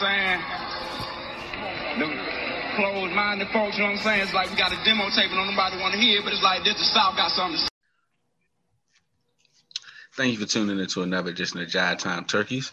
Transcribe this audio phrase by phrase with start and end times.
[0.00, 0.40] what I'm
[1.98, 2.00] saying?
[2.00, 2.12] Them
[2.76, 4.22] closed-minded folks, you know what I'm saying?
[4.22, 6.42] It's like we got a demo tape and nobody want to hear it, but it's
[6.42, 7.68] like this, the South got something to say.
[10.14, 12.72] Thank you for tuning into another edition of Jive Time Turkeys.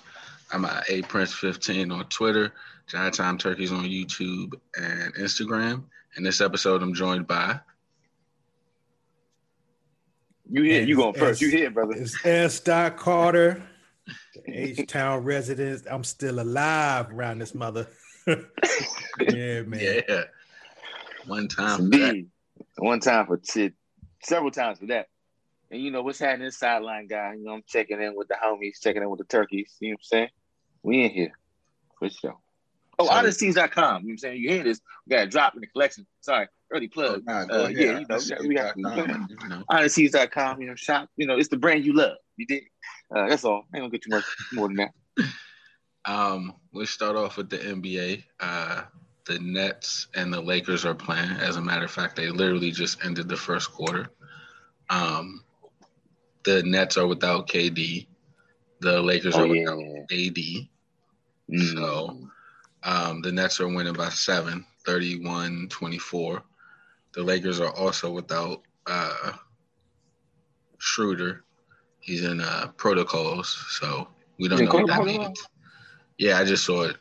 [0.51, 2.53] I'm at A Prince 15 on Twitter,
[2.89, 5.83] Jive Time Turkeys on YouTube and Instagram.
[6.17, 7.59] In this episode, I'm joined by
[10.51, 10.81] You here?
[10.83, 11.41] You going first?
[11.41, 11.93] You here, brother?
[11.95, 12.59] It's S.
[12.59, 13.61] Dot Carter,
[14.47, 17.87] H Town residents, I'm still alive around this mother.
[18.27, 19.79] yeah, man.
[20.07, 20.23] yeah,
[21.25, 21.77] one time.
[21.91, 22.25] for that.
[22.77, 23.71] One time for t-
[24.23, 25.07] several times for that.
[25.71, 27.35] And you know what's happening, this sideline guy.
[27.37, 29.75] You know, I'm checking in with the homies, checking in with the turkeys.
[29.79, 30.29] You know what I'm saying?
[30.83, 31.31] We in here.
[31.99, 32.37] For sure.
[32.97, 33.53] Oh, So- odysseys.com.
[33.53, 34.41] You know what I'm saying?
[34.41, 34.81] You hear this?
[35.07, 36.05] We got a drop in the collection.
[36.21, 37.23] Sorry, early plug.
[37.25, 37.71] Nah, Uh, ahead.
[37.77, 39.63] yeah, you know, That's we got, you know.
[39.71, 41.09] odysseys.com, you know, shop.
[41.17, 42.17] You know, it's the brand you love.
[42.37, 42.63] You did.
[43.13, 43.65] Uh, that's all.
[43.73, 44.93] I ain't gonna get too much more than that.
[46.05, 48.23] Um, let's start off with the NBA.
[48.39, 48.83] Uh,
[49.25, 51.31] the Nets and the Lakers are playing.
[51.31, 54.09] As a matter of fact, they literally just ended the first quarter.
[54.89, 55.43] Um,
[56.43, 58.07] the Nets are without KD.
[58.81, 59.73] The Lakers Oh are yeah.
[59.73, 60.67] without AD.
[61.51, 61.73] Mm.
[61.73, 62.29] So
[62.83, 66.41] um, the Nets are winning by seven, 31-24.
[67.13, 69.33] The Lakers are also without uh,
[70.77, 71.43] Schroeder.
[72.09, 74.07] He's in uh, protocols, so
[74.39, 75.47] we don't know what that means.
[76.17, 76.97] Yeah, I just saw it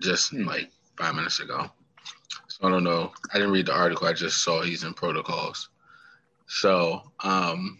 [0.00, 0.46] just Hmm.
[0.46, 1.70] like five minutes ago.
[2.48, 3.12] So I don't know.
[3.34, 4.06] I didn't read the article.
[4.06, 5.68] I just saw he's in protocols.
[6.46, 7.78] So um,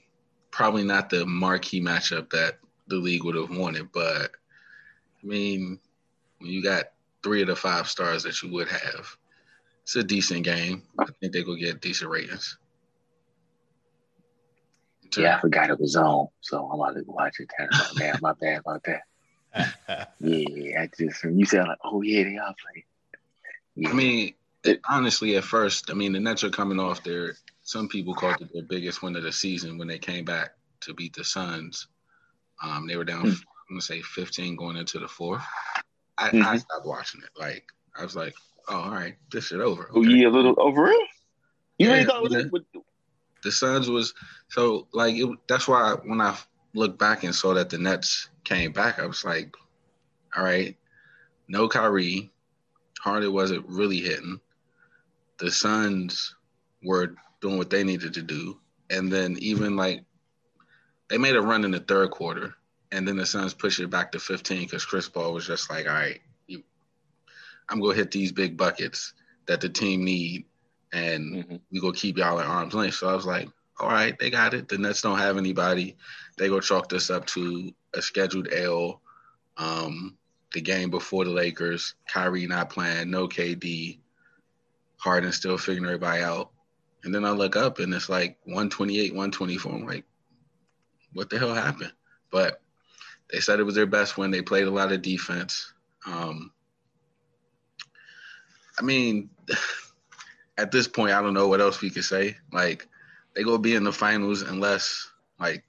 [0.50, 4.32] probably not the marquee matchup that the league would have wanted, but
[5.22, 5.80] I mean,
[6.41, 9.16] when you got three of the five stars that you would have,
[9.82, 10.82] it's a decent game.
[10.98, 12.58] I think they will get decent ratings.
[15.17, 17.49] Yeah, I forgot it was on, so I'm about to watch it.
[17.57, 17.99] Turn it on.
[17.99, 19.03] Man, my bad about that.
[20.21, 22.85] Yeah, I just when you said like, oh yeah, they are playing.
[23.77, 23.91] Yeah.
[23.91, 24.34] I mean,
[24.65, 27.34] it, honestly, at first, I mean, the Nets are coming off their.
[27.62, 30.50] Some people called it their biggest win of the season when they came back
[30.83, 31.89] to beat the Suns.
[32.62, 33.28] Um, they were down, Hmm.
[33.28, 33.37] I'm
[33.71, 35.43] gonna say 15 going into the fourth.
[36.19, 36.61] I, I Mhm.
[36.61, 37.31] stopped watching it.
[37.39, 37.65] Like
[37.99, 38.34] I was like,
[38.69, 39.91] oh, all right, this shit over.
[39.95, 40.11] oh Okay.
[40.11, 40.97] yeah, a little over it.
[41.78, 42.43] You Yeah, really thought it was yeah.
[42.50, 42.62] with,
[43.47, 44.12] the Suns was
[44.49, 46.37] so like it, that's why when I
[46.75, 49.55] looked back and saw that the Nets came back, I was like,
[50.37, 50.77] all right,
[51.47, 52.33] no Kyrie,
[52.99, 54.41] Harden wasn't really hitting.
[55.39, 56.34] The Suns
[56.83, 58.59] were doing what they needed to do,
[58.91, 60.03] and then even like
[61.09, 62.53] they made a run in the third quarter,
[62.91, 65.87] and then the Suns pushed it back to 15 because Chris Paul was just like,
[65.87, 66.65] all right, you,
[67.69, 69.13] I'm gonna hit these big buckets
[69.47, 70.47] that the team need,
[70.92, 71.60] and Mhm.
[71.70, 72.97] we gonna keep y'all at arm's length.
[72.97, 73.48] So I was like,
[73.78, 74.69] all right, they got it.
[74.69, 75.97] The Nets don't have anybody.
[76.38, 79.02] They go chalk this up to a scheduled L.
[79.56, 80.16] Um,
[80.52, 84.00] the game before the Lakers, Kyrie not playing, no KD,
[84.97, 86.52] Harden still figuring everybody out.
[87.04, 89.72] And then I look up and it's like 128, 124.
[89.72, 90.04] I'm like,
[91.12, 91.92] what the hell happened?
[92.30, 92.60] But
[93.32, 94.30] they said it was their best win.
[94.30, 95.72] They played a lot of defense.
[96.06, 96.53] Um,
[98.78, 99.30] I mean,
[100.59, 102.37] at this point, I don't know what else we could say.
[102.53, 102.89] Like,
[103.34, 105.62] they go be in the finals unless like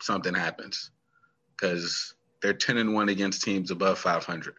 [0.00, 0.90] something happens,
[1.56, 4.54] because they're ten and one against teams above five hundred.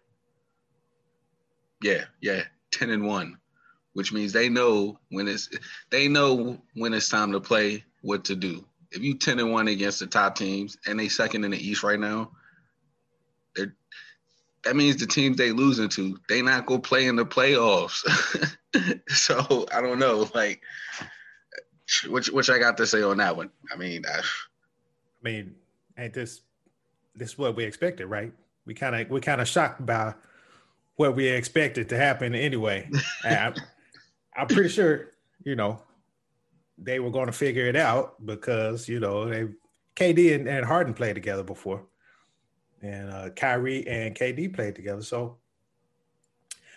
[1.81, 3.37] Yeah, yeah, ten and one,
[3.93, 5.49] which means they know when it's
[5.89, 8.65] they know when it's time to play what to do.
[8.91, 11.81] If you ten and one against the top teams and they second in the East
[11.81, 12.31] right now,
[14.63, 18.05] that means the teams they losing to, they not gonna play in the playoffs.
[19.09, 20.61] so I don't know, like,
[22.07, 23.49] which which I got to say on that one.
[23.73, 24.23] I mean, I, I
[25.23, 25.55] mean,
[25.97, 26.41] ain't this
[27.15, 28.31] this is what we expected, right?
[28.65, 30.13] We kind of we kind of shocked by
[30.95, 32.89] what we expected to happen anyway.
[33.23, 33.55] I'm,
[34.35, 35.11] I'm pretty sure,
[35.43, 35.81] you know,
[36.77, 39.47] they were going to figure it out because you know they
[39.95, 41.83] KD and, and Harden played together before,
[42.81, 45.01] and uh, Kyrie and KD played together.
[45.01, 45.37] So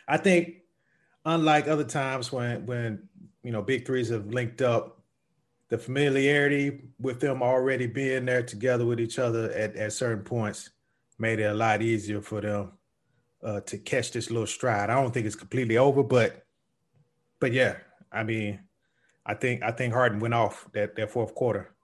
[0.06, 0.56] I think,
[1.25, 3.08] unlike other times when when
[3.43, 5.02] you know big threes have linked up,
[5.69, 10.70] the familiarity with them already being there together with each other at, at certain points
[11.19, 12.73] made it a lot easier for them
[13.43, 14.90] uh, to catch this little stride.
[14.90, 16.44] I don't think it's completely over, but
[17.40, 17.76] but yeah,
[18.12, 18.61] I mean,
[19.26, 21.75] I think I think Harden went off that that fourth quarter.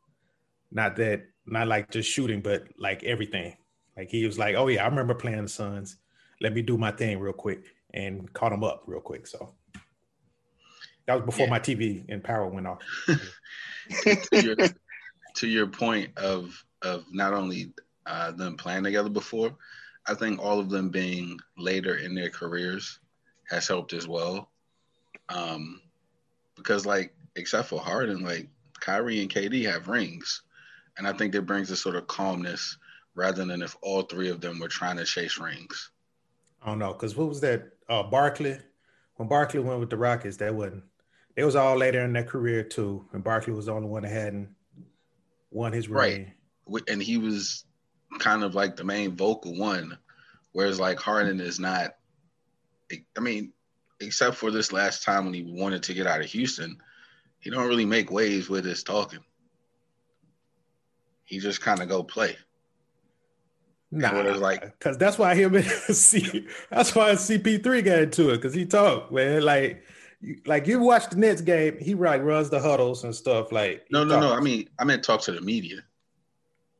[0.70, 3.56] Not that not like just shooting, but like everything.
[3.96, 5.96] Like he was like, "Oh yeah, I remember playing the Suns.
[6.40, 9.26] Let me do my thing real quick," and caught him up real quick.
[9.26, 9.54] So
[11.06, 11.50] that was before Yeah.
[11.50, 12.80] my TV and power went off.
[13.06, 14.56] to, your,
[15.34, 17.72] to your point of of not only
[18.06, 19.56] uh, them playing together before,
[20.06, 23.00] I think all of them being later in their careers
[23.50, 24.50] has helped as well.
[25.28, 25.82] Um,
[26.56, 28.48] because like except for Harden, like
[28.80, 30.42] Kyrie and KD have rings,
[30.96, 32.78] and I think that brings a sort of calmness
[33.14, 35.90] rather than if all three of them were trying to chase rings.
[36.62, 37.70] I don't know because what was that?
[37.88, 38.58] Uh, Barkley.
[39.16, 40.84] When Barkley went with the Rockets, that wasn't.
[41.36, 44.10] It was all later in their career too, and Barkley was the only one that
[44.10, 44.48] hadn't
[45.50, 46.32] won his ring.
[46.66, 47.64] Right, and he was
[48.18, 49.96] kind of like the main vocal one,
[50.52, 51.96] whereas like Harden is not.
[52.92, 53.52] I mean,
[54.00, 56.78] except for this last time when he wanted to get out of Houston,
[57.38, 59.20] he don't really make waves with his talking.
[61.24, 62.36] He just kind of go play.
[63.92, 65.64] Nah, like because that's why him and
[65.96, 69.42] C, that's why CP3 got into it because he talked, man.
[69.42, 69.82] Like,
[70.46, 73.50] like you watch the Nets game, he like runs the huddles and stuff.
[73.50, 74.26] Like, no, no, talks.
[74.26, 74.32] no.
[74.32, 75.78] I mean, I meant talk to the media.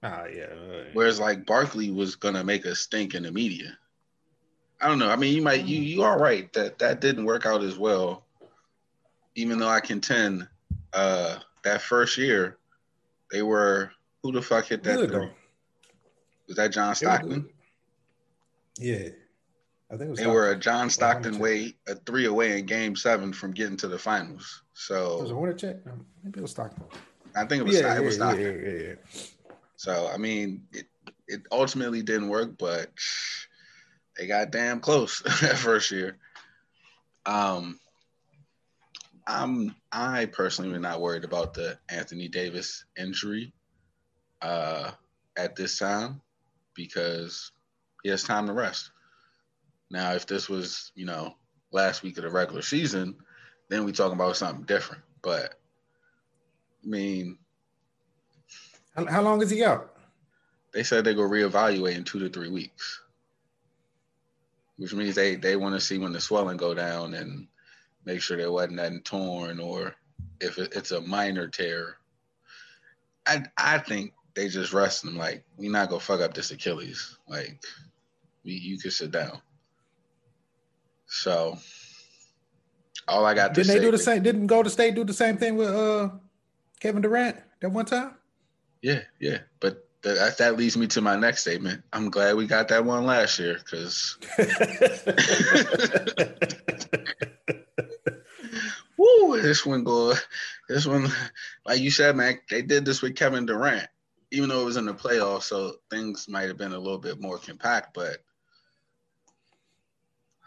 [0.04, 0.46] Ah, yeah.
[0.92, 3.76] Whereas like Barkley was gonna make a stink in the media.
[4.80, 5.10] I don't know.
[5.10, 8.24] I mean, you might you you are right that that didn't work out as well.
[9.34, 10.46] Even though I contend
[10.92, 12.58] uh that first year
[13.30, 13.90] they were
[14.22, 15.30] who the fuck hit that Good?
[16.50, 17.48] Was that John Stockton?
[18.76, 19.10] Yeah.
[19.88, 22.96] I think it was they were a John Stockton way a three away in game
[22.96, 24.64] seven from getting to the finals.
[24.74, 25.80] So was it Hornacek?
[26.24, 26.82] Maybe it was Stockton.
[27.36, 28.42] I think it was, yeah, it was Stockton.
[28.42, 28.94] Yeah, yeah, yeah.
[29.76, 30.86] So I mean, it
[31.28, 32.90] it ultimately didn't work, but
[34.18, 36.18] they got damn close that first year.
[37.26, 37.78] Um,
[39.24, 43.52] I'm I personally am not worried about the Anthony Davis injury
[44.42, 44.90] uh,
[45.36, 46.20] at this time
[46.80, 47.52] because
[48.02, 48.90] he has time to rest.
[49.90, 51.34] Now, if this was you know
[51.72, 53.16] last week of the regular season,
[53.68, 55.02] then we talking about something different.
[55.22, 55.60] But
[56.84, 57.38] I mean,
[58.96, 59.94] how, how long is he out?
[60.72, 63.00] They said they go reevaluate in two to three weeks,
[64.76, 67.46] which means they they want to see when the swelling go down and
[68.06, 69.94] make sure there wasn't nothing torn or
[70.40, 71.96] if it's a minor tear.
[73.26, 77.18] I I think they just rest him like we not gonna fuck up this Achilles.
[77.28, 77.62] Like
[78.44, 79.40] we, you could sit down.
[81.06, 81.58] So
[83.08, 83.54] all I got.
[83.54, 84.22] Didn't they do the same?
[84.22, 86.10] Didn't Golden State do the same thing with uh
[86.80, 88.14] Kevin Durant that one time?
[88.82, 91.82] Yeah, yeah, but that that leads me to my next statement.
[91.92, 94.18] I'm glad we got that one last year because.
[98.96, 99.40] Woo!
[99.40, 100.14] This one go.
[100.68, 101.08] This one,
[101.64, 103.88] like you said, man, they did this with Kevin Durant,
[104.30, 107.20] even though it was in the playoffs, so things might have been a little bit
[107.20, 107.94] more compact.
[107.94, 108.18] But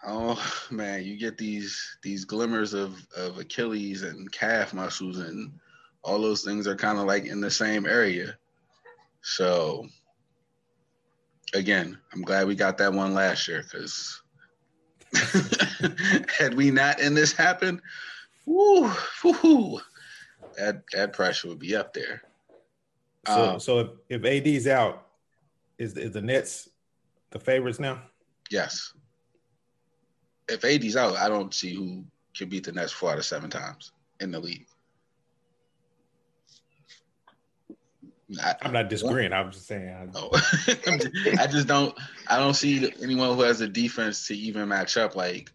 [0.06, 0.42] oh
[0.72, 5.52] man, you get these these glimmers of of Achilles and calf muscles and
[6.04, 8.38] all those things are kind of like in the same area.
[9.22, 9.88] So
[11.54, 14.22] again, I'm glad we got that one last year because
[16.38, 17.82] had we not in this happened,
[18.46, 18.92] whoo,
[19.24, 19.80] whoo,
[20.58, 22.22] that that pressure would be up there.
[23.26, 23.80] So, um, so
[24.10, 25.08] if, if AD's out,
[25.78, 26.70] is is the Nets
[27.32, 28.02] the favorites now?
[28.50, 28.94] Yes.
[30.50, 32.04] If AD's out, I don't see who
[32.36, 34.68] can beat the Nets four out of seven times in the league.
[38.42, 39.34] I, am not disagreeing.
[39.34, 39.90] I'm just saying.
[39.90, 40.30] I, oh.
[41.40, 41.96] I just don't.
[42.28, 45.16] I don't see anyone who has a defense to even match up.
[45.16, 45.52] Like,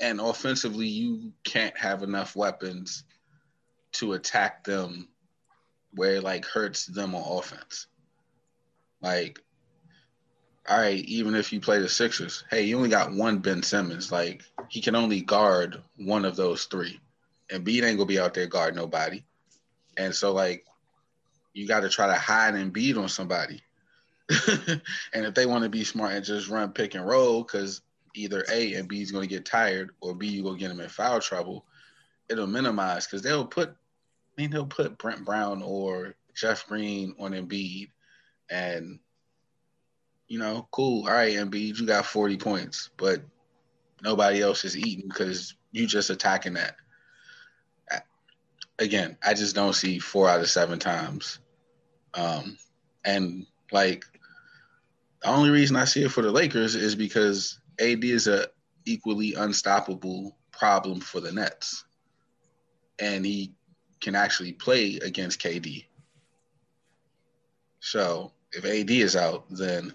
[0.00, 3.04] and offensively, you can't have enough weapons
[3.92, 5.08] to attack them
[5.94, 7.86] where it like hurts them on offense.
[9.00, 9.40] Like,
[10.68, 14.12] all right, even if you play the Sixers, hey, you only got one Ben Simmons.
[14.12, 17.00] Like, he can only guard one of those three,
[17.50, 19.22] and Embiid ain't gonna be out there guard nobody.
[19.96, 20.64] And so, like,
[21.52, 23.62] you got to try to hide and beat on somebody.
[24.48, 27.82] and if they want to be smart and just run pick and roll, because
[28.14, 30.80] either A and B is going to get tired, or B you go get them
[30.80, 31.66] in foul trouble,
[32.28, 33.74] it'll minimize because they'll put,
[34.36, 37.88] mean, he'll put Bruce Brown or Jeff Green on Embiid,
[38.50, 38.98] and
[40.28, 41.06] you know, cool.
[41.06, 43.22] All right, Embiid, you got forty points, but
[44.02, 46.76] nobody else is eating because you just attacking that.
[48.78, 51.38] Again, I just don't see four out of seven times
[52.14, 52.56] um,
[53.04, 54.04] and like
[55.22, 58.48] the only reason I see it for the Lakers is because AD is a
[58.84, 61.84] equally unstoppable problem for the Nets,
[62.98, 63.52] and he
[64.02, 65.86] can actually play against KD.
[67.80, 69.94] So if AD is out, then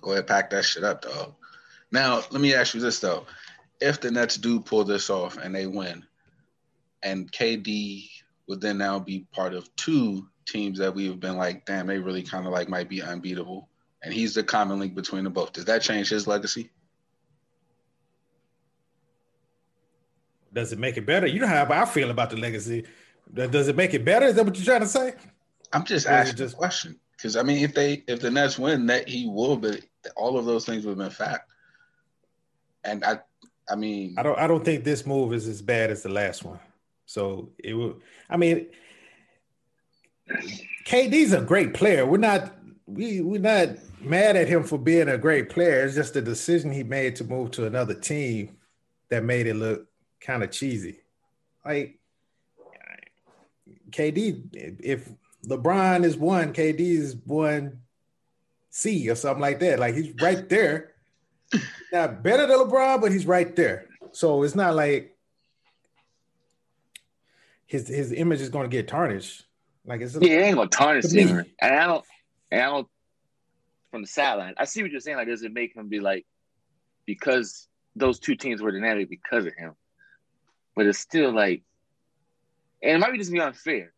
[0.00, 1.34] go ahead pack that shit up, dog.
[1.92, 3.26] Now let me ask you this though:
[3.80, 6.04] If the Nets do pull this off and they win,
[7.02, 8.08] and KD
[8.48, 12.22] would then now be part of two teams that we've been like, damn, they really
[12.22, 13.68] kind of like might be unbeatable.
[14.02, 15.52] And he's the common link between them both.
[15.52, 16.70] Does that change his legacy?
[20.56, 21.26] Does it make it better?
[21.26, 22.84] You know how I feel about the legacy.
[23.34, 24.24] Does it make it better?
[24.24, 25.12] Is that what you're trying to say?
[25.70, 29.06] I'm just asking just question because I mean, if they if the Nets win, that
[29.06, 29.82] he will, but
[30.16, 31.50] all of those things would have been fact.
[32.84, 33.18] And I,
[33.68, 36.42] I mean, I don't I don't think this move is as bad as the last
[36.42, 36.58] one.
[37.04, 37.98] So it will.
[38.30, 38.68] I mean,
[40.86, 42.06] KD's a great player.
[42.06, 42.54] We're not
[42.86, 45.84] we we're not mad at him for being a great player.
[45.84, 48.56] It's just the decision he made to move to another team
[49.10, 49.86] that made it look
[50.20, 51.00] kind of cheesy.
[51.64, 51.98] Like
[53.90, 55.08] KD, if
[55.46, 57.80] LeBron is one, KD is one
[58.70, 59.78] C or something like that.
[59.78, 60.92] Like he's right there.
[61.92, 63.86] not better than LeBron, but he's right there.
[64.12, 65.16] So it's not like
[67.66, 69.44] his his image is going to get tarnished.
[69.84, 71.44] Like it's yeah, it ain't gonna tarnish him.
[71.60, 72.04] And I don't,
[72.50, 72.88] and I don't
[73.90, 74.54] from the sideline.
[74.56, 75.16] I see what you're saying.
[75.16, 76.26] Like, does it make him be like
[77.06, 79.74] because those two teams were dynamic because of him?
[80.76, 81.62] But it's still like,
[82.82, 83.92] and it might be just be unfair.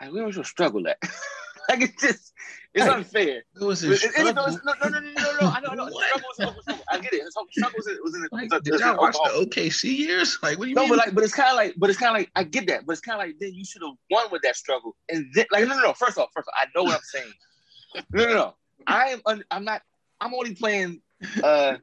[0.00, 0.96] Like, we don't struggle at.
[1.68, 2.32] like it's just
[2.72, 3.42] it's hey, unfair.
[3.60, 4.32] It was a struggle.
[4.32, 5.48] no, no, no, no, no, no.
[5.48, 5.88] I know, I know.
[5.90, 6.84] struggle was, struggle.
[6.88, 7.22] I get it.
[7.32, 8.28] Struggle was, was in the.
[8.30, 10.38] Like, was, did y'all watch the OKC years?
[10.40, 10.90] Like, what do you no, mean?
[10.90, 12.86] but like, but it's kind of like, but it's kind of like, I get that,
[12.86, 15.46] but it's kind of like, then you should have won with that struggle, and then,
[15.50, 15.92] like, no, no, no.
[15.94, 17.32] First off, first off, I know what I'm saying.
[18.12, 18.54] No, no, no.
[18.86, 19.20] I am.
[19.26, 19.82] Un, I'm not.
[20.20, 21.00] I'm only playing.
[21.42, 21.74] uh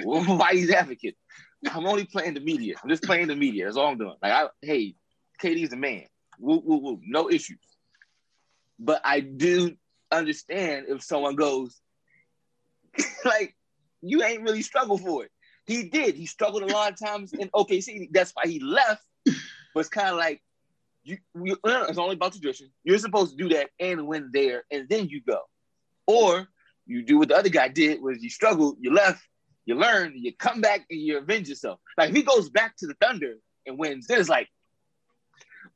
[0.00, 1.16] Whitey's advocate.
[1.68, 2.76] I'm only playing the media.
[2.82, 3.64] I'm just playing the media.
[3.64, 4.14] That's all I'm doing.
[4.22, 4.94] Like, I, hey,
[5.42, 6.04] KD's a man.
[6.38, 7.00] Woo, woo, woo.
[7.04, 7.58] No issues.
[8.78, 9.76] But I do
[10.10, 11.80] understand if someone goes,
[13.24, 13.54] like,
[14.00, 15.30] you ain't really struggled for it.
[15.66, 16.14] He did.
[16.14, 18.08] He struggled a lot of times in OKC.
[18.10, 19.04] That's why he left.
[19.24, 20.42] But it's kind of like,
[21.04, 22.70] you, you, it's only about tradition.
[22.84, 25.40] You're supposed to do that and win there, and then you go.
[26.06, 26.48] Or
[26.86, 29.22] you do what the other guy did, was you struggled, you left,
[29.66, 31.80] you learn, you come back, and you avenge yourself.
[31.96, 33.34] Like if he goes back to the Thunder
[33.66, 34.48] and wins, then it's like,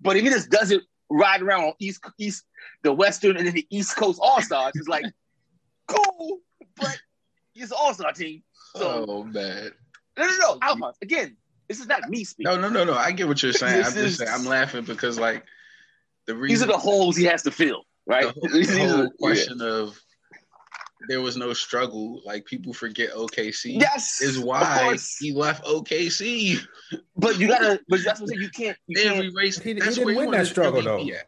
[0.01, 2.45] but if he just doesn't ride around on East East
[2.83, 4.73] the Western and then the East Coast All Stars.
[4.75, 5.05] It's like
[5.87, 6.41] cool,
[6.77, 6.99] but
[7.55, 8.43] it's an All Star team.
[8.77, 9.71] So, oh man.
[10.17, 10.97] No, no, no, Alphonse.
[11.03, 11.37] Again,
[11.69, 12.53] this is not me speaking.
[12.53, 12.95] No, no, no, no.
[12.95, 13.85] I get what you're saying.
[13.85, 15.45] I'm just saying, I'm laughing because like
[16.27, 18.27] the reason these are the holes he has to fill, right?
[18.27, 19.67] The whole, the whole question yeah.
[19.67, 20.01] of
[21.09, 22.21] there was no struggle.
[22.25, 23.81] Like people forget OKC.
[23.81, 26.61] Yes, is why he left OKC.
[27.17, 27.81] But you gotta.
[27.89, 28.43] But that's what I'm saying.
[28.43, 28.77] You can't.
[28.87, 29.25] You can't.
[29.25, 30.99] Erase, he, he didn't win that struggle though.
[30.99, 31.23] Yeah.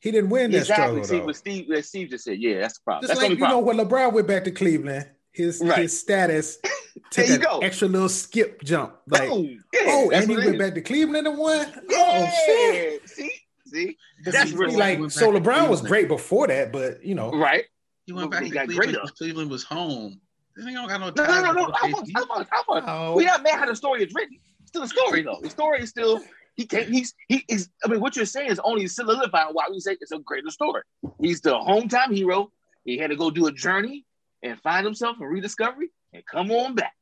[0.00, 0.84] He didn't win that exactly.
[0.84, 1.24] struggle See, though.
[1.26, 2.38] What Steve, what Steve just said.
[2.38, 3.02] Yeah, that's the problem.
[3.02, 3.60] Just that's like you problem.
[3.60, 5.78] know when LeBron went back to Cleveland, his right.
[5.82, 6.58] his status
[7.10, 7.58] took an go.
[7.58, 8.94] extra little skip jump.
[9.06, 9.42] Like oh,
[9.72, 11.66] yeah, oh and he went back to Cleveland and won.
[11.88, 11.98] Yeah.
[11.98, 13.08] Oh shit.
[13.08, 13.32] See,
[13.66, 15.30] see, that's really like so.
[15.32, 17.64] LeBron was great before that, but you know, right.
[18.10, 20.20] He went back he to Cleveland because Cleveland was home.
[20.56, 21.74] This ain't got no No, no, no, no.
[21.80, 22.84] I want, I want, I want.
[22.88, 23.14] Oh.
[23.14, 24.36] We not mad how the story is written.
[24.64, 25.38] Still a story though.
[25.40, 26.20] The story is still
[26.56, 26.88] he can't.
[26.88, 27.68] He's he is.
[27.84, 30.82] I mean, what you're saying is only solidifying why we say it's a greater story.
[31.20, 32.50] He's the hometown hero.
[32.84, 34.04] He had to go do a journey
[34.42, 36.94] and find himself and rediscovery and come on back.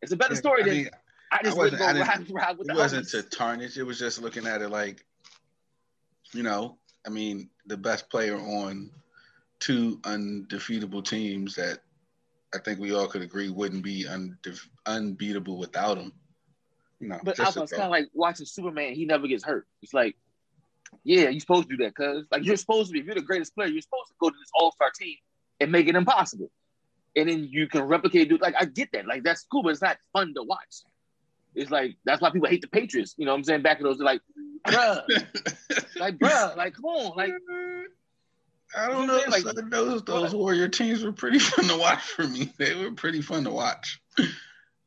[0.00, 0.90] It's a better story I than mean,
[1.30, 3.76] I just I wasn't, I ride, ride with It wasn't to tarnish.
[3.76, 5.04] It was just looking at it like,
[6.32, 8.90] you know, I mean, the best player on
[9.62, 11.78] two undefeatable teams that
[12.52, 16.12] I think we all could agree wouldn't be unde- unbeatable without him.
[16.98, 18.94] You know, but Alpha, it's kind of like watching Superman.
[18.94, 19.66] He never gets hurt.
[19.80, 20.16] It's like,
[21.04, 23.00] yeah, you're supposed to do that, cuz like you're supposed to be.
[23.00, 25.16] If you're the greatest player, you're supposed to go to this All Star team
[25.60, 26.50] and make it impossible,
[27.16, 28.28] and then you can replicate.
[28.28, 30.82] Do like I get that, like that's cool, but it's not fun to watch.
[31.54, 33.14] It's like that's why people hate the Patriots.
[33.16, 33.62] You know what I'm saying?
[33.62, 34.22] Back in those, they're like,
[34.66, 35.02] bruh,
[35.96, 37.32] like bruh, like come on, like
[38.76, 39.20] I don't know.
[39.28, 42.52] Like those those Warrior teams were pretty fun to watch for me.
[42.58, 44.00] They were pretty fun to watch.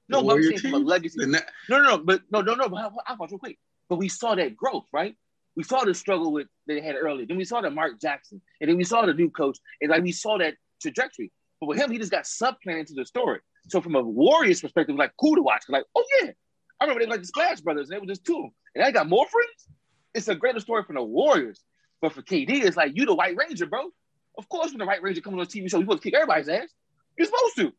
[0.09, 1.19] no, but I'm saying from a legacy.
[1.25, 2.69] That, no, no, no, but no, no, no.
[2.69, 3.57] But I'll watch real quick.
[3.89, 5.15] But we saw that growth, right?
[5.55, 7.25] We saw the struggle with they had earlier.
[7.25, 10.03] Then we saw the Mark Jackson, and then we saw the new coach, and like
[10.03, 11.31] we saw that trajectory.
[11.59, 13.39] But with him, he just got supplanted to the story.
[13.69, 15.63] So from a Warriors perspective, like cool to watch.
[15.69, 16.31] Like, oh yeah,
[16.79, 19.07] I remember they like the Splash Brothers, and they were just two, and I got
[19.07, 19.77] more friends.
[20.13, 21.61] It's a greater story from the Warriors
[22.05, 23.89] but for KD, it's like you the White Ranger, bro.
[24.37, 26.13] Of course, when the White Ranger comes on a TV show, you're supposed to kick
[26.13, 26.69] everybody's ass.
[27.17, 27.73] You're supposed to.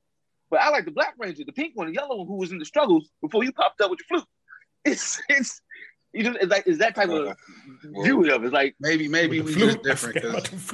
[0.50, 2.58] But I like the Black Ranger, the pink one, the yellow one, who was in
[2.58, 4.28] the struggles before you popped up with your flute.
[4.84, 5.60] It's it's
[6.12, 7.34] you know, it's like it's that type of uh,
[7.90, 8.46] well, view of it.
[8.46, 10.32] It's like maybe maybe we just different because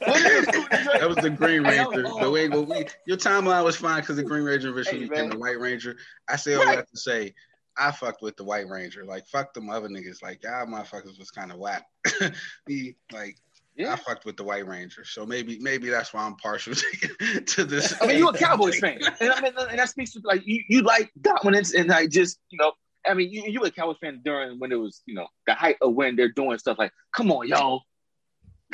[0.00, 2.02] that was the Green Ranger.
[2.02, 5.30] the way but we your timeline was fine because the Green Ranger eventually hey, became
[5.30, 5.96] the White Ranger.
[6.28, 6.76] I say all right.
[6.76, 7.34] that to say
[7.78, 9.04] I fucked with the White Ranger.
[9.04, 10.22] Like fuck them other niggas.
[10.22, 11.84] Like y'all motherfuckers was kind of whack.
[12.68, 13.36] Me, like
[13.76, 13.92] yeah.
[13.92, 15.04] I fucked with the White Ranger.
[15.04, 16.74] so maybe maybe that's why I'm partial
[17.20, 17.94] to, to this.
[18.00, 20.62] I mean, you're a Cowboys fan, and I mean, and that speaks to like you,
[20.68, 22.72] you like dominance and like just you know.
[23.08, 25.54] I mean, you, you were a Cowboys fan during when it was, you know, the
[25.54, 27.82] height of when they're doing stuff like, come on, y'all.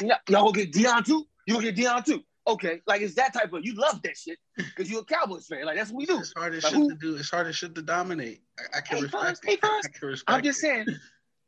[0.00, 1.26] Y'all, y'all get Deion too?
[1.46, 2.22] You gonna get Deion too?
[2.46, 5.64] Okay, like it's that type of you love that shit because you're a Cowboys fan.
[5.64, 6.18] Like that's what we do.
[6.18, 7.16] It's hard as like, shit who, to do.
[7.16, 8.42] It's hard as shit to dominate.
[8.58, 9.40] I, I can hey, respect.
[9.44, 10.24] Hey, I can respect.
[10.26, 10.86] I'm just saying,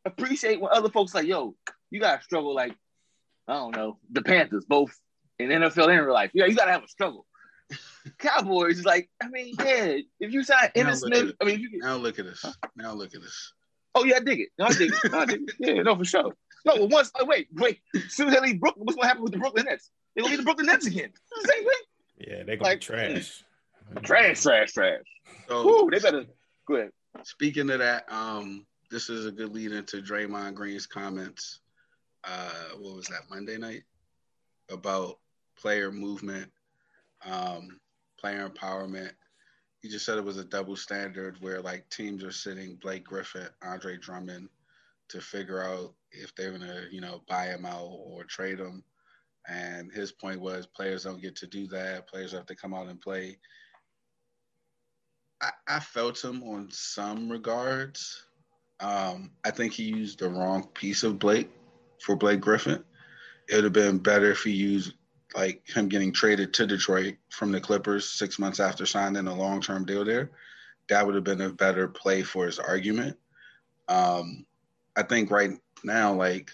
[0.04, 1.56] appreciate when other folks like, yo,
[1.90, 2.76] you gotta struggle like,
[3.48, 4.96] I don't know, the Panthers, both
[5.38, 6.30] in NFL and real life.
[6.32, 7.26] Yeah, you gotta have a struggle.
[8.18, 11.96] Cowboys is like, I mean, yeah, if you sign Emmitt Smith, I mean, you now
[11.96, 12.44] look at this.
[12.76, 13.52] Now look at this.
[13.94, 14.48] Oh yeah, I dig it.
[14.58, 15.12] No, I dig it.
[15.12, 15.54] No, I dig it.
[15.58, 16.32] Yeah, no, for sure.
[16.64, 17.80] No, but once, oh, wait, wait.
[17.94, 19.90] As soon as they leave Brooklyn, what's gonna happen with the Brooklyn Nets?
[20.14, 21.12] They're gonna be the Brooklyn Nets again.
[21.44, 21.72] Same thing.
[22.18, 23.44] Yeah, they're gonna like, be trash.
[24.02, 25.00] Trash, trash, trash.
[25.48, 26.24] So, Woo, they better
[26.66, 26.90] go ahead.
[27.22, 31.60] Speaking of that, um, this is a good lead into Draymond Green's comments.
[32.24, 33.82] Uh, what was that Monday night
[34.70, 35.18] about
[35.58, 36.50] player movement,
[37.26, 37.80] um,
[38.18, 39.10] player empowerment.
[39.80, 43.48] He just said it was a double standard where like teams are sitting Blake Griffin,
[43.62, 44.48] Andre Drummond
[45.10, 48.82] to figure out if they're gonna, you know, buy him out or trade him.
[49.48, 52.08] And his point was players don't get to do that.
[52.08, 53.38] Players have to come out and play.
[55.42, 58.24] I, I felt him on some regards.
[58.80, 61.50] Um, I think he used the wrong piece of Blake
[62.00, 62.82] for Blake Griffin.
[63.48, 64.94] It would have been better if he used
[65.34, 69.60] like him getting traded to Detroit from the Clippers six months after signing a long
[69.60, 70.30] term deal there.
[70.88, 73.16] That would have been a better play for his argument.
[73.88, 74.46] Um,
[74.96, 75.50] I think right
[75.84, 76.50] now, like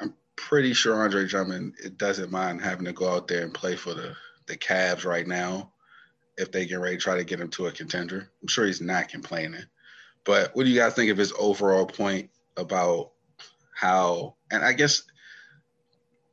[0.00, 3.76] I'm pretty sure Andre Drummond it doesn't mind having to go out there and play
[3.76, 4.14] for the
[4.46, 5.72] the Cavs right now
[6.36, 8.30] if they get ready to try to get him to a contender.
[8.40, 9.64] I'm sure he's not complaining.
[10.24, 13.12] But what do you guys think of his overall point about
[13.74, 15.02] how and I guess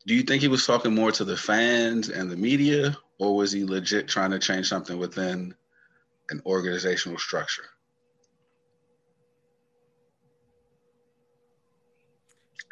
[0.06, 3.52] do you think he was talking more to the fans and the media or was
[3.52, 5.54] he legit trying to change something within
[6.30, 7.66] an organizational structure?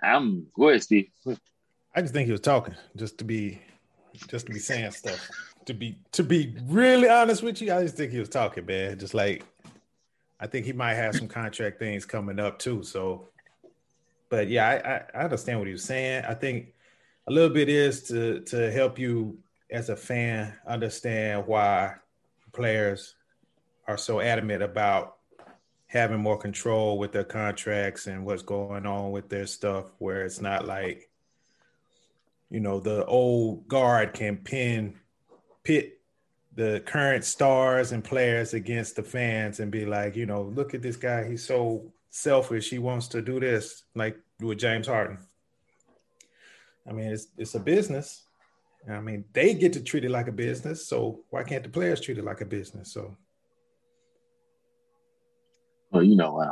[0.01, 1.09] I'm go ahead, Steve.
[1.95, 3.61] I just think he was talking just to be
[4.27, 5.29] just to be saying stuff.
[5.65, 8.99] To be to be really honest with you, I just think he was talking, man.
[8.99, 9.43] Just like
[10.39, 12.83] I think he might have some contract things coming up too.
[12.83, 13.29] So,
[14.29, 16.25] but yeah, I, I, I understand what he was saying.
[16.25, 16.73] I think
[17.27, 19.37] a little bit is to to help you
[19.71, 21.95] as a fan understand why
[22.51, 23.15] players
[23.87, 25.14] are so adamant about
[25.95, 30.41] having more control with their contracts and what's going on with their stuff where it's
[30.41, 31.09] not like
[32.49, 34.93] you know the old guard can pin
[35.63, 36.01] pit
[36.53, 40.81] the current stars and players against the fans and be like you know look at
[40.81, 41.29] this guy.
[41.29, 42.69] He's so selfish.
[42.69, 45.17] He wants to do this like with James Harden.
[46.85, 48.23] I mean it's it's a business.
[48.89, 50.85] I mean they get to treat it like a business.
[50.87, 52.91] So why can't the players treat it like a business?
[52.91, 53.15] So
[55.95, 56.51] well, you know, uh,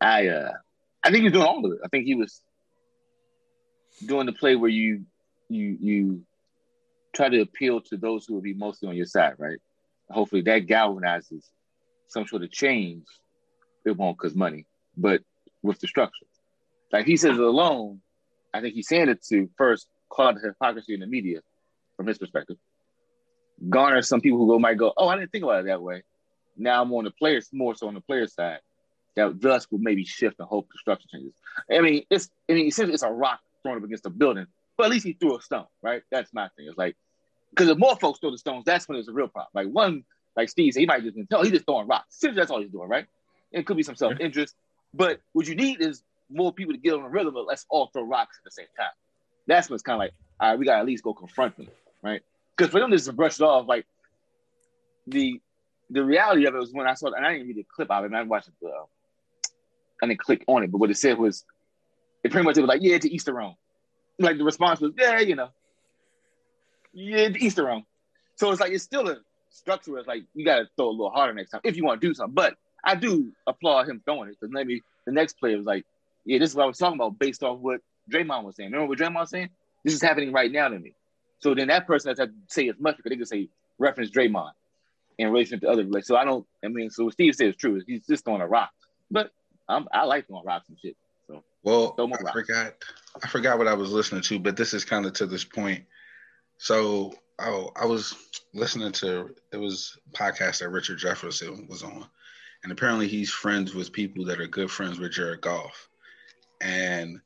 [0.00, 0.52] I uh,
[1.04, 1.78] I think he's doing all of it.
[1.84, 2.40] I think he was
[4.06, 5.04] doing the play where you
[5.50, 6.22] you you
[7.14, 9.58] try to appeal to those who will be mostly on your side, right?
[10.08, 11.44] Hopefully that galvanizes
[12.08, 13.04] some sort of change.
[13.84, 14.64] It won't cause money,
[14.96, 15.20] but
[15.62, 16.26] with the structure.
[16.92, 18.00] Like he says it alone,
[18.54, 21.40] I think he's saying it to first call out the hypocrisy in the media
[21.96, 22.56] from his perspective.
[23.68, 26.02] Garner some people who go might go, Oh, I didn't think about it that way.
[26.60, 28.60] Now I'm on the players more so on the player side.
[29.16, 31.34] That thus will maybe shift and hope the structure changes.
[31.70, 34.46] I mean, it's I mean, essentially it's a rock thrown up against a building,
[34.76, 36.02] but at least he threw a stone, right?
[36.10, 36.66] That's my thing.
[36.68, 36.96] It's like
[37.50, 39.50] because if more folks throw the stones, that's when it's a real problem.
[39.52, 40.04] Like one,
[40.36, 42.14] like Steve said, he might just tell he's just throwing rocks.
[42.16, 43.06] Essentially, that's all he's doing, right?
[43.52, 44.54] It could be some self interest,
[44.94, 47.34] but what you need is more people to get on the rhythm.
[47.34, 48.92] But let's all throw rocks at the same time.
[49.46, 51.68] That's what's kind of like, all right, we got to at least go confront them,
[52.02, 52.22] right?
[52.56, 53.86] Because for them just to brush it off, like
[55.08, 55.40] the
[55.90, 57.90] the reality of it was when I saw it, and I didn't read the clip
[57.90, 58.84] of it, and I watched the, uh,
[60.02, 61.44] I didn't click on it, but what it said was,
[62.22, 63.56] it pretty much it was like, yeah, to Easter Rome.
[64.18, 65.48] Like the response was, yeah, you know,
[66.92, 67.84] yeah, to Easter Rome.
[68.36, 69.16] So it's like it's still a
[69.50, 69.98] structure.
[69.98, 72.06] It's like you got to throw a little harder next time if you want to
[72.06, 72.34] do something.
[72.34, 75.84] But I do applaud him throwing it because maybe the next player was like,
[76.24, 77.80] yeah, this is what I was talking about based off what
[78.12, 78.70] Draymond was saying.
[78.70, 79.50] Remember what Draymond was saying?
[79.84, 80.94] This is happening right now to me.
[81.38, 83.48] So then that person has to say as much because they can say
[83.78, 84.52] reference Draymond
[85.20, 87.56] in relation to other like so I don't I mean so what Steve says is
[87.56, 87.82] true.
[87.86, 88.70] He's just throwing a rock.
[89.10, 89.30] But
[89.68, 90.96] I'm, I like throwing rocks and shit.
[91.26, 92.32] So well I rocks.
[92.32, 92.74] forgot
[93.22, 95.84] I forgot what I was listening to, but this is kind of to this point.
[96.56, 98.14] So oh, I was
[98.54, 102.06] listening to it was a podcast that Richard Jefferson was on,
[102.62, 105.88] and apparently he's friends with people that are good friends with Jared Goff,
[106.62, 107.20] and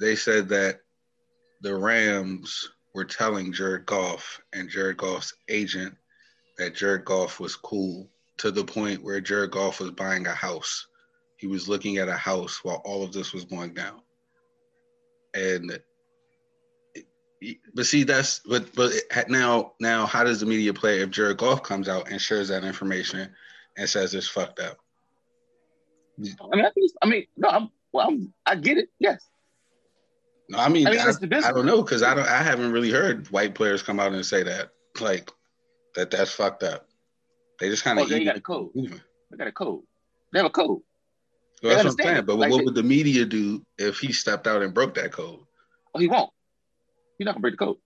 [0.00, 0.80] they said that
[1.60, 5.96] the Rams were telling Jared Goff and Jared Goff's agent
[6.58, 10.86] that Jared Goff was cool to the point where Jared Goff was buying a house.
[11.36, 14.00] He was looking at a house while all of this was going down.
[15.34, 15.78] And
[17.74, 18.92] but see that's but but
[19.28, 22.64] now now how does the media play if Jared Goff comes out and shares that
[22.64, 23.30] information
[23.76, 24.78] and says it's fucked up?
[26.18, 26.22] I
[26.56, 26.90] mean, I think.
[27.02, 27.48] I mean, no.
[27.48, 27.70] I'm.
[27.92, 28.88] Well, I'm, I get it.
[28.98, 29.28] Yes.
[30.48, 31.46] No, I mean, I mean, I, it's the business.
[31.46, 32.28] I don't know because I don't.
[32.28, 35.30] I haven't really heard white players come out and say that, like,
[35.94, 36.86] that that's fucked up.
[37.60, 38.70] They just kind of Oh, of they got a code.
[38.74, 39.00] moving.
[39.30, 39.82] They got a code.
[40.32, 40.80] They have a code.
[41.62, 42.24] Well, that's what I'm saying.
[42.26, 45.12] But Like what they- would the media do if he stepped out and broke that
[45.12, 45.40] code?
[45.94, 46.30] Oh, he won't.
[47.18, 47.76] He's not gonna break the code.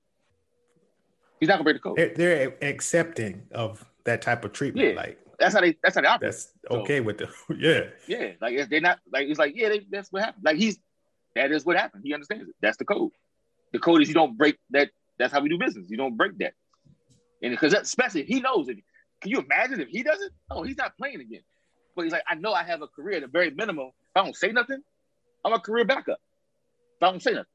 [1.40, 1.96] He's not gonna break the code.
[1.96, 4.88] They're, they're accepting of that type of treatment.
[4.88, 4.94] Yeah.
[4.94, 5.76] Like That's how they.
[5.82, 6.32] That's how they operate.
[6.32, 7.30] that's okay with them.
[7.58, 7.82] yeah.
[8.08, 10.44] Yeah, like if they're not like it's like yeah, they, that's what happened.
[10.44, 10.78] Like he's
[11.36, 12.02] that is what happened.
[12.04, 12.56] He understands it.
[12.60, 13.12] That's the code.
[13.72, 14.90] The code is you don't break that.
[15.18, 15.86] That's how we do business.
[15.90, 16.54] You don't break that.
[17.42, 18.79] And because especially if he knows it.
[19.20, 20.33] Can you imagine if he doesn't?
[20.51, 21.40] Oh, he's not playing again.
[21.96, 23.88] But he's like, I know I have a career at a very minimum.
[23.88, 24.81] If I don't say nothing,
[25.44, 26.20] I'm a career backup.
[26.96, 27.46] If I don't say nothing,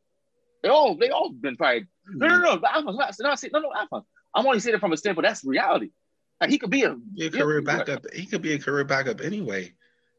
[0.62, 2.44] they all they all been probably no no hmm.
[2.44, 2.58] no.
[2.58, 3.72] But I'm not, not saying no no.
[3.74, 3.88] I'm,
[4.36, 5.28] I'm only saying it from a standpoint.
[5.28, 5.92] That's reality.
[6.42, 8.06] Like he could be a a career backup.
[8.14, 9.74] He could be a career backup anyway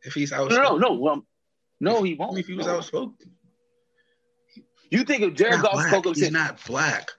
[0.04, 0.62] if he's outspoken.
[0.62, 0.94] no no.
[0.94, 1.26] Well,
[1.80, 2.38] no, he won't.
[2.38, 2.76] if he was No.
[2.76, 3.30] outspoken,
[4.90, 7.10] You think if Jared Goff spoke up He's said, not black.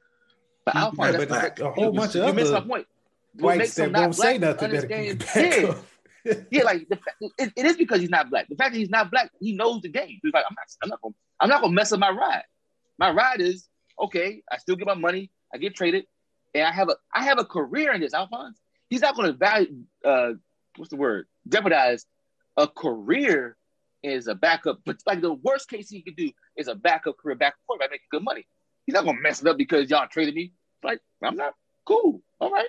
[0.65, 1.59] But Alphonse, not that's black.
[1.59, 2.87] A whole you- bunch of you missed my other point.
[3.37, 5.35] What makes him not say black nothing understand- back
[6.25, 6.97] Yeah, yeah, like the,
[7.37, 8.47] it, it is because he's not black.
[8.49, 10.19] The fact that he's not black, he knows the game.
[10.23, 12.43] He's like, I'm not, I'm not gonna, I'm not gonna mess up my ride.
[12.97, 13.67] My ride is
[14.01, 14.41] okay.
[14.51, 15.29] I still get my money.
[15.53, 16.05] I get traded,
[16.55, 18.13] and I have a, I have a career in this.
[18.13, 18.57] Alphonse,
[18.89, 20.31] he's not gonna value, uh,
[20.77, 21.27] what's the word?
[21.47, 22.05] Jeopardize
[22.57, 23.57] a career
[24.03, 24.79] as a backup.
[24.85, 28.07] But like the worst case he could do is a backup career, backup quarterback making
[28.11, 28.47] good money.
[28.85, 30.53] He's not gonna mess it up because y'all traded me.
[30.83, 31.53] Like I'm not
[31.85, 32.21] cool.
[32.39, 32.67] All right,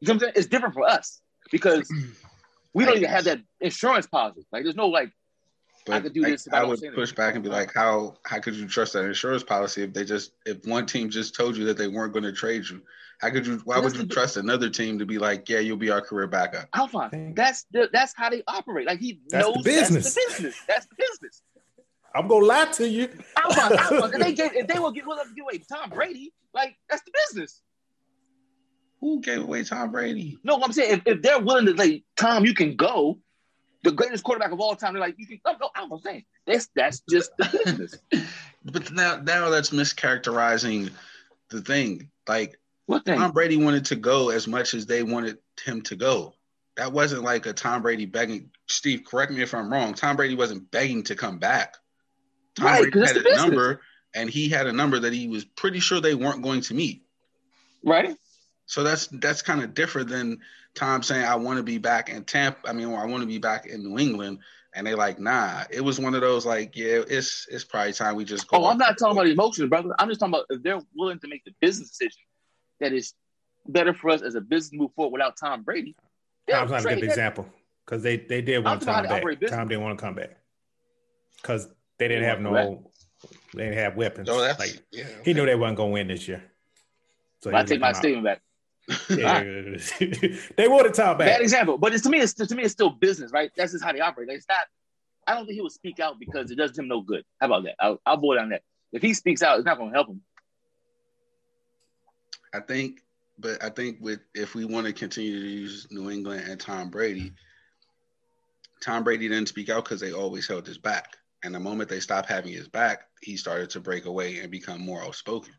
[0.00, 0.32] you know what I'm saying?
[0.36, 1.88] It's different for us because
[2.74, 4.46] we don't even have that insurance policy.
[4.52, 5.10] Like there's no like
[5.88, 7.50] I could do like, this if I I don't would say push back and be
[7.50, 11.10] like, how how could you trust that insurance policy if they just if one team
[11.10, 12.82] just told you that they weren't going to trade you?
[13.20, 13.60] How could you?
[13.64, 16.26] Why would you the- trust another team to be like, yeah, you'll be our career
[16.26, 16.68] backup?
[16.74, 18.86] Alphonse, that's the, that's how they operate.
[18.86, 20.04] Like he That's the knows business.
[20.04, 20.62] that's the business.
[20.68, 21.42] That's the business.
[22.16, 23.08] I'm gonna lie to you.
[23.36, 26.32] Alphonse, Alphonse, if they gave, if they will get willing to give away Tom Brady,
[26.54, 27.60] like that's the business.
[29.00, 30.38] Who gave away Tom Brady?
[30.42, 33.18] No, I'm saying if, if they're willing to like Tom, you can go.
[33.82, 35.52] The greatest quarterback of all time, they're like, you can go.
[35.60, 37.96] No, I'm saying that's that's just the business.
[38.64, 40.90] But now now that's mischaracterizing
[41.50, 42.10] the thing.
[42.26, 43.16] Like What thing?
[43.18, 46.34] Tom Brady wanted to go as much as they wanted him to go.
[46.76, 48.50] That wasn't like a Tom Brady begging.
[48.66, 49.94] Steve, correct me if I'm wrong.
[49.94, 51.76] Tom Brady wasn't begging to come back.
[52.56, 53.46] Tom Right, 'cause Brady that's had a the business.
[53.46, 53.80] number,
[54.14, 57.02] and he had a number that he was pretty sure they weren't going to meet.
[57.84, 58.16] right?
[58.68, 60.40] So that's that's kind of different than
[60.74, 63.26] Tom saying, "I want to be back in Tampa." I mean, well, I want to
[63.26, 64.40] be back in New England,
[64.74, 68.16] and they like, "Nah." It was one of those like, "Yeah, it's it's probably time
[68.16, 69.94] we just go." Oh, I'm not talking about emotions, brother.
[70.00, 72.22] I'm just talking about if they're willing to make the business decision
[72.80, 73.14] that is
[73.68, 75.94] better for us as a business move forward without Tom Brady.
[76.50, 77.48] Tom's not a trade good that- example
[77.84, 79.22] because they they did want Tom back.
[79.48, 80.36] Tom didn't want to come back
[81.36, 82.90] because they didn't have no,
[83.54, 84.28] they didn't have weapons.
[84.28, 85.04] So that's like yeah.
[85.24, 86.42] he knew they wasn't gonna win this year.
[87.42, 88.42] So I take my let statement back.
[89.10, 89.42] Yeah.
[90.56, 91.28] they wanted Tom Bad back.
[91.28, 93.50] Bad example, but it's to me, it's to me, it's still business, right?
[93.56, 94.28] That's just how they operate.
[94.28, 94.58] Like, it's not.
[95.26, 97.24] I don't think he would speak out because it does him no good.
[97.40, 97.74] How about that?
[97.80, 98.62] I'll, I'll boil down that.
[98.92, 100.20] If he speaks out, it's not going to help him.
[102.54, 103.02] I think,
[103.38, 106.90] but I think with if we want to continue to use New England and Tom
[106.90, 107.32] Brady,
[108.80, 111.16] Tom Brady didn't speak out because they always held his back.
[111.44, 114.80] And the moment they stopped having his back, he started to break away and become
[114.80, 115.52] more outspoken.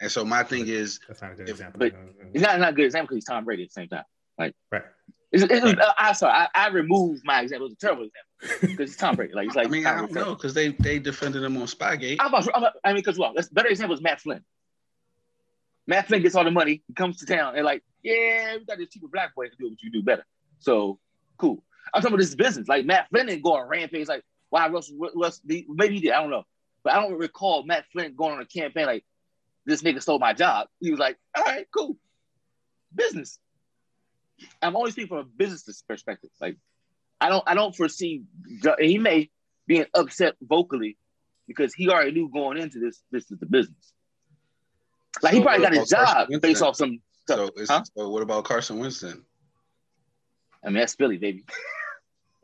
[0.00, 1.78] And so my thing is, That's not a good If- example.
[1.78, 1.94] but-
[2.34, 4.04] It's not, not a good example because he's Tom Brady at the same time.
[4.38, 4.82] Like, right.
[5.30, 7.66] It's, it's, uh, I sorry, I, I removed my example.
[7.68, 9.32] It's a terrible example because it's Tom Brady.
[9.32, 12.16] Like it's like I mean, I don't know because they they defended him on Spygate.
[12.20, 14.44] I'm about, I'm about- I mean, because well, that's better example is Matt Flynn.
[15.86, 18.76] Matt Flynn gets all the money, he comes to town, and like, yeah, we got
[18.78, 20.24] this cheaper black boy to do what you do better.
[20.58, 20.98] So
[21.38, 21.64] cool.
[21.94, 22.68] I'm talking about this business.
[22.68, 24.08] Like Matt Flynn didn't go on rampage.
[24.08, 24.22] Like,
[24.52, 24.98] why Russell?
[25.14, 26.12] Russell maybe he did.
[26.12, 26.42] I don't know,
[26.84, 29.02] but I don't recall Matt Flynn going on a campaign like,
[29.64, 30.68] this nigga stole my job.
[30.78, 31.96] He was like, all right, cool,
[32.94, 33.38] business.
[34.60, 36.28] I'm only speaking from a business perspective.
[36.38, 36.58] Like,
[37.18, 38.24] I don't, I don't foresee.
[38.78, 39.30] He may
[39.66, 40.98] being upset vocally
[41.48, 43.94] because he already knew going into this, this is the business.
[45.22, 46.42] Like he probably got his Carson job Wentz?
[46.42, 47.50] based off some stuff.
[47.56, 47.84] So, Huh?
[47.96, 49.02] so what about Carson Wentz?
[49.02, 49.14] I
[50.66, 51.44] mean, that's Philly, baby.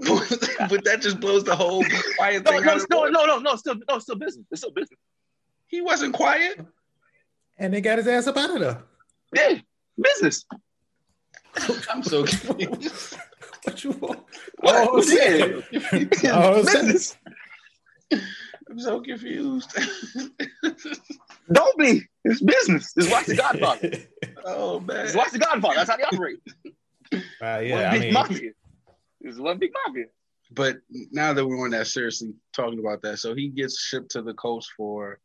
[0.71, 1.85] but that just blows the whole
[2.17, 4.47] quiet No, thing no, out no, no, no, no, still, no, still business.
[4.51, 4.99] It's still business.
[5.67, 6.65] He wasn't quiet.
[7.59, 8.83] And they got his ass up out of there.
[9.35, 9.61] Yeah,
[10.01, 10.45] business.
[11.91, 13.17] I'm so confused.
[13.65, 14.21] What you want?
[14.61, 14.89] What?
[14.91, 16.33] Oh, yeah.
[16.33, 17.17] Oh, business.
[18.13, 19.77] I'm so confused.
[21.53, 22.03] Don't be.
[22.25, 22.93] It's business.
[22.97, 23.91] It's watch the Godfather.
[24.45, 25.07] oh man.
[25.07, 25.75] It's watch the Godfather.
[25.77, 26.39] That's how they operate.
[27.13, 28.51] Uh, one yeah, I mean, mafia.
[29.21, 30.07] It's one big mafia.
[30.51, 34.23] But now that we're on that seriously talking about that, so he gets shipped to
[34.23, 35.21] the Colts for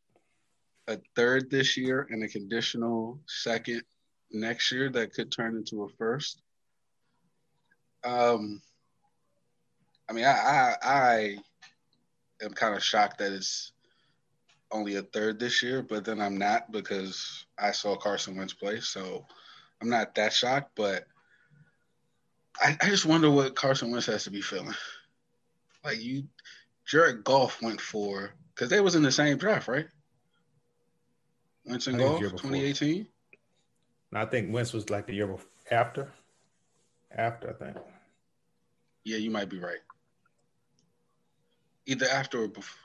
[0.88, 3.84] a third this year and a conditional second
[4.32, 6.42] next year that could turn into a first.
[8.04, 8.62] Um,
[10.10, 11.38] I mean, I I, I
[12.42, 13.72] am kind of shocked that it's
[14.72, 18.82] only a third this year, but then I'm not because I saw Carson Wentz play,
[18.82, 19.26] so
[19.82, 20.72] I'm not that shocked.
[20.76, 21.06] But
[22.62, 24.74] I, I just wonder what Carson Wentz has to be feeling.
[25.84, 26.24] Like you,
[26.86, 29.88] Jared Goff went for because they was in the same draft, right?
[31.66, 33.08] Wentz and Goff, 2018.
[34.16, 36.12] I think Wentz was like the year before, after.
[37.16, 37.78] After, I think.
[39.04, 39.80] Yeah, you might be right.
[41.86, 42.78] Either after or before.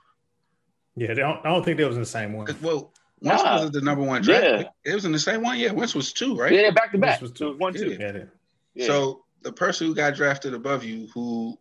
[0.96, 2.46] Yeah, they don't, I don't think they was in the same one.
[2.62, 3.62] Well, Wentz Nah.
[3.62, 4.44] was the number one draft.
[4.44, 4.90] Yeah.
[4.90, 5.58] It was in the same one.
[5.58, 6.52] Yeah, Wentz was two, right?
[6.52, 7.20] Yeah, back to back.
[7.20, 7.52] This was So it two.
[7.52, 7.96] was one, two.
[8.00, 8.26] Yeah, they-
[8.74, 8.86] Yeah.
[8.86, 11.58] So the person who got drafted above you, who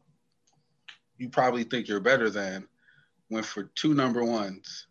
[1.17, 2.67] you probably think you're better than,
[3.29, 4.87] went for two number ones.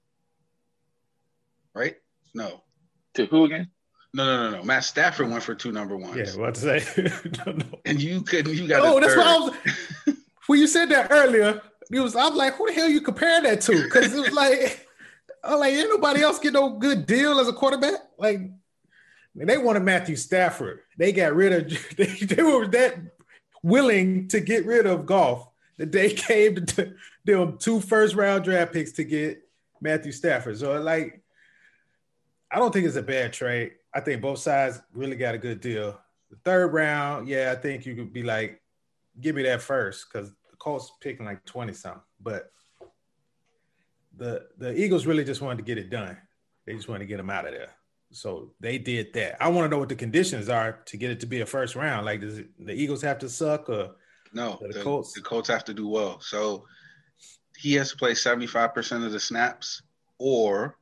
[1.75, 1.97] Right?
[2.35, 2.63] No.
[3.15, 3.71] to who again?
[4.15, 4.63] No, no, no, no.
[4.65, 6.17] Matt Stafford went for two number ones.
[6.17, 7.11] yeah, what to say?
[7.47, 7.65] no, no.
[7.85, 9.19] And you couldn't you got Oh, a that's third.
[9.19, 10.17] what I was.
[10.47, 12.17] when you said that earlier, it was.
[12.17, 13.83] I'm like, who the hell you comparing that to?
[13.83, 14.87] Because it was like,
[15.45, 18.01] I'm like, ain't nobody else get no good deal as a quarterback.
[18.19, 18.41] Like,
[19.37, 20.81] they wanted Matthew Stafford.
[20.97, 21.79] They got rid of.
[21.97, 22.97] They, they were that
[23.63, 26.95] willing to get rid of Goff that they came to
[27.25, 29.43] them two first round draft picks to get
[29.81, 30.59] Matthew Stafford.
[30.59, 31.23] So like,
[32.51, 33.73] I don't think it's a bad trade.
[33.93, 35.99] I think both sides really got a good deal.
[36.31, 38.61] The third round, yeah, I think you could be like,
[39.21, 42.03] give me that first because the Colts picking like 20 something.
[42.21, 42.51] But
[44.17, 46.17] the the Eagles really just wanted to get it done.
[46.65, 47.76] They just wanted to get him out of there.
[48.13, 49.43] So they did that.
[49.43, 51.75] I want to know what the conditions are to get it to be a first
[51.77, 52.07] round.
[52.07, 53.97] Like, does it, the Eagles have to suck or
[54.33, 55.13] No, The the, Colts.
[55.13, 56.21] the Colts have to do well.
[56.21, 56.67] So
[57.57, 59.83] he has to play 75% of the snaps,
[60.19, 60.79] or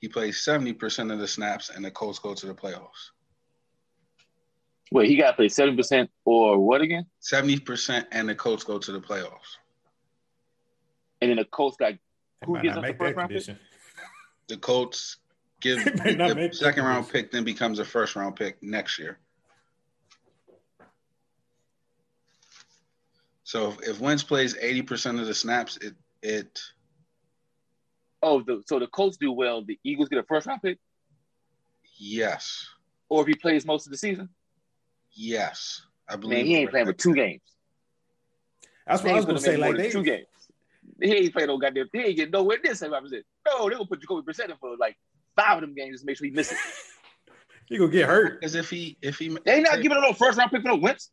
[0.00, 3.10] he plays 70% of the snaps and the Colts go to the playoffs.
[4.92, 7.04] Wait, he got to play seven percent or what again?
[7.20, 9.56] 70% and the Colts go to the playoffs.
[11.20, 11.94] And then the Colts got
[12.44, 13.56] Who might gives not the first that round pick?
[14.48, 15.16] The Colts
[15.60, 17.24] give They may not the second round condition.
[17.24, 19.18] pick, then becomes a first round pick next year.
[23.44, 26.60] So if, if Wentz plays 80% of the snaps, it it
[28.22, 29.64] oh, the, so the Colts do well.
[29.64, 30.78] The Eagles get a first round pick,
[31.96, 32.66] yes.
[33.08, 34.28] or if he plays most of the season,
[35.16, 35.82] Yes.
[36.08, 37.40] I believe man, he ain't playing with two games.
[38.86, 39.50] That's what I was ain't going to say.
[39.50, 40.26] him in more Like, they, two games.
[41.00, 41.88] He ain't playing no goddamn.
[41.92, 43.24] He ain't getting nowhere near seventy five percent.
[43.46, 44.96] No, they gonna put Jacoby Brissett in for like
[45.36, 46.58] five of them games to make sure he misses.
[47.68, 48.40] you going to get hurt.
[48.40, 50.76] Because if he if he They not giving him no first round pick for no
[50.76, 51.10] Wentz.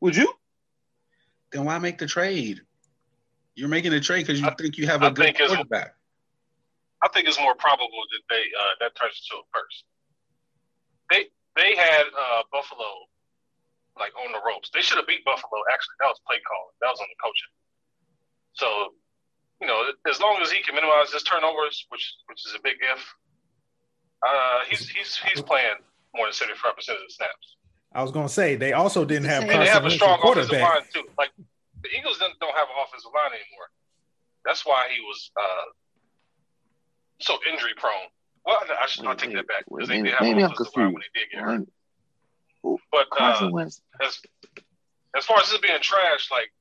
[0.00, 0.32] Would you?
[1.52, 2.60] then why make the trade?
[3.54, 5.94] You're making a trade because you I- think you have a I good think quarterback.
[7.02, 9.84] I think it's more probable that they uh, that turns into a first.
[11.10, 13.06] They they had uh, Buffalo
[13.98, 14.70] like on the ropes.
[14.74, 15.60] They should have beat Buffalo.
[15.72, 16.74] Actually, that was play calling.
[16.82, 17.52] That was on the coaching.
[18.52, 18.68] So,
[19.60, 22.76] you know, as long as he can minimize his turnovers, which which is a big
[22.80, 23.00] if,
[24.26, 25.74] uh, he's he's he's playing
[26.14, 27.56] more than seventy five percent of the snaps.
[27.92, 30.18] I was going to say, they also didn't have And And they have a strong
[30.22, 30.74] offensive quarterback.
[30.74, 31.08] line too.
[31.16, 31.30] Like
[31.82, 33.68] the Eagles don't, don't have an offensive line anymore.
[34.44, 35.66] That's why he was uh,
[37.20, 37.92] so injury prone.
[38.44, 40.50] Well, I, I should I'll take that back because they Maybe- did have an I'm
[40.52, 40.94] offensive line confused.
[40.94, 42.78] when they did get hurt.
[42.92, 43.50] But uh,
[44.04, 44.20] as
[45.16, 46.52] as far as this being trash, like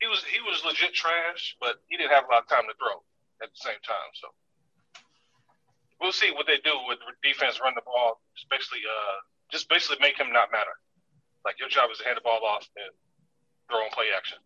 [0.00, 2.74] he was he was legit trash, but he didn't have a lot of time to
[2.78, 3.02] throw
[3.42, 4.10] at the same time.
[4.14, 4.28] So
[6.00, 9.16] we'll see what they do with defense, run the ball, especially uh
[9.50, 10.76] just basically make him not matter.
[11.44, 12.90] Like your job is to hand the ball off and
[13.70, 14.38] throw and play action.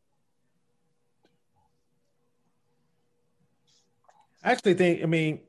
[4.44, 5.40] I actually think, I mean,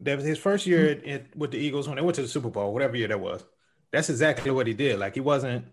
[0.00, 1.00] that was his first year
[1.34, 3.44] with the Eagles when they went to the Super Bowl, whatever year that was.
[3.90, 4.98] That's exactly what he did.
[4.98, 5.64] Like he wasn't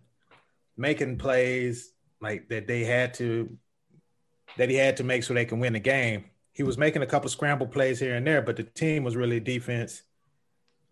[0.77, 3.57] making plays like that they had to
[4.57, 6.25] that he had to make so they can win the game.
[6.55, 9.39] He was making a couple scramble plays here and there, but the team was really
[9.39, 10.01] defense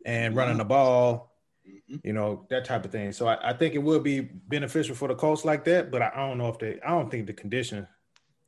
[0.05, 0.37] and mm-hmm.
[0.37, 1.33] running the ball.
[1.65, 2.05] Mm-hmm.
[2.05, 3.13] you know that type of thing.
[3.13, 6.11] So I, I think it would be beneficial for the Colts like that, but I,
[6.13, 6.77] I don't know if they.
[6.85, 7.87] I don't think the condition.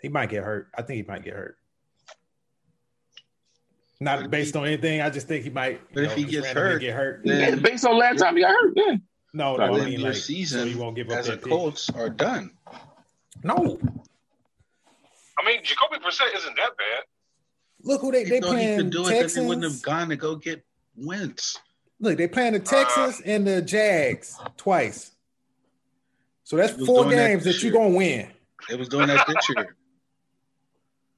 [0.01, 0.67] He might get hurt.
[0.77, 1.57] I think he might get hurt.
[4.01, 4.99] Not based on anything.
[4.99, 5.79] I just think he might.
[5.93, 7.21] But you if know, he gets hurt, get hurt.
[7.23, 8.97] then- Yeah, based on last time he got hurt, yeah.
[9.33, 11.29] No, But no, I then mean your like season so you won't give up as
[11.29, 11.37] a.
[11.37, 12.51] Colts are done.
[13.43, 13.79] No,
[15.39, 17.03] I mean, Jacoby Brissett isn't that bad.
[17.83, 20.09] look who they They they thought he could do it because he wouldn't have gone
[20.09, 20.63] to go get
[20.95, 21.57] Wentz.
[21.99, 25.11] Look, they playing the Uh, Texans and the Jags twice.
[26.43, 28.31] So that's four doing that games that you're gonna win.
[28.69, 29.75] They was doing that this year.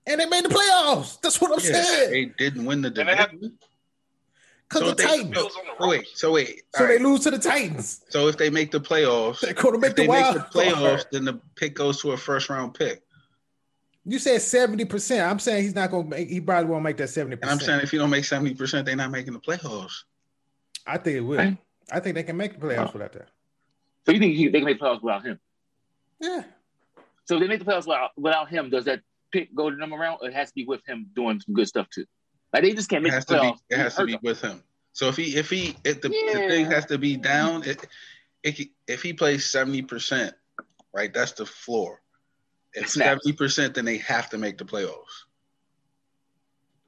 [0.10, 1.19] And they made the playoffs.
[1.19, 2.12] That's what I'm Yeah, saying.
[2.12, 3.60] they didn't win the And they have- division.
[4.69, 5.34] Because So the they- Titans.
[5.34, 5.49] The
[5.82, 6.63] Oh, wait, so wait.
[6.75, 8.06] So all they lose to the Titans.
[8.08, 10.73] So if they make the playoffs, They're gonna make if the they make the playoffs,
[10.75, 11.06] card.
[11.12, 13.03] then the pick goes to a first round pick.
[14.09, 15.29] You said 70%.
[15.29, 17.39] I'm saying he's not gonna make he probably won't make that 70%.
[17.43, 20.03] I'm saying if you don't make seventy percent, they're not making the playoffs.
[20.85, 21.37] I think it will.
[21.37, 21.57] Right.
[21.91, 23.27] I think they can make the playoffs without that.
[24.05, 25.39] So you think he, they can make playoffs without him?
[26.21, 26.43] Yeah.
[27.25, 29.01] So if they make the playoffs without, without him, does that
[29.33, 31.67] pick go to number round, or it has to be with him doing some good
[31.67, 32.05] stuff too?
[32.53, 33.47] Like they just can't It make has the to be.
[33.47, 33.59] playoffs.
[33.69, 34.21] It has to Hurt be them.
[34.23, 34.63] with him.
[34.93, 37.85] So if he if he if the, the thing has to be down, it,
[38.43, 40.33] it if he plays seventy percent,
[40.93, 41.13] right?
[41.13, 42.01] That's the floor.
[42.73, 42.95] If Snaps.
[43.23, 45.23] seventy percent, then they have to make the playoffs.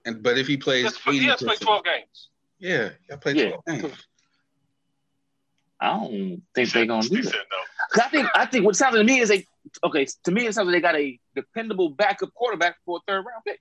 [0.05, 2.29] And but if he plays He has, he eighty has to play percent, 12 games.
[2.59, 3.49] yeah, I play Yeah.
[3.51, 4.05] twelve games.
[5.81, 7.31] I don't think they're gonna do that.
[7.93, 9.45] said I think I think what sounds to me is they
[9.83, 10.05] okay.
[10.25, 13.43] To me, it sounds like they got a dependable backup quarterback for a third round
[13.47, 13.59] pick.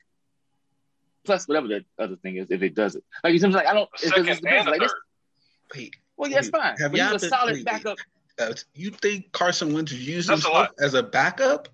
[1.24, 3.74] Plus, whatever that other thing is, if it does it, like it seems like I
[3.74, 3.88] don't.
[4.02, 4.46] It, Second it depends.
[4.61, 5.76] and a Like this, third.
[5.76, 6.76] Wait, well, yeah, that's Wait, fine.
[6.78, 7.64] have But y'all he's a solid wait, wait.
[7.66, 7.98] backup.
[8.40, 10.70] uh, you think Carson Wentz used That's a lot.
[10.81, 11.68] as a backup?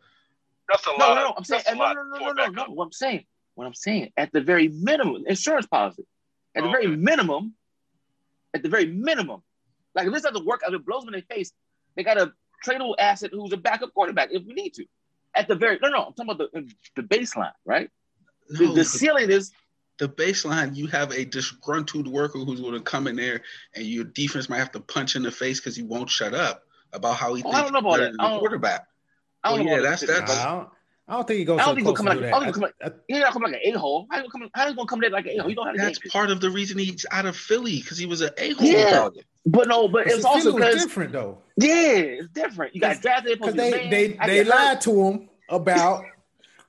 [0.68, 1.14] That's a No, lot.
[1.14, 1.34] no, no.
[1.36, 2.64] I'm saying That's no, no, no, no, no, no.
[2.72, 3.24] What I'm saying,
[3.54, 6.04] what I'm saying, at the very minimum, insurance policy,
[6.54, 7.54] at the very minimum,
[8.54, 9.42] at the very minimum,
[9.94, 11.52] like if this doesn't work, if it blows them in their face,
[11.96, 12.32] they got a
[12.64, 14.84] tradable asset who's a backup quarterback if we need to.
[15.36, 17.90] At the very no, no, I'm talking about the the baseline, right?
[18.48, 19.52] The, No, the the, ceiling is
[19.98, 20.74] the baseline.
[20.76, 23.42] You have a disgruntled worker who's going to come in there,
[23.74, 26.62] and your defense might have to punch in the face because he won't shut up
[26.92, 28.10] about how he Oh, I don't know about better that.
[28.12, 28.86] than I don't- quarterback.
[29.44, 30.68] I don't Oh, know yeah, that's- the- that's- I, don't,
[31.06, 32.30] I don't think he goes I don't the think he'll come like I that.
[32.30, 34.06] don't think he'll come like he's not coming like an a hole.
[34.10, 34.50] How you gonna come?
[34.54, 35.50] How you gonna come there like an a hole?
[35.50, 38.22] You don't have That's part of the reason he's out of Philly because he was
[38.22, 38.66] an a hole.
[38.66, 39.08] Yeah.
[39.46, 41.38] But no, but But it's see, also because different though.
[41.58, 42.74] yeah, it's different.
[42.74, 43.90] You got drafted Because they man.
[43.90, 44.54] they I they get hurt.
[44.56, 46.04] lied to him about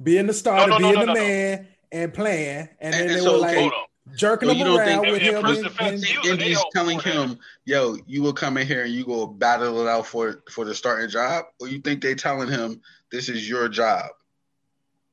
[0.04, 1.20] being the starter, No, no, no, being the no, no.
[1.22, 3.86] man, and playing, and And- then and they so, were okay, like Hold on.
[4.16, 5.42] Jerking Well, him you don't around think- with him.
[5.44, 6.18] first And, and- he
[6.50, 9.82] was an telling before him, "Yo, you will come in here and you go battle
[9.82, 13.48] it out for for the starting job," or you think they telling him this is
[13.50, 14.10] your job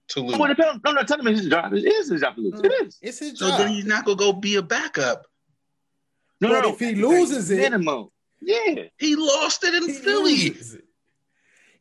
[0.09, 0.39] to lose?
[0.39, 1.73] Well, depend- no, no, tell him it's his job.
[1.73, 2.61] It is his job to lose.
[2.63, 2.99] It is.
[3.01, 3.59] it's his So job.
[3.59, 5.27] then he's not gonna go be a backup.
[6.41, 6.69] No, But no, no.
[6.75, 8.85] if he At the loses it- minimum, yeah.
[8.99, 10.33] He lost it in He Philly.
[10.33, 10.85] it.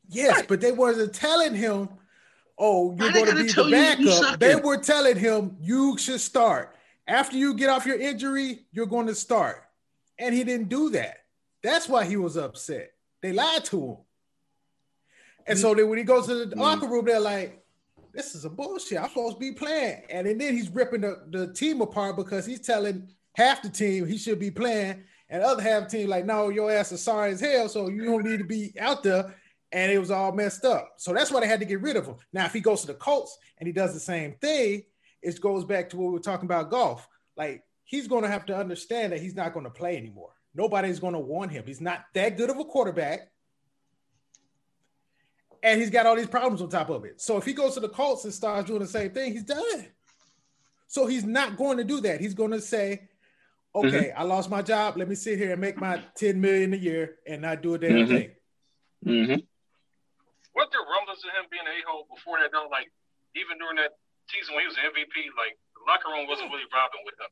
[0.08, 0.48] Yes, Right.
[0.48, 1.90] but they wasn't telling him,
[2.58, 5.98] "Oh, you're going to be tell the you you backup." They were telling him you
[5.98, 6.76] should start
[7.12, 8.66] after you get off your injury.
[8.72, 9.64] You're going to start,
[10.18, 11.18] and he didn't do that.
[11.62, 12.92] That's why he was upset.
[13.22, 13.98] They lied to him,
[15.48, 16.60] and so then when he goes to the Mm.
[16.60, 17.64] locker room, they're like,
[18.14, 19.00] "This is a bullshit.
[19.00, 22.62] I'm supposed to be playing," and then he's ripping the, the team apart because he's
[22.62, 26.26] telling half the team he should be playing, and the other half the team like,
[26.26, 29.36] "No, your ass is sorry as hell, so you don't need to be out there."
[29.74, 30.96] And it was all messed up.
[30.98, 32.16] So that's why they had to get rid of him.
[32.34, 34.84] Now, if he goes to the Colts and he does the same thing,
[35.22, 37.08] it goes back to what we were talking about Goff.
[37.38, 40.32] Like he's going to have to understand that he's not going to play anymore.
[40.54, 41.64] Nobody's going to want him.
[41.66, 43.30] He's not that good of a quarterback.
[45.64, 47.22] And he's got all these problems on top of it.
[47.22, 49.86] So if he goes to the Colts and starts doing the same thing, he's done.
[50.88, 52.20] So he's not going to do that.
[52.20, 53.08] He's going to say,
[53.76, 54.98] okay, I lost my job.
[54.98, 57.78] Let me sit here and make my 10 million a year and not do a
[57.78, 58.08] damn Mhm.
[58.08, 58.32] thing.
[59.06, 59.40] Mm-hmm.
[60.54, 62.68] What there rumblings of him being a-hole before that though?
[62.70, 62.92] Like
[63.36, 63.92] even during that
[64.32, 67.32] season when he was an MVP, like the locker room wasn't really vibing with him.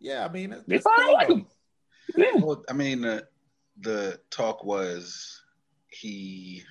[0.00, 1.46] Yeah, I mean, that's, They that's probably cool like him.
[2.16, 2.36] Yeah.
[2.36, 3.26] Well, I mean, the
[3.80, 5.42] the talk was
[5.88, 6.62] he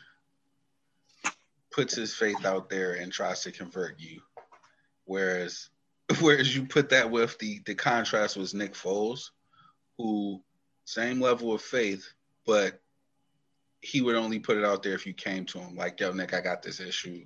[1.71, 4.21] puts his faith out there and tries to convert you,
[5.05, 5.69] whereas
[6.21, 9.31] whereas you put that with the the contrast was Nick Foles,
[9.97, 10.41] who
[10.85, 12.13] same level of faith,
[12.45, 12.79] but
[13.81, 16.33] he would only put it out there if you came to him like, "Yo, Nick,
[16.33, 17.25] I got this issue.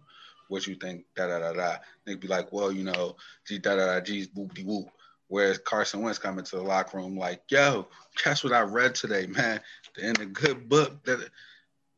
[0.49, 1.77] What you think?" Da da da da.
[2.05, 4.89] Nick be like, "Well, you know, gee da da da, geez, whoop de whoop."
[5.29, 7.87] Whereas Carson Wentz coming to the locker room like, "Yo,
[8.23, 9.59] guess what I read today, man?
[9.97, 11.29] In a good book." That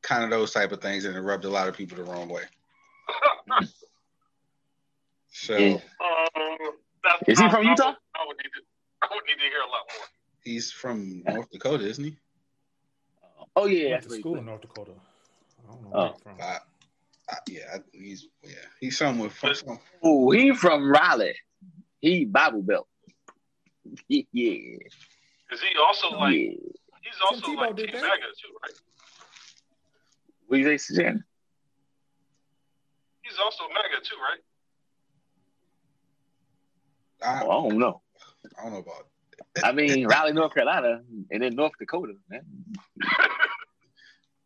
[0.02, 2.30] kind of those type of things, and it rubbed a lot of people the wrong
[2.30, 2.44] way.
[5.32, 5.80] So Um,
[7.04, 7.88] that's- Is he I- from I Utah?
[7.88, 8.62] would- I would need to.
[9.02, 10.08] I would need to hear a lot more.
[10.44, 12.18] He's from North Dakota, isn't he?
[13.56, 14.92] Oh yeah, Went to school in North Dakota.
[15.64, 16.02] I don't know Oh.
[16.02, 16.42] where he's from.
[16.42, 16.60] I,
[17.32, 19.54] I, yeah, I, he's yeah, he's somewhere from.
[19.56, 21.36] Some, Oh, he from Raleigh.
[22.00, 22.88] He Bible Belt.
[24.08, 24.78] yeah, yeah.
[25.52, 28.02] Is he also like he's also Tim like did Team that.
[28.02, 28.74] MAGA too, right?
[30.48, 31.24] What do you say, Suzanne?
[33.22, 34.40] He's also mega too, right?
[37.22, 38.02] I, Oh, I don't know.
[38.58, 39.08] I don't know about.
[39.64, 41.02] I mean, Raleigh, North Carolina,
[41.32, 42.14] and then North Dakota.
[42.30, 42.42] Man.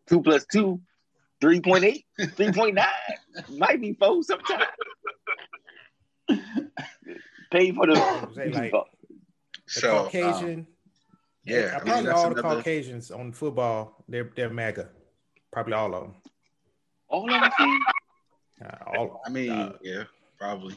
[0.10, 0.82] two plus two,
[1.44, 3.58] 3.8, 3.9.
[3.58, 4.64] Might be four sometimes.
[7.52, 7.96] Pay for the.
[8.34, 8.84] Say, like, The
[9.68, 10.68] So um, Caucasian.
[11.44, 14.90] yeah, Uh, I mean, probably that's all the another- Caucasians on football, they're they're MAGA.
[15.52, 16.16] Probably all of them.
[17.10, 17.80] all of them.
[18.64, 20.04] Uh, all, I mean, uh, yeah,
[20.40, 20.76] probably.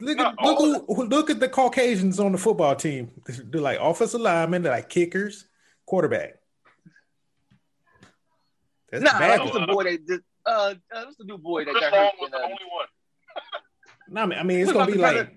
[0.00, 3.10] Look at look, all who, who- look at the Caucasians on the football team.
[3.26, 5.46] They're like offensive linemen, they're like kickers,
[5.86, 6.34] quarterback.
[8.92, 9.66] That's Nah, bad what's one.
[9.66, 10.74] the boy that just, uh, uh,
[11.04, 12.12] what's the new boy that Chris got Long hurt?
[12.20, 12.86] was In, the uh, only one.
[14.08, 15.28] No, I mean, I mean, it's gonna be like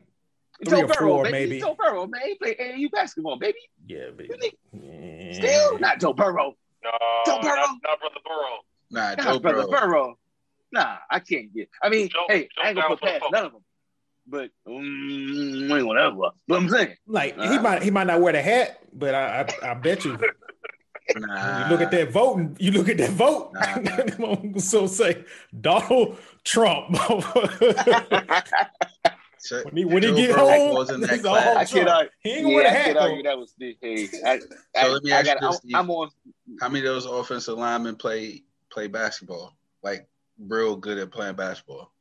[0.65, 1.31] three Joe or Burrow, four, baby.
[1.49, 1.59] maybe.
[1.61, 2.21] Joe Burrow, man.
[2.25, 3.57] He play AAU basketball, baby.
[3.87, 4.29] yeah, baby.
[4.73, 5.33] Really?
[5.33, 6.55] Still not Joe Burrow.
[6.83, 6.91] No,
[7.25, 7.55] Joe Burrow?
[7.55, 8.57] not, not brother Burrow.
[8.91, 9.79] Nah, Not Joe brother Burrow.
[9.79, 10.19] Burrow.
[10.73, 11.69] Nah, I can't get.
[11.81, 13.61] I mean, Joe- hey, Joe I ain't gonna put past none of them.
[14.27, 16.31] But um, ain't whatever.
[16.47, 17.61] But I'm saying, Like he Uh.
[17.61, 20.17] might he might not wear the hat, but I I, I bet you
[21.15, 23.53] Nah, you look at that voting, you look at that vote.
[23.53, 25.23] Nah, so say
[25.61, 26.95] Donald Trump.
[29.37, 31.47] So- when he when he get home, falls in that class.
[31.55, 31.89] I can't Trump.
[31.89, 32.09] argue.
[32.23, 33.77] He ain't gonna wear Yeah, the I hat can't argue that was the.
[33.79, 34.39] Hey, I,
[34.75, 35.41] I, So let me I ask got.
[35.41, 36.09] you I'm, this, I'm on.
[36.59, 38.41] How many of those offensive linemen play
[38.71, 39.55] play basketball?
[39.83, 40.07] Like
[40.39, 41.91] real good at playing basketball.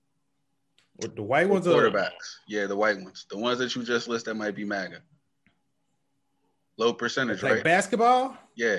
[0.97, 2.37] With the white The ones are quarterbacks.
[2.49, 3.27] Yeah, the white ones.
[3.29, 5.03] The ones that you just listed that might be MAGA.
[6.79, 7.65] Low percentage, like right?
[7.65, 8.79] basketball Yeah.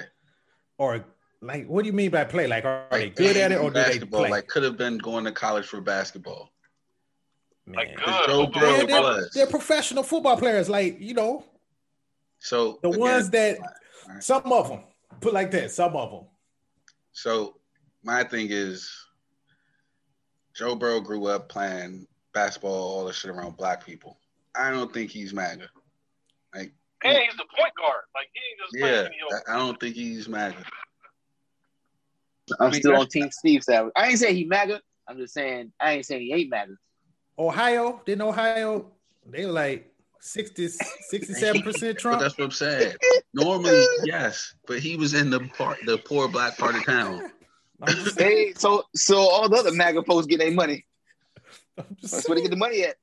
[0.78, 1.06] Or
[1.42, 2.48] like what do you mean by play?
[2.48, 4.30] Like are they good at it or do they play?
[4.30, 6.52] like could have been going to college for basketball.
[7.68, 7.98] Like Man.
[8.06, 8.28] good.
[8.28, 9.30] Joe Who Burrow Yeah, they're, was.
[9.34, 11.44] they're professional football players, like you know,
[12.40, 13.58] So the again, ones that
[14.08, 14.24] Alright.
[14.24, 14.84] some of them
[15.22, 16.26] put like that, some of them.
[17.12, 17.56] So
[18.04, 18.92] my thing is,
[20.54, 24.20] Joe Burrow grew up playing basketball, all the shit around black people.
[24.56, 25.70] I don't think he's MAGA.
[27.06, 28.04] Like, And he's the point guard.
[28.16, 29.44] Like he ain't just yeah, playing any.
[29.48, 30.64] I I don't think he's MAGA.
[32.60, 33.88] I'm still on Team Steve side.
[33.96, 34.82] I ain't saying he MAGA.
[35.08, 36.74] I'm just saying I ain't saying he ain't MAGA.
[37.38, 38.92] Ohio, didn't Ohio?
[39.30, 39.92] They were like
[40.22, 42.22] 60, 67 percent But Trump.
[42.22, 42.96] that's what I'm saying.
[43.34, 47.22] Normally, yes, but he was in the part, the poor black part of town.
[48.18, 50.86] Hey, so so all the other MAGA folks get their money.
[51.78, 52.96] I'm That's where they get the money at.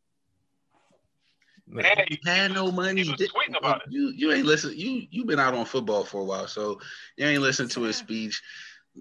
[1.81, 1.95] Saying.
[1.99, 3.03] And He had no money.
[3.03, 3.93] He was tweeting about it.
[3.93, 4.73] You you ain't listen.
[4.77, 6.81] You you been out on football for a while, so
[7.16, 8.43] you ain't listen to his speech.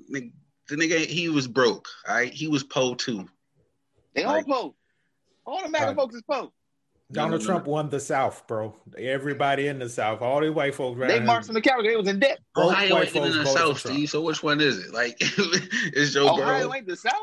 [0.09, 0.31] The
[0.77, 1.87] nigga, he was broke.
[2.07, 3.27] All right, he was po too.
[4.15, 4.75] They all Like- po.
[5.45, 5.95] All the MAGA Right.
[5.95, 6.53] folks is po.
[7.11, 7.45] Donald No, no, no.
[7.45, 8.73] Trump won the South, bro.
[8.97, 10.97] Everybody in the South, all the white folks.
[10.97, 11.07] Right?
[11.09, 11.89] They around marched from the character.
[11.89, 12.39] They was in debt.
[12.55, 13.95] Both Ohio white ain't in the South, Trump.
[13.97, 14.09] Steve.
[14.09, 14.93] So which one is it?
[14.93, 15.17] Like,
[15.93, 16.73] is Joe Ohio Burrow?
[16.73, 17.13] ain't the South.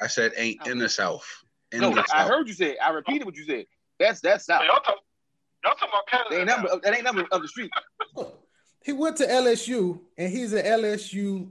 [0.00, 1.26] I said ain't in the South.
[1.72, 2.28] In No, the I South.
[2.28, 2.72] heard you say.
[2.72, 2.78] it.
[2.80, 3.64] I repeated what you said.
[3.98, 4.62] That's that's South.
[4.62, 4.96] Hey, y'all talk,
[5.64, 6.28] y'all talking about Canada?
[6.30, 6.80] They ain't number.
[6.82, 7.70] That ain't number of the street.
[8.84, 11.48] He went to LSU and he's an LSU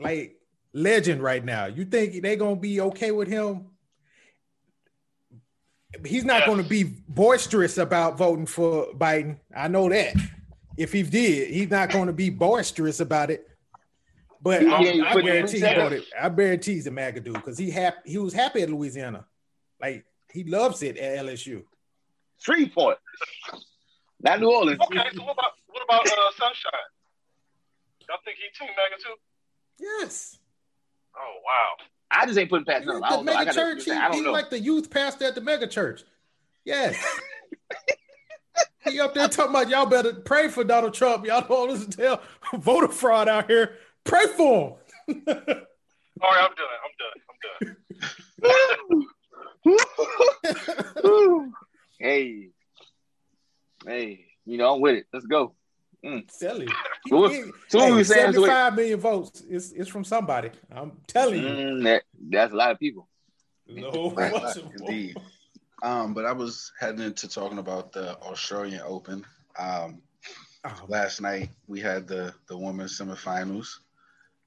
[0.00, 0.36] like
[0.72, 1.66] legend right now.
[1.66, 3.66] You think they gonna be okay with him?
[6.04, 6.48] He's not Yes.
[6.48, 9.38] gonna be boisterous about voting for Biden.
[9.54, 10.16] I know that.
[10.76, 13.48] If he did, he's not gonna be boisterous about it.
[14.40, 15.82] But Yeah, I, I guarantee he yeah.
[15.84, 16.02] voted.
[16.20, 18.10] I guarantee he's a MAGA dude because he happy.
[18.10, 19.24] He was happy at Louisiana.
[19.80, 21.62] Like he loves it at LSU.
[22.42, 22.98] Shreveport.
[24.20, 24.80] Not New Orleans.
[24.80, 26.72] Okay, so what about what about uh, Sunshine?
[28.08, 29.14] Y'all think he team MAGA too?
[29.78, 30.38] Yes.
[31.16, 31.86] Oh wow.
[32.10, 33.02] I just ain't putting past He none.
[33.02, 33.32] I the don't know.
[33.32, 33.84] I, mega church.
[33.84, 36.02] He, don't he like the youth pastor at the mega church.
[36.64, 37.02] Yes.
[38.84, 41.26] he up there talking about y'all better pray for Donald Trump.
[41.26, 42.22] Y'all don't listen to tell
[42.58, 43.76] voter fraud out here.
[44.04, 45.24] Pray for him.
[45.26, 46.66] All right, I'm done.
[46.84, 47.76] I'm done.
[48.44, 48.60] I'm
[51.02, 51.52] done.
[52.02, 52.48] hey,
[53.86, 55.06] hey, you know I'm with it.
[55.12, 55.54] Let's go.
[56.40, 56.68] Tell you.
[57.08, 59.42] So what- He- so what hey, we saying is wait- 75 million votes.
[59.48, 60.50] It's, it's from somebody.
[60.70, 61.48] I'm telling you.
[61.48, 63.08] Mm, that, that's a lot of people.
[63.68, 64.14] No,
[64.78, 65.16] Indeed.
[65.82, 69.24] Um, but I was heading into talking about the Australian Open.
[69.58, 70.02] Um,
[70.64, 73.66] Oh, last night we had the the women's semifinals,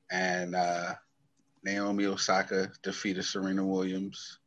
[0.10, 0.93] and uh,
[1.66, 4.39] Naomi Osaka defeated Serena Williams.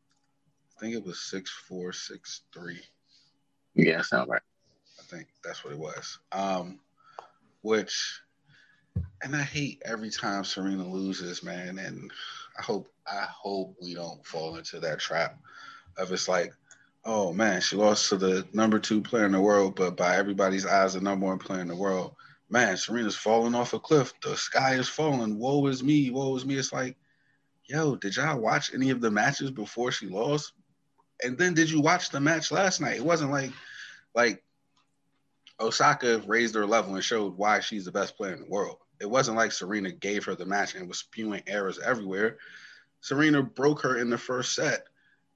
[0.75, 2.81] I think it was six four six three.
[3.75, 4.43] Yeah, sound right.
[4.99, 6.19] I think that's what it was.
[6.33, 6.81] Um,
[7.62, 8.21] which,
[9.23, 11.79] and I hate every time Serena loses, man.
[11.79, 12.11] And
[12.59, 15.39] I hope I hope we don't fall into that trap
[15.97, 16.53] of it's like,
[17.05, 20.66] oh man, she lost to the number two player in the world, but by everybody's
[20.66, 22.14] eyes, the number one player in the world.
[22.51, 24.12] Man, Serena's falling off a cliff.
[24.23, 25.39] The sky is falling.
[25.39, 26.11] Woe is me.
[26.11, 26.57] Woe is me.
[26.57, 26.97] It's like,
[27.66, 30.53] yo, did y'all watch any of the matches before she lost?
[31.23, 32.97] And then did you watch the match last night?
[32.97, 33.53] It wasn't like
[34.14, 34.43] like
[35.61, 38.79] Osaka raised her level and showed why she's the best player in the world.
[39.01, 42.39] It wasn't like Serena gave her the match and was spewing errors everywhere.
[43.01, 44.87] Serena broke her in the first set,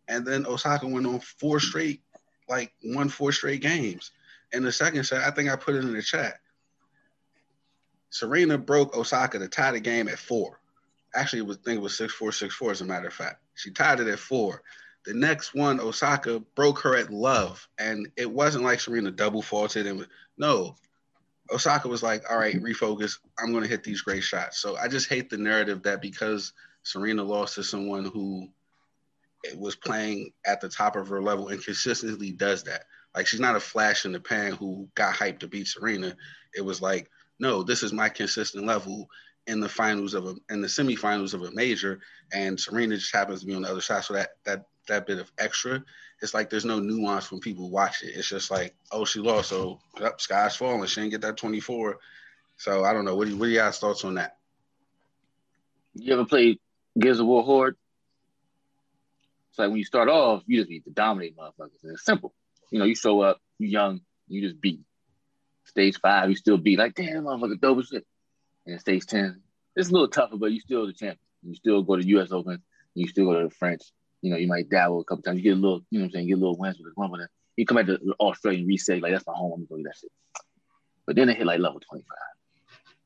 [0.08, 2.02] and then Osaka went on four straight,
[2.48, 4.10] like won four straight games.
[4.52, 6.40] In the second set, I think I put it in the chat.
[8.10, 10.60] Serena broke Osaka to tie the game at four.
[11.14, 12.70] Actually, it was I think it was six four six four.
[12.70, 14.62] As a matter of fact, she tied it at four.
[15.04, 19.86] The next one, Osaka broke her at love, and it wasn't like Serena double faulted.
[19.86, 20.06] And
[20.38, 20.76] no,
[21.50, 23.18] Osaka was like, "All right, refocus.
[23.38, 26.52] I'm going to hit these great shots." So I just hate the narrative that because
[26.84, 28.48] Serena lost to someone who
[29.56, 32.84] was playing at the top of her level and consistently does that.
[33.14, 36.16] Like she's not a flash in the pan who got hyped to beat Serena.
[36.54, 39.08] It was like, no, this is my consistent level
[39.46, 42.00] in the finals of a in the semifinals of a major,
[42.32, 44.04] and Serena just happens to be on the other side.
[44.04, 45.82] So that that that bit of extra,
[46.20, 48.14] it's like there's no nuance when people watch it.
[48.14, 50.86] It's just like, oh, she lost, so up, sky's falling.
[50.86, 51.98] She didn't get that 24.
[52.56, 53.16] So I don't know.
[53.16, 54.36] What do you, what you guys thoughts on that?
[55.94, 56.58] You ever played
[56.98, 57.76] Gears of War Horde?
[59.50, 61.82] It's like when you start off, you just need to dominate motherfuckers.
[61.82, 62.32] And it's simple.
[62.70, 64.80] You know, you show up, you young, you just beat.
[65.64, 66.78] Stage five, you still beat.
[66.78, 68.06] Like, damn, motherfucker, dope as shit.
[68.66, 69.40] And stage 10,
[69.76, 71.18] it's a little tougher, but you still the champion.
[71.42, 72.62] You still go to US Open,
[72.94, 73.82] you still go to the French.
[74.22, 75.38] You know, you might dabble a couple times.
[75.38, 77.10] You get a little, you know what I'm saying, get a little wins with one,
[77.10, 77.20] but
[77.56, 79.96] you come back to the Australian reset, like that's my home, I'm gonna go that
[79.98, 80.10] shit.
[81.06, 82.06] But then it hit like level 25.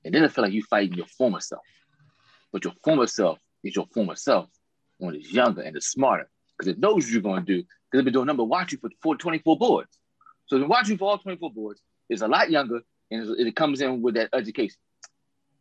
[0.04, 1.62] And then it feel like you fighting your former self.
[2.52, 4.48] But your former self is your former self
[4.98, 6.28] when it's younger and it's smarter.
[6.56, 7.56] Because it knows what you're gonna do.
[7.56, 9.98] Because it's been doing number watch you for, for 24 boards.
[10.46, 14.02] So the watch for all 24 boards is a lot younger and it comes in
[14.02, 14.76] with that education.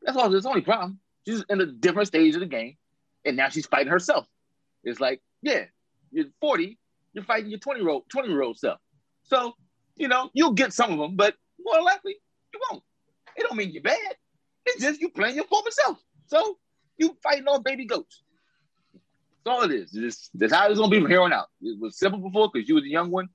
[0.01, 0.33] That's all.
[0.33, 0.99] It's only problem.
[1.27, 2.77] She's in a different stage of the game,
[3.23, 4.27] and now she's fighting herself.
[4.83, 5.65] It's like, yeah,
[6.11, 6.77] you're 40,
[7.13, 8.79] you're fighting your 20 year old 20 year old self.
[9.23, 9.53] So,
[9.95, 12.15] you know, you'll get some of them, but more likely
[12.53, 12.83] you won't.
[13.37, 14.15] It don't mean you're bad.
[14.65, 15.99] It's just you playing your former self.
[16.25, 16.57] So
[16.97, 18.23] you fighting on baby goats.
[19.45, 19.95] That's all it is.
[19.95, 21.47] It's, that's how it's gonna be from here on out.
[21.61, 23.29] It was simple before because you was a young one,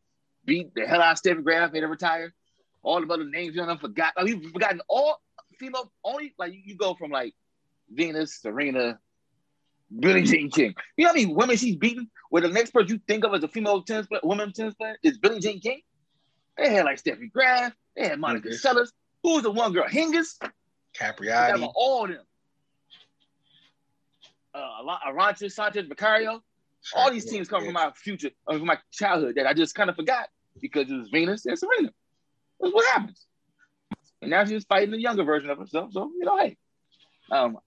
[0.45, 2.35] beat the hell out of Steffi Graf, made her retire.
[2.83, 4.15] All the other names you know forgot.
[4.17, 5.21] Like, we've forgotten all
[5.59, 7.35] female only like you go from like
[7.89, 8.99] Venus, Serena,
[9.99, 10.75] Billie Jean King.
[10.97, 12.11] You know how many women she's beaten?
[12.31, 14.97] Where the next person you think of as a female tennis player, woman tennis player
[15.03, 15.81] is Billie Jean King.
[16.57, 18.63] They had like Steffi Graf, they had Monica Hingis.
[18.65, 18.93] Seles.
[19.23, 19.89] Who was the one girl?
[19.89, 20.39] Hingis.
[20.99, 21.69] Capriati.
[21.75, 22.25] All of them.
[24.55, 26.43] Uh, Arantxa, Sanchez, Vicario.
[26.95, 29.91] All these teams come from my future, uh, from my childhood that I just kind
[29.91, 30.29] of forgot
[30.61, 31.91] because it was Venus and Serena.
[32.59, 33.27] That's what happens.
[34.23, 35.93] And now she's fighting the younger version of herself.
[35.93, 36.57] So, you know, hey,
[37.31, 37.59] um,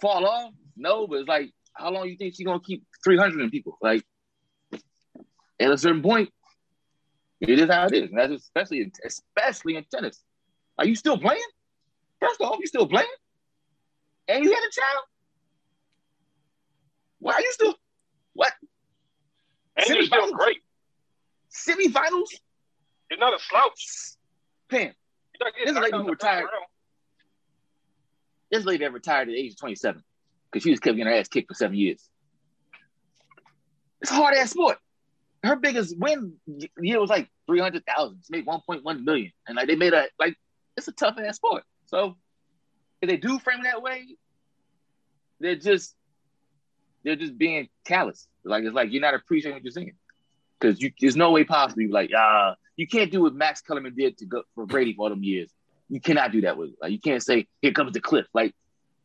[0.00, 0.52] fall off?
[0.78, 3.76] No, but it's like, how long you think she's gonna keep 300 people?
[3.82, 4.04] Like,
[5.60, 6.30] at a certain point,
[7.40, 8.10] it is how it is.
[8.10, 10.22] And that's especially, in, especially in tennis.
[10.78, 11.42] Are you still playing?
[12.20, 13.08] First off, you still playing?
[14.28, 15.04] And you had a child?
[17.20, 17.74] Why are you still?
[18.34, 18.52] What?
[19.76, 20.32] And you're still Semifinals?
[20.32, 20.58] great.
[21.52, 22.28] Semifinals?
[23.10, 23.86] You're not a slouch.
[24.70, 24.92] Pam,
[25.64, 26.44] This like you retired.
[28.50, 30.02] this lady that retired at the age of 27
[30.50, 32.08] because she just kept getting her ass kicked for seven years.
[34.00, 34.78] It's a hard ass sport.
[35.42, 36.34] Her biggest win
[36.80, 38.22] year was like 300,000.
[38.24, 39.32] She made 1.1 million.
[39.46, 40.36] And like they made a, like,
[40.76, 41.64] it's a tough ass sport.
[41.86, 42.16] So
[43.00, 44.16] if they do frame it that way,
[45.40, 45.94] they're just,
[47.04, 48.26] they're just being callous.
[48.44, 49.92] Like, it's like you're not appreciating what you're seeing.
[50.58, 53.94] Because you, there's no way possible you're like, ah, you can't do what Max Kellerman
[53.96, 55.50] did to go for Brady for all them years.
[55.88, 56.76] You cannot do that with it.
[56.82, 58.26] Like you can't say, here comes the cliff.
[58.34, 58.54] Like,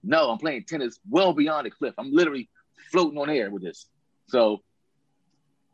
[0.03, 1.93] no, I'm playing tennis well beyond the cliff.
[1.97, 2.49] I'm literally
[2.91, 3.87] floating on air with this.
[4.27, 4.61] So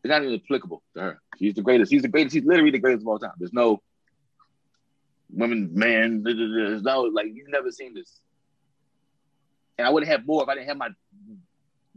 [0.04, 1.22] it's not even applicable to her.
[1.38, 1.92] She's the greatest.
[1.92, 2.36] She's the greatest.
[2.36, 3.32] She's literally the greatest of all time.
[3.38, 3.82] There's no
[5.32, 6.24] women, man.
[6.24, 8.20] There's no like you've never seen this.
[9.78, 10.90] And I would have more if I didn't have my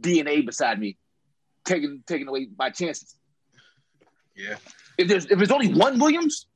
[0.01, 0.97] DNA beside me,
[1.65, 3.15] taking taking away my chances.
[4.35, 4.55] Yeah.
[4.97, 6.47] If there's if there's only one Williams,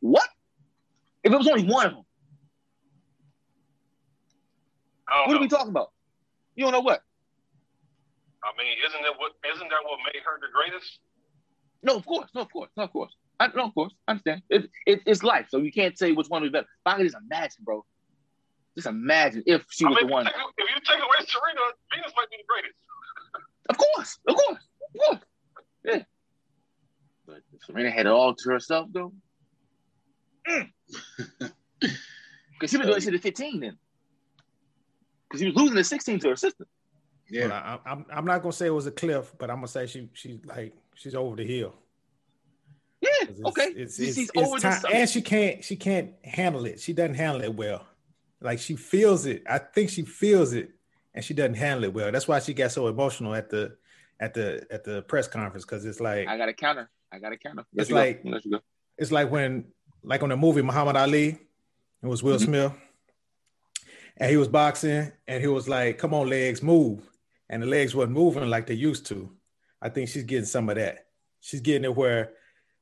[0.00, 0.28] what?
[1.24, 2.04] If it was only one of them,
[4.82, 5.36] I don't what know.
[5.36, 5.90] are we talking about?
[6.54, 7.02] You don't know what?
[8.44, 10.98] I mean, isn't that what isn't that what made her the greatest?
[11.82, 13.12] No, of course, no, of course, no, of course.
[13.38, 14.42] I no, of course, I understand.
[14.48, 16.66] It, it, it's life, so you can't say which one was better.
[16.84, 17.84] But I can just imagine, bro.
[18.76, 20.26] Just imagine if she I was mean, the one.
[20.26, 21.60] if you take- if you take away Serena,
[21.94, 22.76] Venus might be the greatest.
[23.68, 24.62] Of course, of course,
[24.94, 25.20] of course.
[25.84, 26.02] Yeah.
[27.26, 29.12] But if Serena had it all to herself, though.
[32.58, 33.78] Because she was doing shit at 15 then.
[35.28, 36.66] Because she was losing at 16 to her sister.
[37.32, 39.86] But I, I'm I'm not gonna say it was a cliff, but I'm gonna say
[39.86, 41.74] she she's like she's over the hill.
[43.00, 43.08] Yeah.
[43.22, 43.72] It's, okay.
[43.76, 44.96] It's, it's, she's it's over time, the summit.
[44.96, 46.80] and she can't she can't handle it.
[46.80, 47.84] She doesn't handle it well.
[48.40, 49.42] Like she feels it.
[49.48, 50.70] I think she feels it,
[51.14, 52.12] and she doesn't handle it well.
[52.12, 53.76] That's why she got so emotional at the
[54.20, 56.88] at the at the press conference because it's like I got a counter.
[57.12, 57.64] I got a counter.
[57.74, 58.00] Let It's you go.
[58.00, 58.60] like- Let you go.
[58.98, 59.64] it's like when
[60.04, 61.38] like on the movie Muhammad Ali,
[62.02, 62.44] it was Will Mhm.
[62.44, 62.72] Smith,
[64.16, 67.08] and he was boxing, and he was like, "Come on, legs, move,"
[67.48, 69.30] and the legs weren't moving like they used to.
[69.80, 71.06] I think she's getting some of that.
[71.40, 72.32] She's getting it where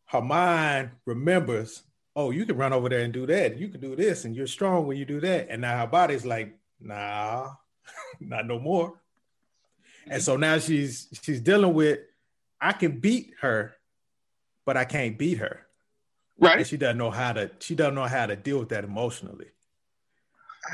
[0.07, 1.83] her mind remembers,
[2.17, 3.59] "Oh, you can run over there and do that.
[3.59, 6.25] You can do this, and you're strong when you do that." And now her body's
[6.25, 7.51] like, "Nah,
[8.21, 9.01] not no more."
[10.07, 12.01] And so now she's she's dealing with,
[12.61, 13.75] I can beat her,
[14.67, 15.67] but I can't beat her
[16.41, 16.67] and Right.
[16.67, 19.47] she doesn't know how to she doesn't know how to deal with that emotionally.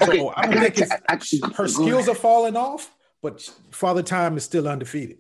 [0.03, 2.09] Okay, So I don't I- think it's I- I- her skills ahead.
[2.09, 5.19] are falling off, but Father Time is still undefeated.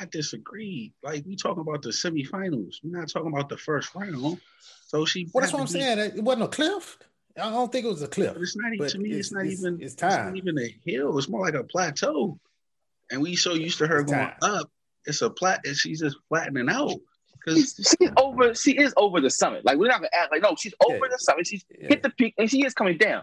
[0.00, 0.92] I disagree.
[1.02, 2.76] Like we talking about the semifinals.
[2.82, 4.40] We're not talking about the first round.
[4.88, 5.28] So she.
[5.32, 5.98] Well, that's what I'm be- saying.
[5.98, 6.98] It wasn't a cliff.
[7.38, 8.32] I don't think it was a cliff.
[8.32, 8.72] But it's not.
[8.72, 9.74] even But to me, it's, it's- not it's- even.
[9.82, 10.36] it's It's, not time.
[10.36, 11.16] even a hill.
[11.18, 12.38] It's more like a plateau.
[13.10, 14.36] And we so used to her It's going time.
[14.42, 14.70] up.
[15.04, 15.60] It's a plat.
[15.64, 16.92] and She's just flattening out.
[17.34, 18.54] Because She's, she's over.
[18.54, 19.64] She is over the summit.
[19.64, 20.56] Like we're not gonna act like no.
[20.58, 21.00] She's over Yeah.
[21.12, 21.46] the summit.
[21.46, 21.88] She's Yeah.
[21.88, 23.22] hit the peak, and she is coming down.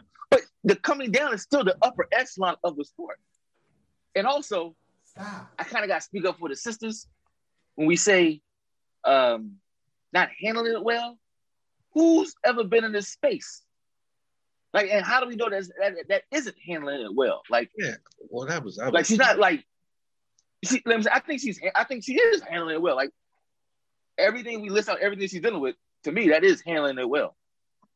[0.64, 3.20] The coming down is still the upper echelon of the sport.
[4.16, 5.52] And also, Stop.
[5.60, 7.08] I kind of got to speak up for the sisters
[7.76, 8.42] when we say
[9.04, 9.58] um,
[10.12, 11.18] not handling it well.
[11.94, 13.62] Who's ever been in this space?
[14.74, 17.44] Like, and how do we know that that, that isn't handling it well?
[17.50, 17.96] Like, yeah,
[18.30, 18.78] well, that was.
[18.78, 19.64] That like she's not like
[20.66, 20.82] she.
[20.86, 21.60] Let me say, I think she's.
[21.76, 22.96] I think she is handling it well.
[22.96, 23.12] Like
[24.18, 25.76] everything we list out, everything she's dealing with.
[26.06, 27.36] To me, that is handling it well.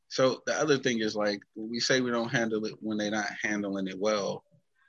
[0.09, 3.27] So the other thing is like we say we don't handle it when they're not
[3.41, 4.43] handling it well.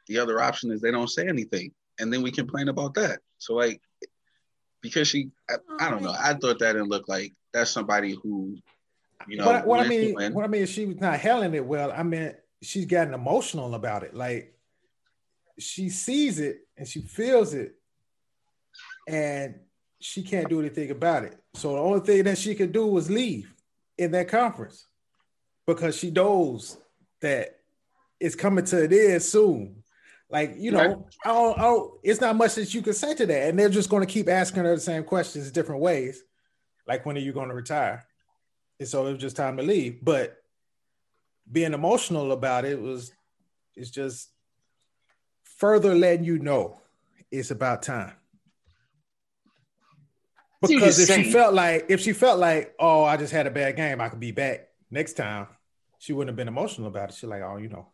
[0.06, 3.20] The other option is they don't say anything, and then we complain about that.
[3.38, 3.80] So like,
[4.80, 6.14] because she, I, I don't know.
[6.18, 8.56] I thought that didn't look like that's somebody who,
[9.26, 11.64] you know, what, what I mean, what I mean is she was not handling it
[11.64, 11.92] well.
[11.92, 14.14] I mean, she's gotten emotional about it.
[14.14, 14.54] Like
[15.58, 17.74] she sees it and she feels it,
[19.08, 19.56] and
[20.00, 21.36] she can't do anything about it.
[21.54, 23.52] So the only thing that she could do was leave
[23.98, 24.86] in that conference
[25.68, 26.78] because she knows
[27.20, 27.58] that
[28.18, 29.84] it's coming to an end soon.
[30.30, 30.96] Like you know, Right.
[31.24, 33.68] I don't, I don't, it's not much that you can say to that, and they're
[33.68, 36.22] just going to keep asking her the same questions different ways.
[36.86, 38.04] Like when are you going to retire?
[38.80, 40.02] And so it was just time to leave.
[40.02, 40.38] But
[41.50, 43.12] being emotional about it was
[43.76, 44.30] it's just
[45.58, 46.80] further letting you know
[47.30, 48.14] it's about time.
[50.62, 53.76] Because if she felt like if she felt like, oh, I just had a bad
[53.76, 55.46] game, I could be back next time,
[55.98, 57.16] she wouldn't have been emotional about it.
[57.16, 57.88] She's like, oh, you know,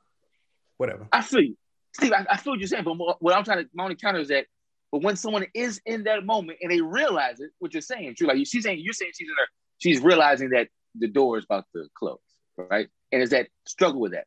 [0.76, 1.08] whatever.
[1.12, 1.56] I feel you,
[1.94, 2.12] Steve.
[2.12, 4.28] I, I feel what you're saying, but what I'm trying to my only counter is
[4.28, 4.46] that,
[4.92, 8.28] but when someone is in that moment and they realize it, what you're saying, true.
[8.28, 9.48] Like she's saying, you're saying she's in her,
[9.78, 12.18] she's realizing that the door is about to close,
[12.56, 12.88] right?
[13.10, 14.26] And is that struggle with that?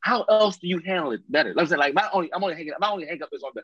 [0.00, 1.52] How else do you handle it better?
[1.54, 3.52] Like I said, like my only, I'm only hanging, my only hang up is on
[3.54, 3.62] the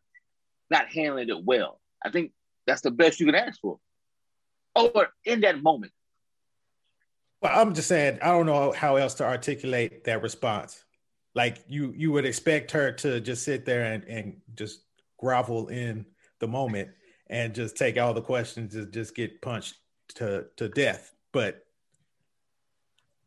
[0.70, 1.80] not handling it well.
[2.04, 2.32] I think
[2.66, 3.78] that's the best you can ask for.
[4.74, 5.92] Or in that moment,
[7.40, 10.84] Well, I'm just saying, I don't know how else to articulate that response.
[11.34, 14.80] Like you, you would expect her to just sit there and, and just
[15.18, 16.06] grovel in
[16.40, 16.90] the moment
[17.28, 19.74] and just take all the questions and just get punched
[20.14, 21.12] to, to death.
[21.32, 21.66] But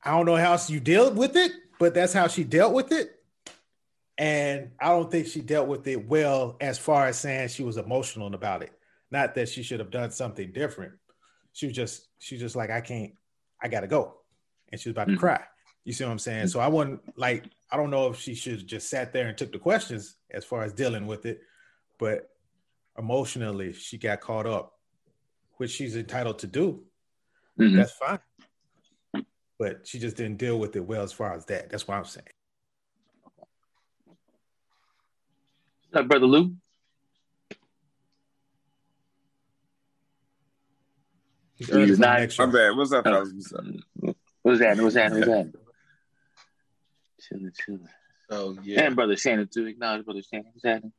[0.03, 3.15] I don't know how you deal with it, but that's how she dealt with it.
[4.17, 7.77] And I don't think she dealt with it well as far as saying she was
[7.77, 8.71] emotional about it.
[9.11, 10.93] Not that she should have done something different.
[11.53, 13.13] She was just, she was just like, I can't,
[13.61, 14.21] I gotta go.
[14.71, 15.19] And she was about to Mhm.
[15.19, 15.43] cry.
[15.83, 16.47] You see what I'm saying?
[16.47, 19.37] So I wouldn't like, I don't know if she should have just sat there and
[19.37, 21.41] took the questions as far as dealing with it,
[21.97, 22.29] but
[22.97, 24.77] emotionally she got caught up,
[25.57, 26.85] which she's entitled to do.
[27.57, 27.75] Mhm.
[27.75, 28.19] That's fine.
[29.57, 31.69] But she just didn't deal with it well as far as that.
[31.69, 32.27] That's what I'm saying.
[35.91, 36.55] Uh, brother Lou,
[41.59, 42.51] He's early for the not- next My show.
[42.51, 42.77] bad.
[42.77, 43.31] What's up, fellas?
[43.33, 43.65] What's up?
[44.41, 44.77] what's that?
[44.77, 45.11] What's that?
[45.11, 45.53] What's that?
[47.21, 47.87] Chilling, chilling.
[48.29, 48.81] So yeah.
[48.85, 49.65] And brother Shannon too.
[49.67, 50.51] Acknowledge brother Shannon.
[50.53, 50.93] What's happening?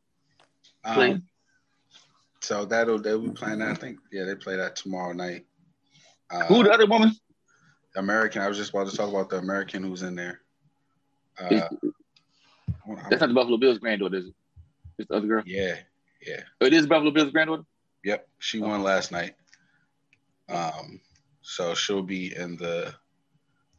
[0.84, 1.22] Um,
[2.40, 3.70] so that'll they'll be playing that.
[3.70, 5.46] I think yeah they play that tomorrow night.
[6.30, 7.12] Uh, Who the other woman?
[7.96, 8.42] American.
[8.42, 10.40] I was just about to talk about the American who's in there.
[11.40, 11.92] Uh, Is-
[13.08, 14.34] That's not the Buffalo Bills granddaughter, is it?
[14.98, 15.42] It's the other girl.
[15.46, 15.76] yeah,
[16.26, 16.40] yeah.
[16.60, 17.64] Oh, it is Buffalo Bills granddaughter.
[18.04, 19.34] Yep, she won last night.
[20.50, 21.00] Um,
[21.42, 22.94] so she'll be in the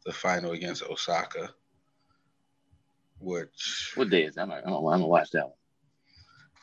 [0.06, 1.50] the final against Osaka,
[3.20, 4.44] which What day is that?
[4.44, 5.56] I'm, I'm, I'm gonna watch that one.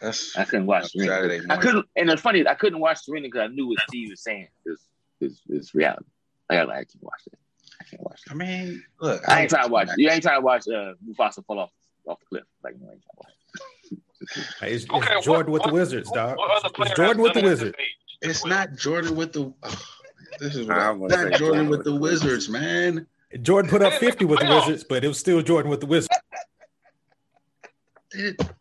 [0.00, 1.12] that's I couldn't watch Serena.
[1.12, 2.46] Saturday I couldn't, and it's funny.
[2.46, 4.80] I couldn't watch Serena because I knew what Steve was saying is
[5.20, 6.04] is is reality.
[6.50, 7.38] I gotta I can't watch that.
[7.80, 8.32] I can't watch that.
[8.32, 9.88] I mean, look, I ain't trying to watch.
[9.96, 11.70] You ain't trying to watch uh, Mufasa fall off
[12.06, 12.44] off the cliff.
[12.64, 13.32] Like you ain't trying to watch.
[14.60, 16.36] Hey, It's, it's Okay, Jordan what- with the Wizards, dog.
[16.38, 17.76] What It's Jordan with the done it at this Wizards.
[18.20, 19.54] It's not Jordan with the.
[19.62, 19.84] oh,
[20.40, 21.96] this is what I I, was not gonna Jordan say Jordan with with the the
[21.98, 23.06] Wizards, man.
[23.42, 24.54] Jordan put up 50 with the the.
[24.54, 26.08] Wizards, but it was still Jordan with the Wizards.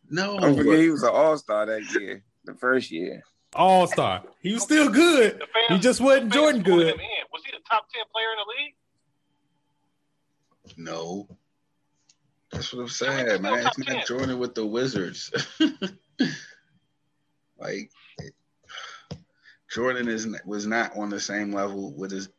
[0.09, 3.23] No, Don't forget he was an all star that year, the first year.
[3.55, 4.23] All star.
[4.41, 5.33] He was still good.
[5.39, 6.87] Fans, He just wasn't Jordan good.
[6.95, 6.99] him.
[7.31, 8.75] Was he the top ten player in the league?
[10.77, 11.27] no.
[12.51, 13.57] That's what I'm saying, man.
[13.59, 15.31] still It's not Jordan with the Wizards.
[17.59, 17.91] like it-
[19.77, 22.29] Jordan is was not on the same level with his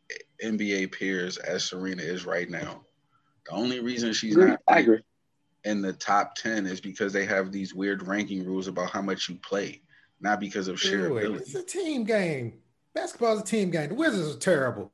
[0.43, 2.81] NBA peers as Serena is right now.
[3.45, 4.99] The only reason she's not I agree.
[5.63, 9.29] in the top 10 is because they have these weird ranking rules about how much
[9.29, 9.81] you play,
[10.19, 11.45] not because of sheer ability.
[11.45, 12.55] It's a team game.
[12.93, 13.87] Basketball's a team game.
[13.87, 14.91] The Wizards are terrible.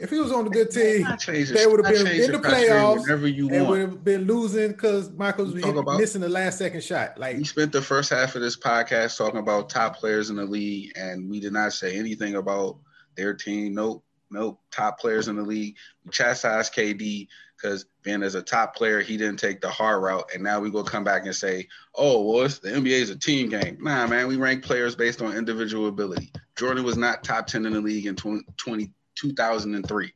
[0.00, 3.02] If he was on a good team, they would have been in the playoffs.
[3.02, 7.18] whenever you they would have been losing because Michael's about- missing the last second shot.
[7.18, 10.46] Like We spent the first half of this podcast talking about top players in the
[10.46, 12.78] league, and we did not say anything about
[13.16, 13.74] their team.
[13.74, 14.60] Nope, nope.
[14.70, 15.76] Top players in the league.
[16.04, 17.28] We chastised KD
[17.60, 20.70] because being as a top player, he didn't take the hard route, and now we
[20.70, 24.06] go come back and say, "Oh, well, it's, the NBA is a team game." Nah,
[24.06, 26.32] man, we rank players based on individual ability.
[26.56, 30.12] Jordan was not top ten in the league in 20, 20 2003.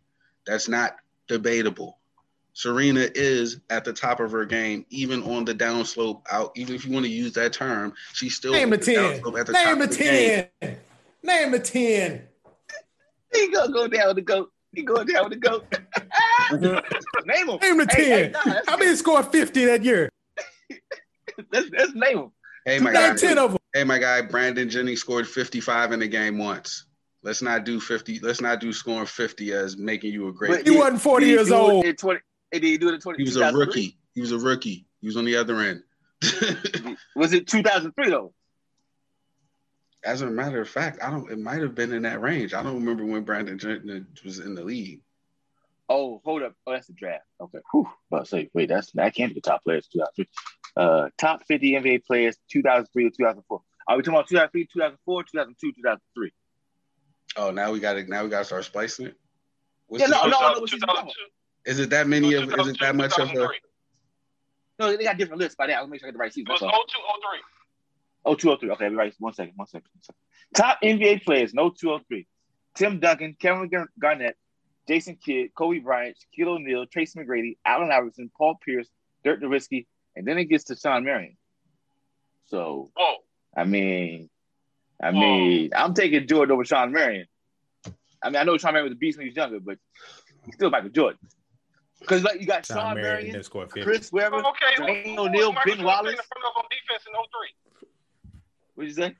[0.47, 0.97] That's not
[1.29, 1.99] debatable.
[2.53, 6.53] Serena is at the top of her game, even on the downslope out.
[6.57, 9.39] Even if you want to use that term, she's still name on the the 10.
[9.39, 10.47] at the top Name the of the game.
[10.61, 10.77] 10.
[11.23, 12.23] Name the 10.
[13.33, 14.51] He gonna go down with the goat.
[14.75, 15.65] He going down with the goat.
[17.25, 17.59] name him.
[17.61, 17.97] Name the 10.
[17.97, 20.11] Hey, hey, nah, that's- How many scored 50 that year?
[21.53, 22.33] Let's, let's name him.
[22.67, 23.17] Hey, my Name guy.
[23.17, 23.59] 10 of them.
[23.73, 24.21] Hey, my guy.
[24.21, 26.85] Brandon Jennings scored 55 in the game once.
[27.23, 28.21] Let's not do 50.
[28.21, 30.51] Let's not do scoring 50 as making you a great.
[30.51, 31.85] But He wasn't 40 he years do old.
[31.85, 32.21] In 20,
[32.53, 33.99] did he do it in 20, he was a rookie.
[34.15, 34.87] He was a rookie.
[35.01, 35.83] He was on the other end.
[37.17, 38.35] Was it 2003 though?
[40.05, 41.31] As a matter of fact, I don't.
[41.31, 42.53] It might have been in that range.
[42.53, 45.01] I don't remember when Brandon Jennings was in the league.
[45.89, 46.55] Oh, hold up.
[46.67, 47.25] Oh, that's the draft.
[47.41, 47.59] Okay.
[47.73, 47.89] Whew.
[48.11, 49.89] About to say, wait, that's that can't be the top players.
[49.89, 50.29] 2003.
[50.77, 53.61] Uh, top 50 NBA players, 2003 to 2004.
[53.89, 56.33] Are we talking about 2003, 2004, 2002, 2003?
[57.37, 58.05] Oh, now we got to.
[58.05, 59.17] Now we got to start splicing it.
[59.87, 60.39] What's Yeah, the- no, no, no.
[60.39, 61.11] 2002, What's his number?
[61.67, 62.53] Is it that many of?
[62.59, 63.49] Is it that much of a?
[64.79, 65.77] No, they got different lists by that.
[65.77, 66.47] I'll make sure I get the right season.
[66.49, 66.85] It was That's all.
[66.87, 66.99] 02,
[67.33, 67.41] 03.
[68.25, 68.71] Oh, 203.
[68.89, 69.15] Okay, right.
[69.19, 69.53] One second.
[69.57, 69.89] One second.
[69.93, 70.17] One second.
[70.55, 72.27] Top NBA players, no 203.
[72.75, 74.37] Tim Duncan, Kevin Gar- Garnett,
[74.89, 78.89] Jason Kidd, Kobe Bryant, Shaquille O'Neal, Tracy McGrady, Allen Iverson, Paul Pierce,
[79.23, 81.37] Dirk Nowitzki, and then it gets to Shawn Marion.
[82.47, 83.17] So, Whoa.
[83.57, 84.31] I mean,
[85.03, 87.27] I mean, I'm taking Jordan over Shawn Marion.
[88.23, 89.79] I mean, I know Shawn Marion was a beast when he was younger, but
[90.45, 91.19] he's still Michael Jordan.
[92.01, 93.83] Because like you got Sean Sean, Marion Marion, didn't score 50.
[93.83, 94.75] Chris Webber, oh, Okay.
[94.77, 96.13] who- Dwayne who O'Neal, Michael Ben Wallace.
[96.13, 98.41] in front of on defense in 03?
[98.75, 99.17] What'd you say?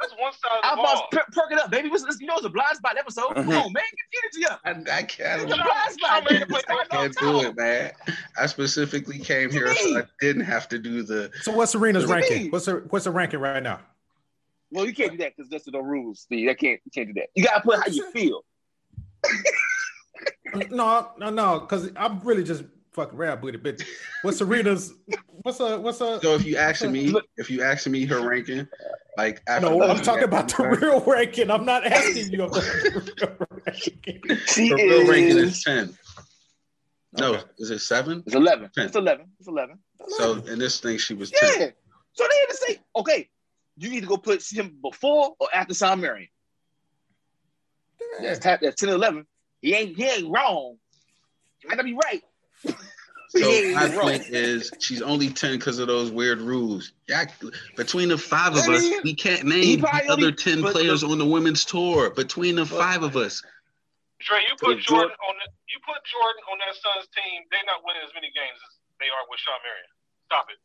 [0.00, 0.84] That's one side of the I'm ball.
[0.84, 1.88] about to per- perk it up, baby.
[1.88, 2.04] What's?
[2.20, 3.34] You know it's a blind spot episode.
[3.34, 3.64] Come uh-huh.
[3.64, 3.82] on, man.
[3.82, 4.60] Get the energy up.
[4.64, 5.42] I, I can't.
[5.42, 6.10] It's a blind spot.
[6.10, 7.92] Shawn Marion It's played going I can't do it, man.
[8.38, 11.32] I specifically came here so I didn't have to do the.
[11.42, 12.52] So what's Serena's What do you ranking?
[12.52, 13.80] What's her what's her ranking right now?
[14.70, 16.48] Well, you can't do that because that's the rules, Steve.
[16.48, 16.80] I can't.
[16.84, 17.28] You can't do that.
[17.34, 18.44] You gotta put how you feel.
[20.70, 23.62] No, no, no, because I'm really just fucking around with it.
[23.62, 23.82] But
[24.22, 24.92] what's Serena's
[25.42, 28.66] what's a what's a So if you asking me, if you asking me her ranking,
[29.16, 31.50] like after no, I'm talking about the real ranking.
[31.50, 34.38] I'm not asking you about the real ranking.
[34.46, 35.62] She Her real ranking is is.
[35.64, 35.96] ten.
[37.18, 37.44] No, Okay.
[37.58, 38.22] is it seven?
[38.26, 38.70] It's eleven.
[38.74, 38.86] Ten.
[38.86, 39.26] It's eleven.
[39.38, 39.78] It's eleven.
[40.16, 41.50] So in this thing, she was ten.
[41.60, 41.66] Yeah.
[42.12, 43.28] So they had to say, okay,
[43.78, 46.28] you need to go put him before or after Shawn Marion.
[48.20, 48.60] That's tap.
[48.62, 49.26] That's 10 11.
[49.60, 49.96] He ain't.
[49.96, 50.76] He ain't wrong.
[51.58, 52.22] He might not be right.
[53.30, 54.00] So my wrong.
[54.08, 56.92] point is, she's only ten because of those weird rules.
[57.10, 57.26] Yeah,
[57.76, 61.18] between the five of us, we can't name the other only- ten but- players on
[61.18, 62.08] the women's tour.
[62.08, 63.42] Between the five of us,
[64.20, 67.42] Dre, you put If Jordan on the, you put Jordan on that Suns team.
[67.52, 69.92] They're not winning as many games as they are with Shawn Marion.
[70.24, 70.56] Stop it.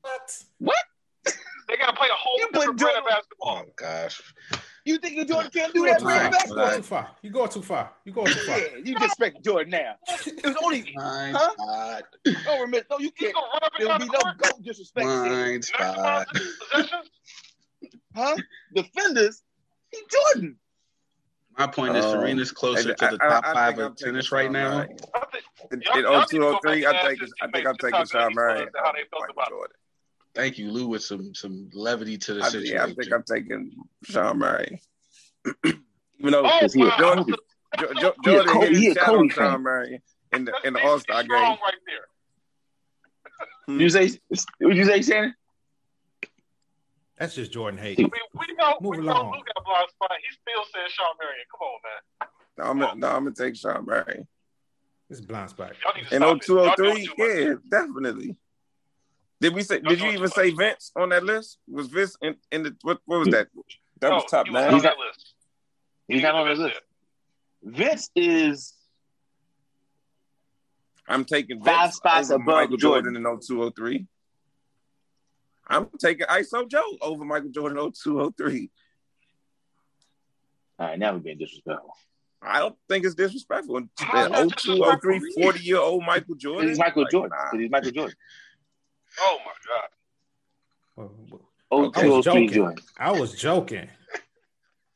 [0.00, 0.44] What?
[0.58, 0.84] What?
[1.68, 3.64] They got to play a whole You put different brand of Jordan- basketball.
[3.66, 4.22] oh gosh,
[4.84, 5.92] You think you Jordan can't do You that?
[5.94, 6.24] go too Bring far.
[6.24, 6.46] him back.
[6.48, 7.10] You too far.
[7.22, 7.92] You go too far.
[8.04, 8.58] You go too far.
[8.58, 9.94] Yeah, you disrespect Jordan now.
[10.26, 11.50] It was only Blind Huh?
[11.52, 12.02] spot.
[12.46, 12.86] no remember.
[12.90, 13.34] No, you He's can't.
[13.34, 14.38] gonna run up and There will be the no court.
[14.38, 15.06] goat disrespect.
[15.06, 15.24] here.
[15.24, 16.26] Blind spot.
[18.14, 18.36] Huh?
[18.74, 19.42] Defenders.
[19.90, 20.56] He Jordan.
[21.58, 22.04] My point is.
[22.04, 24.78] Serena's closer And to the I- I- top I five I'm of tennis right now.
[24.78, 24.88] Murray.
[24.90, 28.12] In, Y'all- in y'all need to go 0203, I think I think I'm taking just
[28.12, 28.66] how Sean good Murray.
[28.76, 29.48] how they felt about.
[29.48, 29.76] Jordan.
[30.34, 32.74] Thank you, Lou, with some some levity to the I, situation.
[32.76, 33.70] yeah, I think I'm taking
[34.04, 34.80] Sean Murray.
[35.64, 36.96] Even though Oh, Because he a wow.
[36.98, 37.36] Jordan, Kobe.
[37.78, 39.28] Jo- Jo- a Jordan Kobe- hit he his shot on.
[39.28, 41.30] Sean Murray in the in the All Star game.
[41.30, 42.06] right there.
[43.66, 43.80] Hmm.
[43.80, 44.10] You say?
[44.60, 45.34] Would you say, Shannon?
[47.18, 47.98] That's just Jordan hate.
[48.00, 49.12] I mean, we know, Move we know.
[49.12, 50.10] Lou got a blind spot.
[50.20, 51.44] He still says Shawn Marion.
[51.50, 52.28] Come on, man.
[52.58, 54.26] No, I'm gonna, no, I'm gonna take Sean Murray.
[55.08, 55.72] This blind spot.
[55.84, 56.50] Y'all need to In stop it.
[56.50, 57.60] Oh oh Y'all 0203, doing too much.
[57.70, 58.36] yeah, definitely.
[59.40, 59.76] Did we say?
[59.76, 60.50] Y'all Did you doing even too say.
[60.52, 61.58] Vince on that list?
[61.68, 62.98] Was Vince in, in the what?
[63.06, 63.48] What was that?
[64.00, 64.68] That No, was top he was nine.
[64.68, 65.34] on He's that not- list.
[66.08, 66.80] He's not on the list.
[67.62, 68.74] Vince is
[71.08, 73.32] I'm taking Five spots above Michael Jordan, Jordan.
[73.32, 74.06] in 0203.
[75.68, 78.70] I'm taking ISO Joe over Michael Jordan in 0203.
[80.78, 80.98] all right.
[80.98, 81.94] Now we're being disrespectful.
[82.42, 83.80] I don't think it's disrespectful.
[83.98, 86.68] How's 0203, 40 year old Michael Jordan.
[86.68, 87.38] He's Michael Like, Jordan.
[87.52, 87.58] nah.
[87.58, 88.16] He's Michael Jordan.
[89.20, 89.88] Oh my God.
[90.96, 91.40] Well, well,
[91.70, 92.78] Oh, I two, oh, was joking.
[92.98, 93.88] I was joking.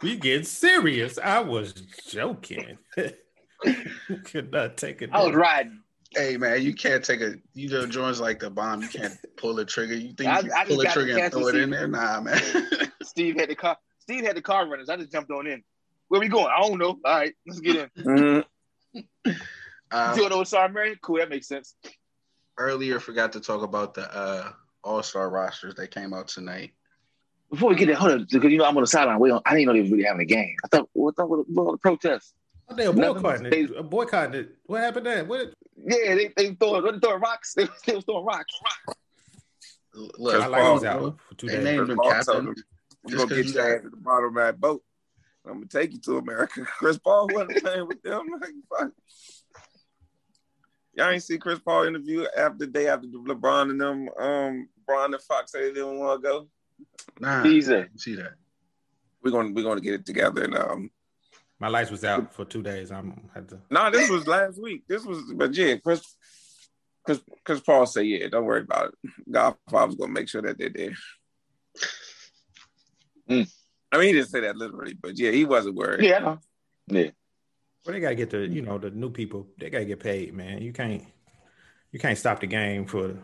[0.02, 1.18] We get serious.
[1.18, 2.78] I was joking.
[4.24, 5.10] Could not take it.
[5.12, 5.80] I was riding.
[6.14, 8.80] Hey man, you can't take a you know Jordan's like the bomb.
[8.82, 9.94] You can't pull the trigger.
[9.94, 11.88] You think I- you I can pull the trigger and throw it to in there?
[11.88, 12.40] Nah, man.
[13.02, 13.76] Steve had the car.
[13.98, 14.88] Steve had the car runners.
[14.88, 15.62] I just jumped on in.
[16.08, 16.46] Where we going?
[16.46, 16.98] I don't know.
[17.04, 18.44] All right, let's get in.
[19.24, 19.34] Mhm.
[19.90, 20.96] uh, Jordan with Shawn Marion.
[21.02, 21.74] Cool, that makes sense.
[22.58, 24.52] Earlier, forgot to talk about the uh,
[24.84, 26.72] All Star rosters that came out tonight.
[27.50, 29.18] Before we get there, hold on, because you know I'm on the sideline.
[29.18, 30.54] Wait, on- I didn't know they was really having a game.
[30.64, 32.34] I thought, what thought what, what the protests?
[32.68, 33.22] Oh, they were Nothing.
[33.22, 33.90] boycotting They- it.
[33.90, 34.56] Boycotting it.
[34.66, 35.24] What happened there?
[35.24, 35.54] What?
[35.76, 37.54] Yeah, they they throwing they throwing rocks.
[37.56, 38.52] They, they was throwing rocks.
[39.96, 41.64] L- Cause Look, My light Paul- was out for two They days.
[41.64, 42.34] named Chris him Paul captain.
[42.34, 42.54] told him,
[43.06, 44.82] You Just gonna get you your got- ass at the bottom of that boat.
[45.46, 46.66] I'm gonna take you to America.
[46.78, 48.26] Chris Paul wasn't playing with them.
[48.40, 48.90] Like, fuck.
[50.98, 55.14] Y'all ain't see Chris Paul interview after the day after LeBron and them, um, Bron
[55.14, 56.48] and Fox said they didn't want to go.
[57.20, 58.32] Nah, He's see that.
[59.22, 60.42] We're gonna we're gonna get it together.
[60.42, 60.90] And um,
[61.60, 62.90] My lights was out for two days.
[62.90, 63.60] I'm had to.
[63.70, 64.88] no, this was last week.
[64.88, 66.02] This was, but yeah, Chris,
[67.04, 69.10] Chris, Chris Paul said, yeah, don't worry about it.
[69.30, 70.94] Godfather's gonna make sure that they're there.
[73.30, 73.48] Mm.
[73.92, 76.04] I mean, he didn't say that literally, but yeah, he wasn't worried.
[76.04, 76.38] yeah,
[76.88, 77.10] yeah.
[77.84, 78.70] Well, they gotta get the you mm-hmm.
[78.70, 79.46] know the new people.
[79.58, 80.60] They gotta get paid, man.
[80.62, 81.04] You can't
[81.92, 83.16] you can't stop the game for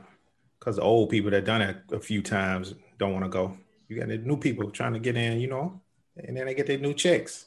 [0.59, 3.57] because the old people that done it a few times don't want to go.
[3.89, 5.81] You got the new people trying to get in, you know,
[6.17, 7.47] and then they get their new checks.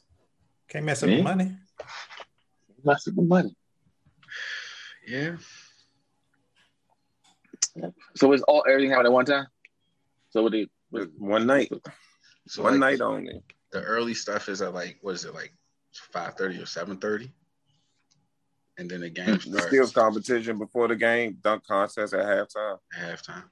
[0.68, 1.18] Can't mess up Yeah.
[1.18, 1.58] the money.
[2.84, 3.56] That's the money.
[5.08, 5.38] Yeah.
[8.16, 9.48] So it's all everything happened at one time.
[10.30, 11.72] So what they what, One night,
[12.48, 13.42] So one like, night only.
[13.72, 15.54] The early stuff is at like what is it like
[15.94, 17.32] five thirty or seven thirty,
[18.78, 22.78] and then the game The starts skills competition before the game, dunk contest at halftime.
[22.98, 23.44] at halftime.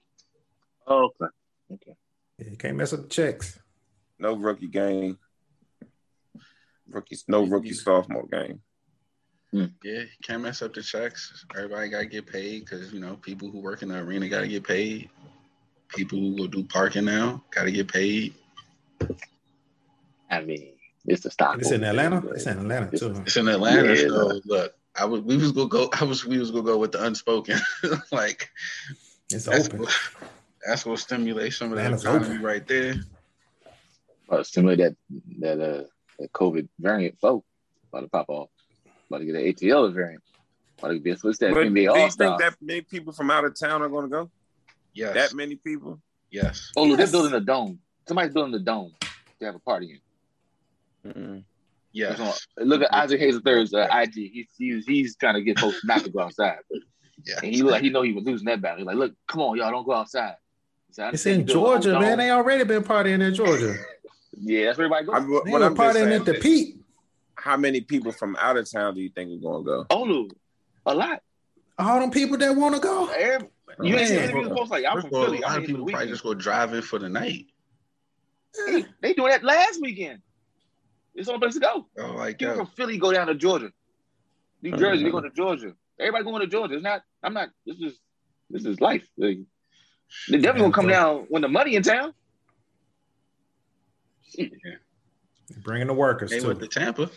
[0.88, 1.10] oh,
[1.74, 1.96] okay.
[2.38, 3.60] Yeah, you can't mess up the checks.
[4.20, 5.18] No rookie game.
[6.90, 8.62] Rookies, no rookie sophomore game.
[9.52, 11.46] Yeah, you can't mess up the checks.
[11.56, 14.64] Everybody gotta get paid because you know people who work in the arena gotta get
[14.66, 15.10] paid.
[15.90, 18.34] People who go do parking now gotta get paid.
[20.30, 20.74] I mean,
[21.08, 21.58] it's the stock.
[21.60, 22.26] It's in Atlanta.
[22.30, 23.22] It's in Atlanta too.
[23.26, 24.08] It's in Atlanta, Yeah.
[24.08, 25.90] so look, I was we was gonna go.
[26.00, 27.58] I was we was gonna go with the unspoken.
[28.12, 28.50] like
[29.32, 29.82] It's that's open.
[29.82, 29.94] what,
[30.66, 32.42] that's gonna stimulate some of that economy open.
[32.42, 32.96] right there.
[34.30, 34.96] uh, stimulate that
[35.40, 35.84] that uh
[36.20, 37.44] that COVID variant flow.
[37.92, 38.50] About to pop off.
[39.10, 40.24] About to get an ATL variant.
[40.80, 43.46] About to get what's that But do you All think that many people from out
[43.46, 44.30] of town are going to go?
[44.94, 46.02] Yes, That many people?
[46.32, 46.72] yes.
[46.76, 47.12] Oh, look, Yes.
[47.12, 47.80] they're building a dome.
[48.08, 48.94] Somebody's building a dome
[49.40, 50.00] to have a party in.
[51.06, 51.44] Mm-mm.
[51.94, 52.46] Yes.
[52.58, 54.14] Look at Isaac Hayes III's uh, IG.
[54.14, 56.58] He's, he's he's trying to get folks not to go outside.
[56.70, 56.80] But,
[57.26, 57.36] Yeah.
[57.42, 58.80] And he look like he know he was losing that battle.
[58.80, 60.36] He's like, look, come on, y'all, don't go outside.
[60.88, 62.02] He said, It's in you build a whole Georgia, man.
[62.10, 62.18] dome.
[62.20, 63.76] They already been partying in Georgia.
[64.38, 65.34] Yeah, that's where everybody I'm, goes.
[65.34, 66.76] what They what were I'm just partying saying at the is, Pete.
[67.36, 69.86] how many people from out of town do you think are going to go?
[69.90, 70.30] Olu,
[70.86, 71.24] a lot.
[71.80, 73.08] All them people that want to go.
[73.08, 73.48] Every,
[73.82, 74.30] you ain't see Man.
[74.30, 75.38] interviews post like I'm First from Philly.
[75.38, 77.46] a lot I'm of here for the people probably just go driving for the night.
[78.68, 80.20] They, they doing that last weekend.
[81.16, 81.88] It's the only place to go.
[81.98, 83.72] Oh, like People from Philly go down to Georgia.
[84.62, 85.74] New oh, Jersey, they go to Georgia.
[86.00, 86.76] Everybody going to Georgia.
[86.76, 87.02] It's not.
[87.24, 87.50] I'm not.
[87.66, 88.00] This is
[88.50, 89.08] this is life.
[89.18, 89.40] They,
[90.30, 92.14] they definitely gonna come down when the money in town.
[94.34, 94.48] Yeah.
[95.64, 96.48] Bringing the workers They too.
[96.48, 97.10] went to Tampa.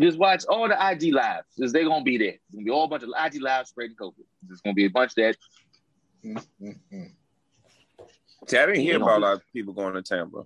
[0.00, 1.46] Just watch all the IG lives.
[1.60, 2.28] Cause they're gonna be there.
[2.28, 4.14] It's gonna be all a bunch of IG lives spreading COVID.
[4.42, 5.36] There's gonna be a bunch that
[6.24, 7.12] Mm-mm-mm.
[8.46, 10.44] See, I didn't hear about a lot of people going to Tampa.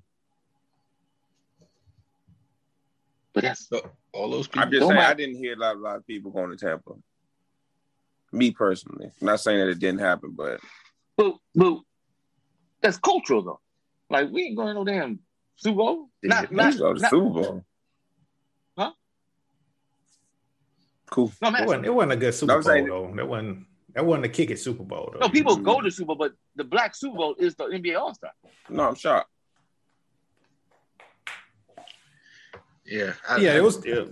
[3.37, 3.83] But that's So
[4.15, 4.63] all those people.
[4.63, 6.57] I'm just saying mind- I didn't hear a lot, a lot of people going to
[6.57, 6.93] Tampa.
[8.33, 10.59] Me personally, I'm not saying that it didn't happen, but
[11.17, 11.79] but but
[12.81, 13.61] that's cultural though.
[14.11, 15.19] Like we ain't going to no damn
[15.57, 16.09] Super Bowl.
[16.23, 16.57] Not Yeah.
[16.57, 17.65] not, go to not Super Bowl.
[18.79, 18.93] Huh?
[21.11, 21.33] Cool.
[21.43, 21.49] no.
[21.49, 23.13] It wasn't, it wasn't a good Super No, Bowl saying- though.
[23.15, 25.21] That wasn't that wasn't a kick at Super Bowl though.
[25.21, 28.15] No, people go to Super Bowl, but the black Super Bowl is the NBA All
[28.15, 28.33] Star.
[28.69, 29.31] No, I'm shocked.
[32.87, 33.13] Yeah.
[33.29, 33.85] I- yeah, I- it was.
[33.85, 34.09] it-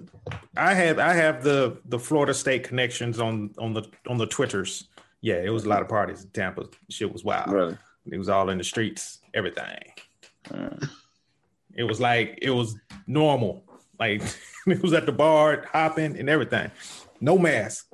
[0.57, 4.89] I have I have the the Florida State connections on on the on the Twitters.
[5.20, 6.66] Yeah, it was a lot of parties in Tampa.
[6.91, 7.51] Shit was wild.
[7.51, 7.79] Really.
[8.11, 9.20] It was all in the streets.
[9.33, 9.79] Everything.
[10.49, 10.89] Mm.
[11.75, 13.64] It was like it was normal.
[13.99, 14.22] Like
[14.66, 16.70] it was at the bar hopping and everything.
[17.20, 17.89] No mask.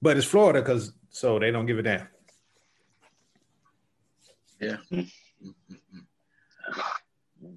[0.00, 2.08] But it's Florida because so they don't give a damn.
[4.60, 4.76] Yeah.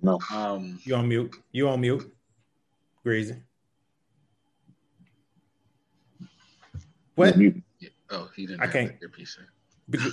[0.06, 0.78] No, Um.
[0.84, 1.36] You on mute.
[1.52, 2.14] You on mute.
[3.04, 3.38] Greasy.
[7.16, 7.36] What?
[7.38, 7.90] You- yeah.
[8.12, 8.62] Oh, he didn't.
[8.62, 9.00] I can't.
[9.00, 10.12] the earpiece in.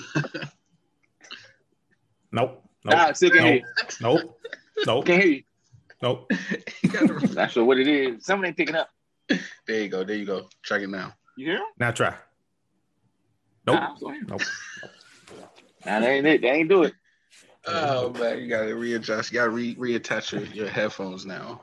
[2.32, 2.64] Nope.
[2.86, 3.16] Nah, I Nope.
[3.16, 3.64] still can't hear you.
[4.01, 4.40] Nope.
[4.86, 5.05] Nope.
[5.05, 5.43] Can't hear you.
[6.01, 6.32] Nope.
[6.80, 6.88] He
[7.34, 8.24] Not sure what it is.
[8.24, 8.88] Something ain't picking up.
[9.28, 10.05] there you go.
[10.05, 10.49] There you go.
[10.62, 11.12] Check it now.
[11.36, 11.66] You hear him?
[11.78, 12.14] Now try.
[13.66, 13.76] Nope.
[13.78, 14.28] Nah, I'm still hearing him.
[14.30, 14.43] Nope.
[15.84, 16.40] Nah, that ain't it.
[16.40, 16.95] They ain't do it.
[17.66, 19.30] Oh man, you gotta readjust.
[19.30, 21.62] You gotta re- reattach your, your headphones now.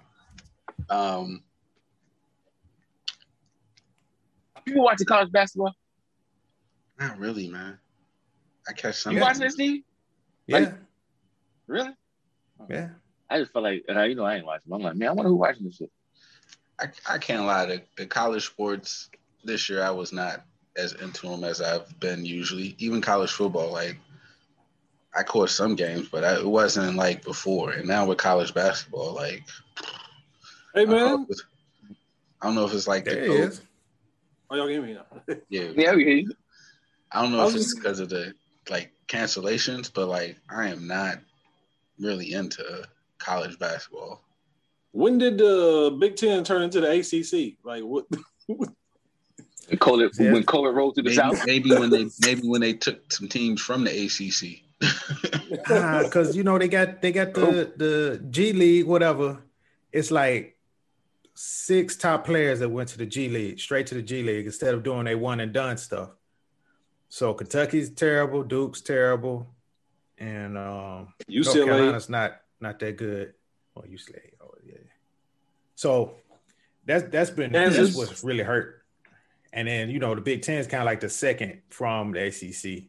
[0.90, 1.44] Um.
[4.66, 5.74] People watching college basketball.
[7.00, 7.80] Not really, man.
[8.68, 9.16] I catch some.
[9.16, 9.84] You watching this, Steve?
[10.48, 10.74] Yeah.
[11.68, 11.92] Really?
[12.70, 12.90] Yeah.
[13.30, 14.74] I just felt like, uh, you know, I ain't watching.
[14.74, 15.92] I'm like, man, I wonder who watching this shit.
[16.80, 17.66] I, I can't lie.
[17.66, 19.10] The, the college sports
[19.44, 20.46] this year, I was not
[20.76, 22.76] as into them as I've been usually.
[22.80, 23.98] Even college football, like
[25.16, 27.72] I caught some games, but I, it wasn't like before.
[27.72, 29.44] And now with college basketball, like
[30.76, 31.44] Hey I don't know man, if it's,
[32.42, 33.62] I don't know if it's like There the he is.
[34.50, 35.06] oh y'all give me now.
[35.50, 36.32] Yeah, Yeah, we hear you.
[37.12, 38.34] I don't know I if was it's just- because of the
[38.70, 41.18] like cancellations, but like I am not
[42.00, 42.88] really into
[43.18, 44.22] college basketball.
[44.92, 47.58] When did the Big Ten turn into the ACC?
[47.64, 48.06] Like what?
[48.46, 50.34] When COVID, Yeah.
[50.34, 51.46] when COVID rolled through the Maybe, South.
[51.46, 54.64] maybe when they maybe when they took some teams from the ACC.
[54.80, 59.40] Because you know they got they got the the G League whatever.
[59.92, 60.58] It's like
[61.34, 64.74] six top players that went to the G League straight to the G League instead
[64.74, 66.10] of doing a one and done stuff.
[67.10, 69.48] So Kentucky's terrible, Duke's terrible,
[70.18, 71.66] and um, North UCLA.
[71.66, 73.34] Carolina's not not that good.
[73.76, 74.76] Oh, UCLA, oh yeah.
[75.76, 76.14] So
[76.86, 77.96] that's that's been that's Kansas.
[77.96, 78.84] what's really hurt.
[79.52, 82.28] And then you know the Big Ten is kind of like the second from the
[82.28, 82.84] ACC.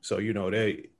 [0.00, 0.90] So you know they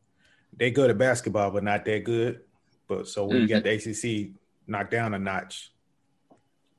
[0.57, 2.41] they good at basketball, but not that good.
[2.89, 3.91] But so when you got mm-hmm.
[3.91, 4.31] the ACC
[4.67, 5.73] knocked down a notch,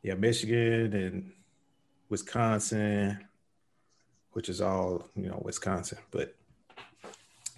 [0.03, 1.32] yeah, Michigan and
[2.09, 3.19] Wisconsin,
[4.32, 6.36] which is all you know Wisconsin, but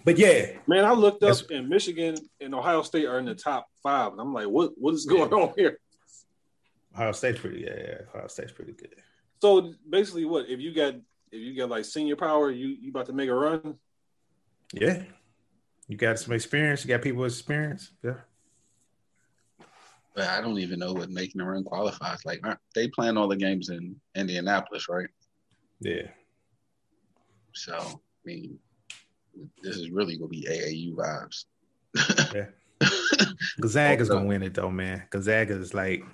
[0.04, 3.34] but yeah, Man, I looked up That's- and Michigan and Ohio State are in the
[3.34, 4.12] top five.
[4.12, 5.78] And I'm like, what what is going on here?
[6.94, 8.94] Ohio State's pretty yeah, yeah Ohio State's pretty good.
[9.40, 10.94] So basically, what if you got
[11.32, 13.78] if you got like senior power, you you about to make a run?
[14.72, 15.02] Yeah,
[15.88, 16.84] you got some experience.
[16.84, 17.90] You got people with experience.
[18.02, 18.14] Yeah,
[20.14, 22.24] But I don't even know what making a run qualifies.
[22.24, 22.42] Like
[22.74, 25.08] they playing all the games in Indianapolis, right?
[25.80, 26.08] yeah.
[27.52, 28.58] So I mean,
[29.62, 31.44] this is really gonna be AAU vibes.
[32.34, 32.46] Yeah.
[33.60, 35.04] Gonzaga's gonna win it though, man.
[35.10, 36.04] Gonzaga is like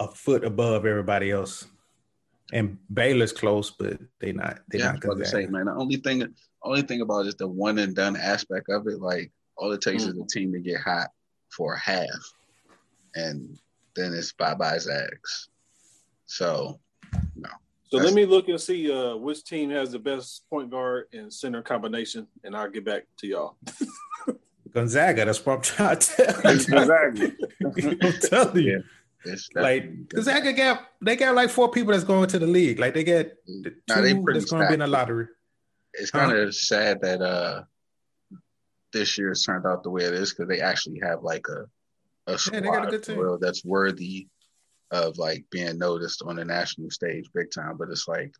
[0.00, 1.66] a foot above everybody else,
[2.52, 4.58] and Baylor's close, but they not.
[4.70, 5.52] They yeah, I not was about to say, Gonzaga.
[5.52, 5.66] man.
[5.66, 9.00] The only thing, only thing about it is the one and done aspect of it.
[9.00, 10.20] Like all it takes Mm-hmm.
[10.20, 11.08] is a team to get hot
[11.50, 12.06] for a half,
[13.14, 13.58] and
[13.96, 15.48] then it's bye bye Zags.
[16.26, 16.80] So
[17.36, 17.48] no.
[17.90, 21.30] So let me look and see uh, which team has the best point guard and
[21.30, 23.56] center combination, and I'll get back to y'all.
[24.72, 25.26] Gonzaga.
[25.26, 26.60] That's what I'm trying to tell you.
[26.60, 27.32] Exactly.
[28.02, 28.82] I'm telling you.
[29.26, 32.78] it's Like Gonzaga got they got like four people that's going to the league.
[32.78, 35.26] Like they got the Nah, two pretty that's going to be in the lottery.
[35.94, 37.62] It's kind of sad that uh
[38.92, 41.66] this year's turned out the way it is because they actually have like a
[42.30, 43.18] a Yeah, they got a squad good team.
[43.18, 44.28] real that's worthy
[44.90, 47.76] of like being noticed on the national stage big time.
[47.76, 48.34] But it's like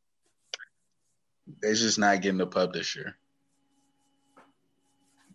[1.61, 3.17] they're just not getting the pub this year.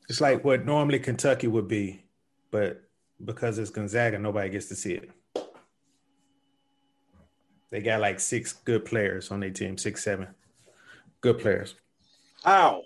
[0.09, 2.05] It's like what normally Kentucky would be,
[2.51, 2.81] but
[3.23, 5.11] because it's Gonzaga, nobody gets to see it.
[7.69, 10.27] They got like six good players on their team, six, seven
[11.19, 11.75] good players.
[12.43, 12.83] How?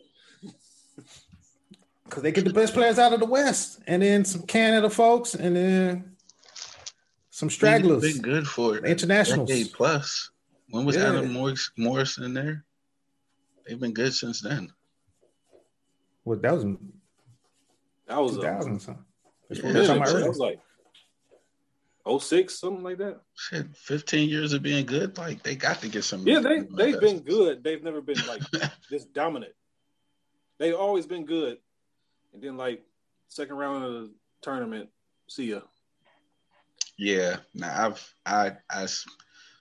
[2.06, 5.34] Because they get the best players out of the West, and then some Canada folks,
[5.34, 6.16] and then
[7.30, 9.47] some stragglers, They've been good for internationals.
[9.49, 10.30] decade plus.
[10.70, 11.10] When was Yeah.
[11.10, 11.32] Adam
[11.78, 12.66] Morrison, in there?
[13.66, 14.72] They've been good since then.
[16.26, 16.64] Well, that was
[18.08, 19.06] That was um, a 2000 something.
[19.49, 19.74] That's Yeah, what
[20.14, 20.60] we're that was like
[22.20, 23.22] 06, something like that.
[23.36, 26.26] Shit, 15 years of being good, like they got to get some.
[26.28, 27.64] Yeah, they they've been good.
[27.64, 28.41] They've never been like
[28.89, 29.54] this dominant.
[30.58, 31.58] They've always been good,
[32.34, 32.84] and then like
[33.28, 34.89] second round of the tournament,
[35.28, 35.62] see ya.
[36.97, 38.88] Yeah, now I've I I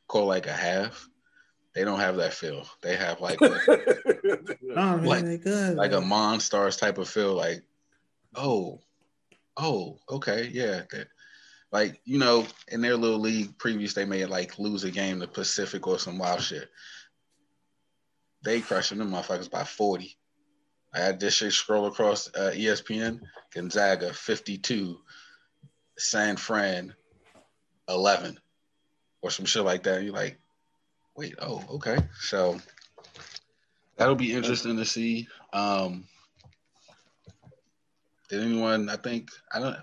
[0.09, 1.09] call like a half.
[1.75, 2.67] They don't have that feel.
[2.83, 3.49] They have like a,
[4.63, 5.77] No, man, Like- good.
[5.77, 6.11] like a man.
[6.11, 7.35] Monstars type of feel.
[7.35, 7.63] Like,
[8.35, 8.81] oh,
[9.57, 10.83] oh, okay, yeah.
[10.91, 11.07] That,
[11.73, 15.29] like you know, in their little league previous, they may like lose a game to
[15.29, 16.69] Pacific or some wild shit.
[18.43, 20.17] They crushing them motherfuckers by forty.
[20.93, 23.21] I had this shit scroll across uh, ESPN.
[23.55, 24.99] Gonzaga fifty two,
[25.97, 26.95] San Fran
[27.89, 28.39] eleven,
[29.23, 30.03] or some shit like that.
[30.03, 30.39] You're like,
[31.17, 31.99] wait, oh, okay.
[32.21, 32.59] So
[33.97, 35.29] that'll be interesting to see.
[35.53, 36.05] Um,
[38.29, 38.89] did anyone?
[38.89, 39.77] I think I don't.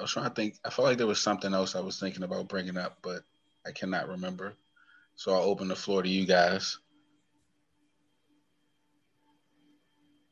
[0.00, 0.54] I was trying to think.
[0.64, 3.22] I felt like there was something else I was thinking about bringing up, but
[3.66, 4.54] I cannot remember.
[5.14, 6.78] So I'll open the floor to you guys.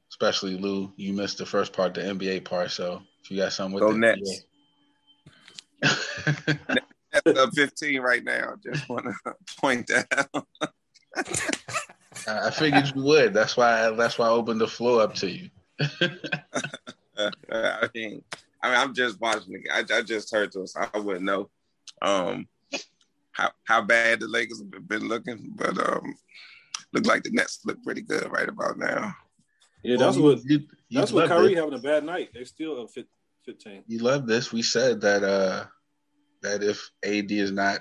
[0.09, 2.71] Especially Lou, you missed the first part, the NBA part.
[2.71, 4.45] So if you got something with Go the Nets.
[7.13, 8.55] That's up 15 right now.
[8.65, 10.47] Just want to point that out.
[12.27, 13.35] I I figured you would.
[13.35, 13.91] That's why.
[13.91, 15.51] That's why I opened the floor up to you.
[17.19, 18.23] Uh, I mean,
[18.69, 19.53] I mean, I'm just watching.
[19.53, 20.75] The, I, I just heard this.
[20.77, 21.51] I wouldn't know
[22.03, 22.47] um,
[23.33, 26.15] how how bad the Lakers have been looking, but um,
[26.93, 29.15] look like the Nets look pretty good right about now.
[29.83, 31.59] Yeah, that's Well, what you, you that's what love Kyrie this.
[31.59, 32.31] having a bad night.
[32.35, 33.07] They still up fif-
[33.47, 33.85] 15.
[33.87, 34.53] You love this.
[34.53, 35.65] We said that uh
[36.43, 37.81] that if AD is not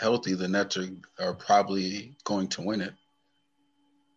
[0.00, 2.92] healthy, the Nets are, are probably going to win it.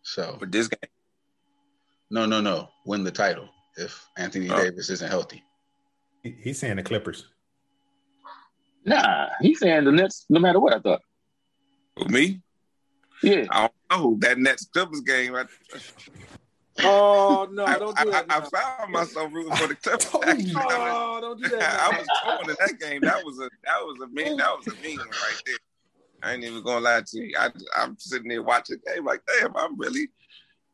[0.01, 0.89] So But this game,
[2.09, 4.57] no, no, no, win the title if Anthony Oh.
[4.61, 5.43] Davis isn't healthy.
[6.35, 7.25] He- He's saying the Clippers.
[8.85, 11.01] Nah, he's saying the Nets, no matter what I thought.
[11.97, 12.41] with me,
[13.21, 13.45] Yeah.
[13.49, 15.35] I don't know that Nets Clippers game.
[15.35, 15.45] I,
[16.83, 18.25] Oh no, I, don't do I, that.
[18.29, 18.45] I, now.
[18.45, 20.05] found myself rooting for the Clippers.
[20.05, 20.31] told you.
[20.31, 21.79] Actually, I, Oh, don't do was- that.
[21.91, 23.01] I was torn in that game.
[23.01, 25.55] That was a that was a mean that was a mean one right there.
[26.21, 27.33] I ain't even gonna lie to you.
[27.37, 30.09] I, I'm sitting there watching the game like, damn, I am really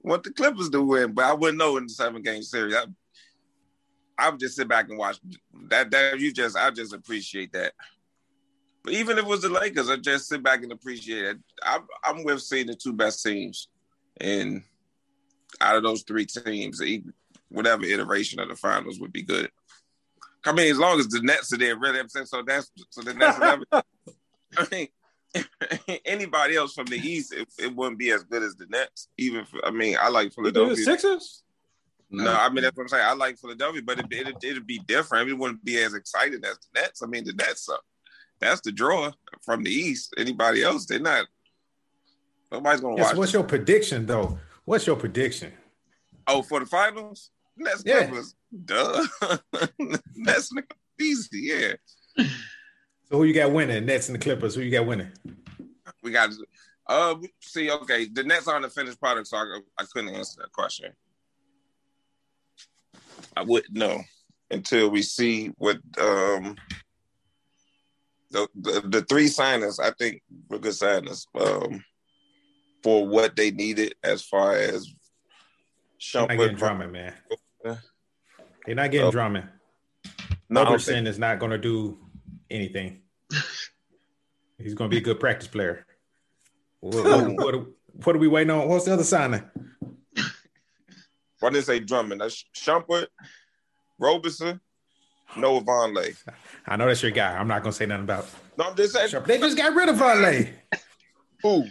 [0.01, 2.75] want the Clippers to win, but I wouldn't know in the seven game series.
[2.75, 2.83] I,
[4.17, 5.19] I would just sit back and watch
[5.69, 5.91] that.
[5.91, 7.73] That you just, I just appreciate that.
[8.83, 11.37] But even if it was the Lakers, I just sit back and appreciate it.
[11.63, 13.69] I'm, I'm with seeing the two best teams,
[14.19, 14.63] and
[15.61, 16.81] out of those three teams,
[17.49, 19.49] whatever iteration of the finals would be good.
[20.45, 22.43] I mean, as long as the Nets are there, really, I'm saying so.
[22.45, 23.37] That's so the Nets.
[24.57, 24.87] I mean,
[26.05, 29.07] anybody else from the East, it, it wouldn't be as good as the Nets.
[29.17, 30.83] Even, for, I mean, I like do the Philadelphia.
[30.83, 31.43] Sixers?
[32.13, 33.05] No, I mean that's what I'm saying.
[33.05, 35.29] I like Philadelphia, but it, it, it'd be different.
[35.29, 37.01] It wouldn't be as exciting as the Nets.
[37.01, 37.75] I mean, the Nets, uh,
[38.39, 39.11] that's the draw
[39.43, 40.13] from the East.
[40.17, 41.25] Anybody else, they're not.
[42.51, 43.17] Nobody's gonna Yes, watch.
[43.17, 44.37] what's your prediction though?
[44.65, 45.53] What's your prediction?
[46.27, 48.05] oh, for the finals, Nets Yeah.
[48.05, 48.35] Clippers.
[48.65, 49.05] Duh,
[50.15, 50.51] Nets
[51.01, 51.29] easy.
[51.41, 51.73] Yeah,
[53.09, 53.85] So who you got winning?
[53.85, 54.53] Nets and the Clippers.
[54.55, 55.11] Who you got winning?
[56.03, 56.29] we got.
[56.87, 60.51] Uh, see, okay, the Nets aren't a finished product, so I, I couldn't answer that
[60.51, 60.91] question.
[63.35, 64.01] I wouldn't know
[64.51, 66.55] until we see what um
[68.31, 69.79] the the, the three signers.
[69.79, 71.83] I think were good signers um
[72.83, 74.87] for what they needed as far as
[76.13, 76.59] They're not getting Shumpert.
[76.59, 77.13] Drummond, man.
[78.65, 79.11] They're not getting.
[80.49, 81.97] No, I Roberson is not going to do
[82.49, 83.01] anything.
[84.57, 85.85] He's going to be a good practice player.
[86.79, 87.65] What, what, what,
[88.03, 88.67] what are we waiting on?
[88.67, 89.43] What's the other signing?
[91.43, 92.21] Why did they say Drummond?
[92.21, 93.07] That's Shumpert,
[93.99, 94.61] Roberson,
[95.35, 96.15] Noah Vonleh.
[96.65, 97.35] I know that's your guy.
[97.37, 98.29] I'm not going to say nothing about.
[98.57, 99.23] No, I'm just saying.
[99.25, 100.53] They just got rid of Vonleh.
[101.41, 101.65] Who?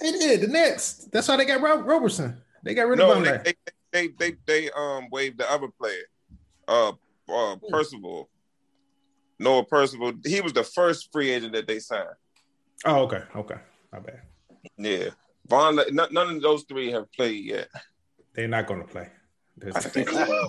[0.00, 0.42] They did.
[0.42, 1.08] The Nets.
[1.12, 2.40] That's why they got Rob- Roberson.
[2.62, 3.44] They got rid No, of they, Vonleh.
[3.44, 3.54] they,
[3.90, 6.04] they, they, they um waived the other player,
[6.68, 6.92] uh,
[7.28, 7.56] uh.
[7.68, 8.30] Percival.
[9.40, 10.12] Noah Percival.
[10.24, 12.06] He was the first free agent that they signed.
[12.84, 13.22] Oh, okay.
[13.34, 13.56] Okay.
[13.92, 14.20] My bad.
[14.78, 15.08] Yeah,
[15.48, 15.80] Von.
[15.90, 17.66] None of those three have played yet.
[18.34, 19.08] They're not going to play.
[19.56, 20.46] There's- I think- I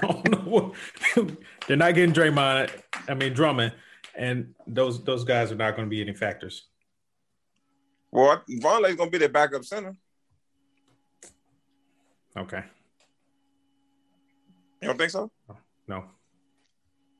[0.00, 0.74] don't what-
[1.66, 2.70] They're not getting Draymond.
[3.08, 3.72] I mean Drummond,
[4.14, 6.66] and those those guys are not going to be any factors.
[8.12, 9.96] Well, Vonleh's gonna be their backup center.
[12.36, 12.62] Okay,
[14.82, 15.30] You don't think so?
[15.88, 16.04] no,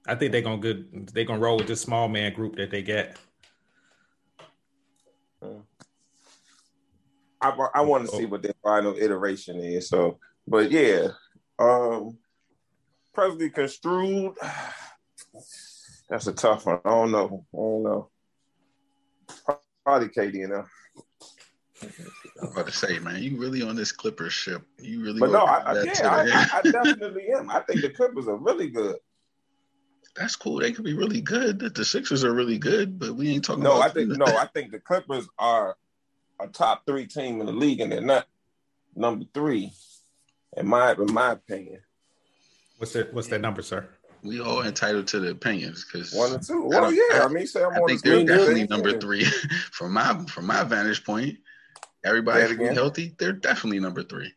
[0.06, 1.10] I think they're gonna good.
[1.14, 3.16] They're gonna roll with this small man group that they get.
[5.42, 5.60] Hmm.
[7.40, 9.88] I I want to see what their final iteration is.
[9.88, 11.08] So, but yeah,
[11.58, 12.18] um,
[13.14, 14.34] perfectly construed.
[16.08, 16.80] That's a tough one.
[16.84, 17.46] I don't know.
[17.54, 18.10] I don't know.
[19.84, 20.64] Probably KD, you know.
[22.42, 24.62] I'm about to say, man, you really on this Clippers ship?
[24.78, 25.20] You really?
[25.20, 26.20] But no, I, I, yeah, I.
[26.20, 27.50] I, I definitely am.
[27.50, 28.96] I think the Clippers are really good.
[30.16, 30.58] That's cool.
[30.58, 31.60] They could be really good.
[31.60, 33.90] The Sixers are really good, but we ain't talking No, about.
[33.90, 35.76] I think no, I think the Clippers are
[36.42, 38.26] a top three team in the league, and they're not
[38.94, 39.72] number three,
[40.56, 41.80] in my in my opinion.
[42.78, 43.12] What's that?
[43.12, 43.88] What's that number, sir?
[44.22, 46.64] we all entitled to the opinions because One and two.
[46.64, 47.24] I Well, don't- yeah.
[47.24, 49.24] I mean, say I'm I on think the they're definitely number three
[49.72, 51.38] from my from my vantage point.
[52.04, 52.74] Everybody Say it again.
[52.74, 54.32] healthy, they're definitely number three.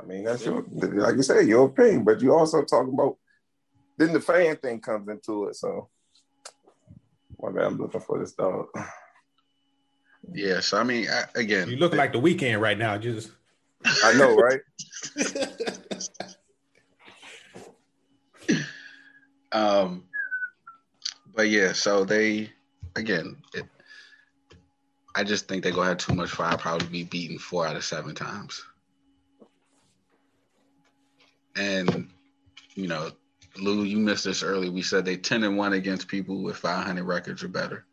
[0.00, 3.16] I mean, that's your like you said, your opinion, but you also talking about
[3.96, 5.54] then the fan thing comes into it.
[5.56, 5.88] So,
[7.40, 8.66] my bad, I'm looking for this dog.
[10.32, 12.98] Yeah, so I mean, I, again, You look like the weekend right now.
[12.98, 13.30] Just
[14.04, 14.60] I know, right?
[19.52, 20.04] Um,
[21.34, 22.50] but yeah, so they
[22.96, 23.64] again, it,
[25.14, 27.84] I just think they're gonna have too much firepower to be beaten four out of
[27.84, 28.62] seven times.
[31.56, 32.08] And
[32.74, 33.10] you know,
[33.56, 34.68] Lou, you missed this early.
[34.68, 37.86] We said they ten and one against people with five hundred records or better.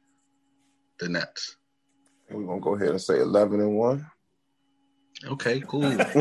[0.99, 1.56] The Nets.
[2.30, 4.10] And we're gonna go ahead and say eleven and one.
[5.26, 5.85] Okay, cool.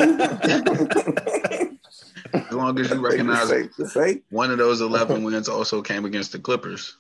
[2.35, 4.22] as long as you recognize safe to say.
[4.31, 6.97] one of those eleven wins also came against the Clippers.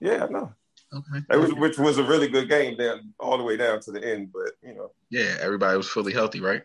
[0.00, 0.52] Yeah, I know.
[0.92, 1.24] Okay.
[1.30, 4.02] It was, which was a really good game down all the way down to the
[4.02, 6.62] end, but you know, Yeah, everybody was fully healthy, right?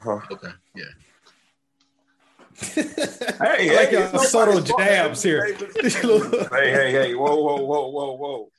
[0.00, 0.20] huh.
[0.30, 0.52] Okay.
[0.74, 0.84] Yeah.
[3.38, 5.44] Hey, I like hey, your subtle jabs here.
[5.82, 8.50] hey, hey, hey, whoa, whoa, whoa, whoa, whoa.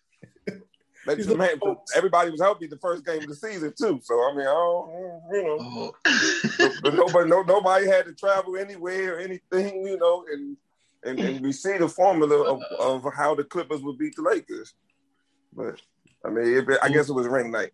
[1.07, 1.49] Let These man,
[1.95, 3.99] everybody was healthy the first game of the season too.
[4.03, 5.91] So I mean, I don't, you know, Oh.
[6.57, 10.57] but, but nobody, no, nobody had to travel anywhere or anything, you know, and
[11.03, 12.61] and, and we see the formula of,
[13.05, 14.73] of how the Clippers would beat the Lakers.
[15.53, 15.79] But
[16.25, 17.71] I mean, if it, I guess it was ring night.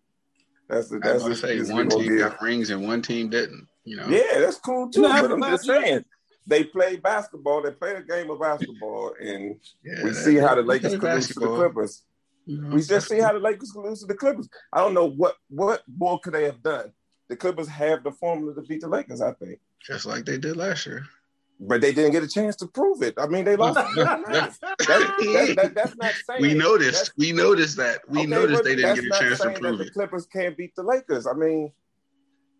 [0.68, 2.18] That's the I that's was gonna the say one team give.
[2.18, 3.66] got rings and one team didn't.
[3.84, 4.06] You know.
[4.08, 5.00] Yeah, that's cool too.
[5.02, 6.04] You know, but I'm just saying,
[6.46, 7.62] they play basketball.
[7.62, 11.00] They play a game of basketball, and Yeah, we that- see how the Lakers play
[11.00, 12.02] can lose to the basketball, Clippers.
[12.46, 14.48] You know, We just see how the Lakers can lose to the Clippers.
[14.72, 16.92] I don't know what what more could they have done.
[17.28, 20.56] The Clippers have the formula to beat the Lakers, I think, just like they did
[20.56, 21.04] last year.
[21.58, 23.14] but they didn't get a chance to prove it.
[23.16, 23.76] I mean, they lost.
[23.96, 26.92] that's, that, that, that's not saying We noticed.
[26.92, 28.00] that's- We noticed that.
[28.08, 29.86] We okay, noticed they didn't get a chance to prove that it.
[29.86, 31.26] The Clippers can't beat the Lakers.
[31.26, 31.72] I mean,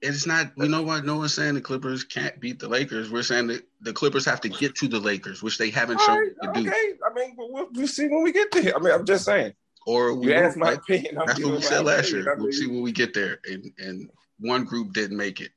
[0.01, 0.53] It's not.
[0.57, 1.05] You know what?
[1.05, 3.11] No one's saying the Clippers can't beat the Lakers.
[3.11, 6.19] We're saying that the Clippers have to get to the Lakers, which they haven't shown
[6.19, 6.71] right, they can do.
[6.71, 6.93] okay.
[7.11, 8.75] I mean, but we'll, we'll see when we get there.
[8.77, 9.53] I mean, I'm just saying.
[9.87, 10.79] Or we You won't, asked my right?
[10.79, 11.19] opinion.
[11.19, 12.25] I'm That's what we said last opinion.
[12.25, 12.37] year.
[12.39, 13.39] We'll see when we get there.
[13.45, 15.51] And and one group didn't make it.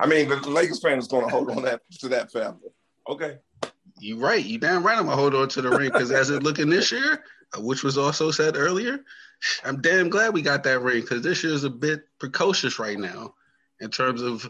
[0.00, 2.58] I mean, the Lakers fan is going to hold on that to that forever.
[3.08, 3.38] Okay.
[3.98, 4.44] You're right.
[4.44, 4.96] You damn right.
[4.98, 7.22] I'm gonna hold on to the ring because as it looking this year,
[7.58, 9.00] which was also said earlier,
[9.64, 12.98] I'm damn glad we got that ring because this year is a bit precocious right
[12.98, 13.34] now
[13.80, 14.48] in terms of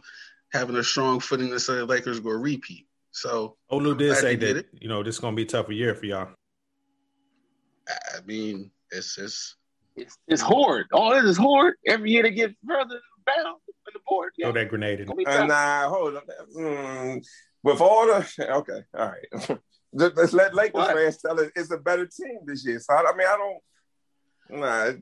[0.52, 2.86] having a strong footing to say the Lakers go repeat.
[3.10, 5.72] So Olu did say they did that you know this is gonna be a tougher
[5.72, 6.28] year for y'all.
[7.88, 9.56] I mean, it's it's
[9.96, 10.86] It's, it's horde.
[10.92, 11.74] All it is horde.
[11.86, 14.32] Every year they get further down in the board.
[14.38, 14.46] Yeah.
[14.46, 15.06] Throw that grenade in.
[15.06, 15.48] Gonna And tough.
[15.48, 16.22] nah, hold on.
[16.56, 17.24] Mm,
[17.62, 19.58] with all the okay, all right.
[19.92, 20.94] Let's let Lakers What?
[20.96, 22.78] fans tell it it's a better team this year.
[22.80, 24.60] So I mean, I don't.
[24.60, 24.92] Nah,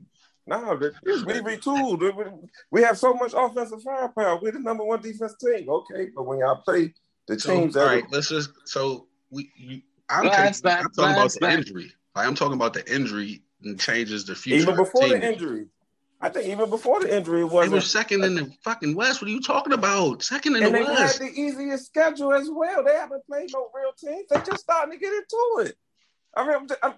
[0.47, 2.01] no, the- we retooled.
[2.01, 4.39] We- We have so much offensive firepower.
[4.41, 5.69] We're the number one defense team.
[5.69, 6.93] Okay, but when y'all play
[7.27, 8.05] the so teams all that right.
[8.11, 11.93] Let's just so we you, I'm, taking, back, I'm talking about last the injury.
[12.15, 14.63] Like, I'm talking about the injury and changes the future.
[14.63, 15.67] even before the injury,
[16.21, 19.21] I think even before the injury, it They were second in the fucking West.
[19.21, 20.21] What are you talking about?
[20.21, 22.83] Second in and the they had the easiest schedule as well.
[22.83, 24.27] They haven't played no real teams.
[24.29, 25.75] They're just starting to get into it.
[26.35, 26.93] I mean, I'm just, I'm,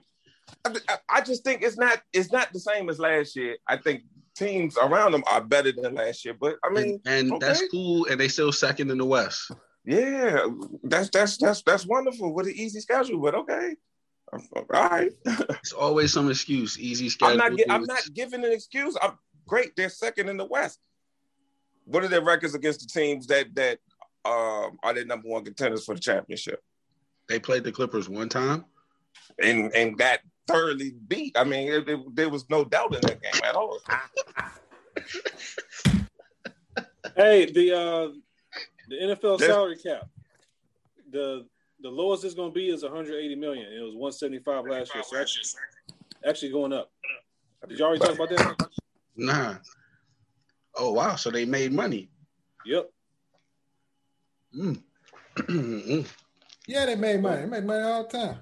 [0.90, 3.58] I, I just think it's not it's not the same as last year.
[3.66, 4.04] I think
[4.36, 6.36] teams around them are better than last year.
[6.38, 7.46] But I mean, and, and okay.
[7.46, 8.06] that's cool.
[8.10, 9.52] And they still second in the West.
[9.86, 10.46] yeah,
[10.84, 13.22] that's that's that's that's wonderful with an easy schedule.
[13.22, 13.76] But okay,
[14.56, 15.12] all right.
[15.26, 16.80] It's always some excuse.
[16.80, 17.42] Easy schedule.
[17.42, 18.96] I'm not I'm not giving an excuse.
[19.02, 19.76] I'm great.
[19.76, 20.80] They're second in the West.
[21.86, 23.80] what are their records against the teams that that
[24.26, 26.62] um, are their number one contenders for the championship?
[27.28, 28.66] They played the Clippers one time.
[29.42, 31.38] And and got thoroughly beat.
[31.38, 33.80] I mean, it, it- there was no doubt in that game at all.
[37.16, 38.08] Hey, the uh
[38.90, 40.08] the NFL There's- salary cap.
[41.12, 41.46] The
[41.84, 43.72] the lowest it's gonna be is 180 million.
[43.72, 45.44] It was 175 last year, so actually,
[46.26, 46.90] actually going up.
[47.68, 48.70] Did you already talk about that?
[49.16, 49.56] Nah.
[50.76, 51.16] Oh wow!
[51.16, 52.10] So they made money.
[52.66, 52.90] Yep.
[54.58, 56.08] Mm.
[56.66, 57.42] Yeah, they made money.
[57.42, 58.38] They made money all the time.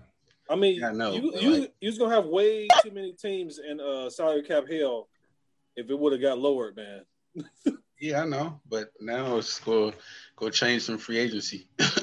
[0.48, 3.14] I mean, Yeah, I know, you you like- you was gonna have way too many
[3.14, 5.10] teams in uh salary cap hell
[5.76, 7.02] if it would have got lowered, man.
[8.00, 9.92] yeah, I know, but now it's go
[10.36, 11.68] go change some free agency.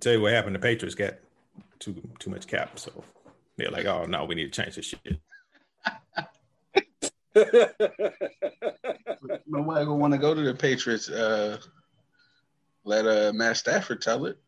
[0.00, 0.54] tell you what happened.
[0.54, 1.14] The Patriots got
[1.78, 3.04] too too much cap, so
[3.56, 5.20] they're like, "Oh no, we need to change this shit."
[9.46, 11.08] Nobody gonna want to go to the Patriots.
[11.08, 11.58] Uh,
[12.84, 14.38] let uh Matt Stafford tell it.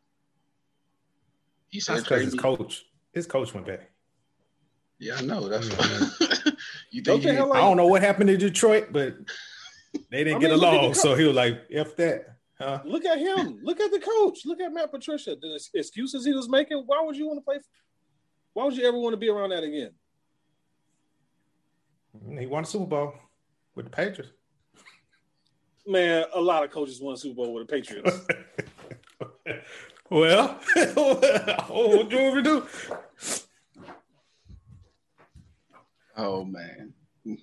[1.69, 3.91] He said, That's because his coach, his coach went back.
[4.99, 5.49] "Yeah, I know.
[5.49, 6.51] That's Yeah,
[6.91, 9.17] you think he, I don't know what happened to Detroit, but
[10.11, 10.95] they didn't I get mean, look along.
[10.95, 12.81] So he was like, "F that." Huh?
[12.85, 13.61] Look at him.
[13.63, 14.41] Look at the coach.
[14.45, 15.37] Look at Matt Patricia.
[15.41, 16.83] The excuses he was making.
[16.87, 17.59] Why would you want to play?
[17.59, 17.65] For,
[18.55, 19.91] Why would you ever want to be around that again?
[22.39, 23.15] He won a Super Bowl
[23.77, 24.33] with the Patriots.
[25.87, 28.27] Man, a lot of coaches won a Super Bowl with the Patriots.
[30.11, 32.67] well, oh, what you want me to do?
[36.17, 36.93] Oh man.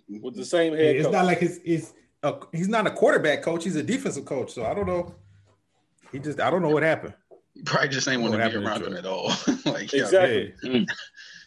[0.10, 1.14] with the same head It's coach.
[1.14, 1.94] not like it's his
[2.26, 3.64] uh, he's not a quarterback coach.
[3.64, 4.52] He's a defensive coach.
[4.52, 5.14] So I don't know.
[6.12, 7.14] He just I don't know what happened.
[7.54, 9.32] You probably just ain't want to What be around him at all.
[9.66, 10.54] like Exactly.
[10.64, 10.86] Yeah.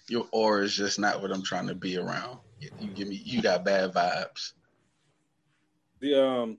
[0.08, 2.38] your aura is just not what I'm trying to be around.
[2.60, 4.52] You, you give me, you got bad vibes.
[6.00, 6.58] The um,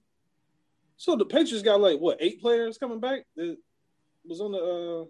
[0.98, 3.58] so the Patriots got like what eight players coming back that
[4.26, 5.06] was on the uh,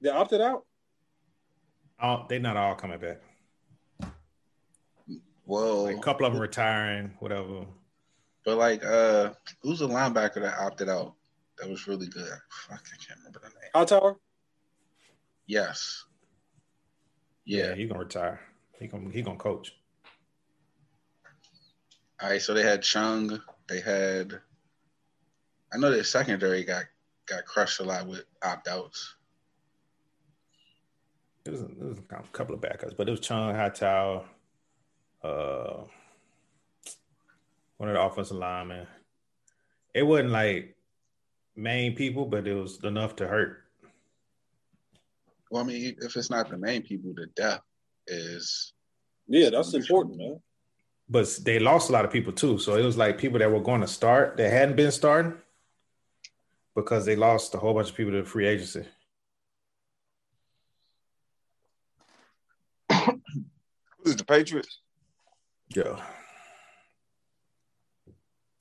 [0.00, 0.64] they opted out.
[2.00, 3.20] Oh, they're not all coming back.
[5.52, 7.66] Well, Like a couple of them retiring, whatever.
[8.42, 11.12] but like, uh, who's the linebacker that opted out?
[11.58, 12.32] That was really good.
[12.48, 13.70] Fuck, I can't remember the name.
[13.74, 14.16] Hightower.
[15.46, 16.06] Yes.
[17.44, 17.74] Yeah, Yeah.
[17.74, 18.40] he's gonna retire.
[18.78, 19.76] He gonna he gonna coach.
[22.22, 22.40] All right.
[22.40, 23.38] So they had Chung.
[23.68, 24.40] They had.
[25.70, 26.84] I know their secondary got
[27.26, 29.16] got crushed a lot with opt outs.
[31.44, 34.24] It was, it was a couple of backups, but it was Chung Hightower,
[35.24, 35.84] uh,
[37.76, 38.86] one of the offensive linemen.
[39.94, 40.76] It wasn't like
[41.56, 43.64] main people, but it was enough to hurt.
[45.50, 47.60] Well, I mean, if it's not the main people, the death
[48.06, 48.72] is.
[49.28, 50.40] Yeah, that's important, man.
[51.08, 53.60] But they lost a lot of people too, so it was like people that were
[53.60, 55.34] going to start that hadn't been starting
[56.74, 58.86] because they lost a whole bunch of people to free agency.
[62.88, 64.78] Who's the Patriots?
[65.74, 65.96] Yeah.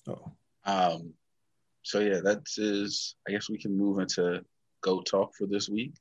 [0.07, 0.31] Oh,
[0.65, 1.13] Um,
[1.83, 2.57] so yeah, that's.
[3.27, 4.43] I guess we can move into
[4.81, 5.93] goat talk for this week.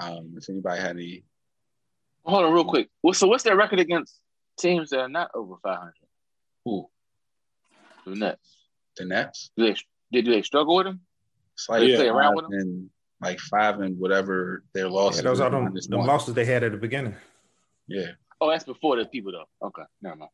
[0.00, 1.24] Um, if anybody had any,
[2.24, 2.88] Hold on, real quick.
[3.02, 4.18] Well, so what's their record against
[4.58, 5.92] teams that are not over 500?
[6.64, 6.88] who
[8.06, 8.56] The Nets.
[8.96, 9.76] the Nets, Do they,
[10.22, 11.00] did they struggle with them?
[11.54, 11.96] it's like Yeah.
[11.96, 12.90] Play around five with and
[13.20, 15.22] like five and whatever their losses.
[15.22, 17.14] yeah, those are were, them, minus them losses they had at the beginning.
[17.86, 19.66] Yeah, Oh, that's before the people though.
[19.66, 20.30] Okay, never mind.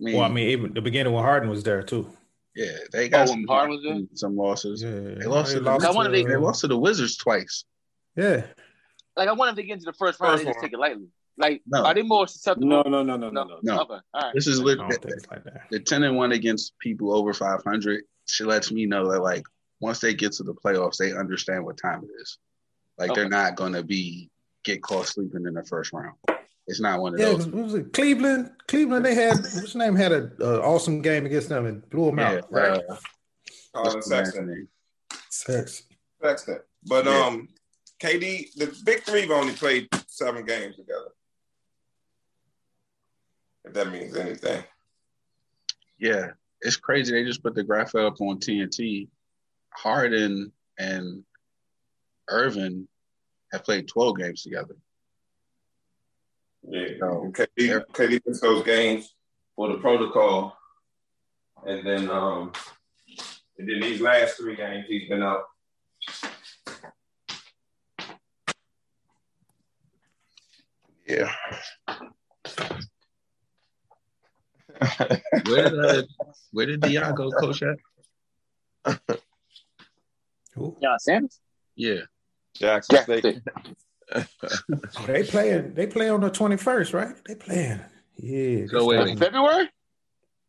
[0.00, 2.08] I mean, Well, I mean, even the beginning when Harden was there too.
[2.54, 3.98] yeah, they oh, got Oh, some, Harden was there?
[4.14, 4.82] some losses.
[4.82, 7.64] Yeah, They lost to the I wonder if They lost to the Wizards twice.
[8.16, 8.44] Yeah,
[9.16, 10.78] Like I wonder if they get into the first round, First they just take it
[10.78, 11.08] lightly.
[11.36, 11.84] Like, No.
[11.84, 12.66] are they more susceptible?
[12.68, 13.58] No, no, no, no, no, no.
[13.62, 13.80] No.
[13.82, 14.34] Okay, all right.
[14.34, 14.78] This is I lit.
[14.78, 18.84] don't think it's like the 10 and 1 against people over 500 she lets me
[18.86, 19.44] know that like
[19.80, 22.38] once they get to the playoffs they understand what time it is
[22.98, 24.28] like they're not going to be
[24.64, 26.14] get caught sleeping in the first round
[26.68, 28.50] it's not one of Yeah, it those was, what was it Cleveland?
[28.68, 32.18] Cleveland, they had what's his name had an awesome game against them and blew them
[32.18, 32.52] yeah, out.
[32.52, 32.80] Right?
[32.88, 32.96] uh,
[33.74, 34.68] Collin what's Sexton.
[35.30, 35.82] Sex.
[36.22, 36.60] Sexton.
[36.84, 37.24] But Yeah.
[37.26, 37.48] um,
[38.00, 41.08] KD, the big three have only played seven games together.
[43.64, 44.64] If that means anything.
[45.98, 46.28] yeah
[46.62, 49.08] it's crazy they just put the graph up on tnt
[49.70, 51.22] harden and
[52.28, 52.88] irving
[53.52, 54.74] have played 12 games together
[56.62, 56.88] Yeah.
[57.00, 59.14] So, KD, KD missed those games
[59.54, 60.56] for the protocol,
[61.66, 62.52] and then um,
[63.58, 65.44] and then these last three games he's been out.
[71.06, 71.32] Yeah.
[75.48, 76.02] Where did uh,
[76.52, 77.78] where did Deion go coach at?
[80.54, 80.76] Who?
[80.80, 81.40] Yeah, Sanders.
[81.74, 82.02] Yeah.
[82.54, 83.42] Jackson Jackson State.
[83.42, 83.76] State.
[85.06, 85.74] They playing.
[85.74, 87.14] They play on the twenty first, right?
[87.26, 87.80] They playing.
[88.16, 88.66] Yeah.
[88.68, 89.18] So wait, wait.
[89.18, 89.68] February.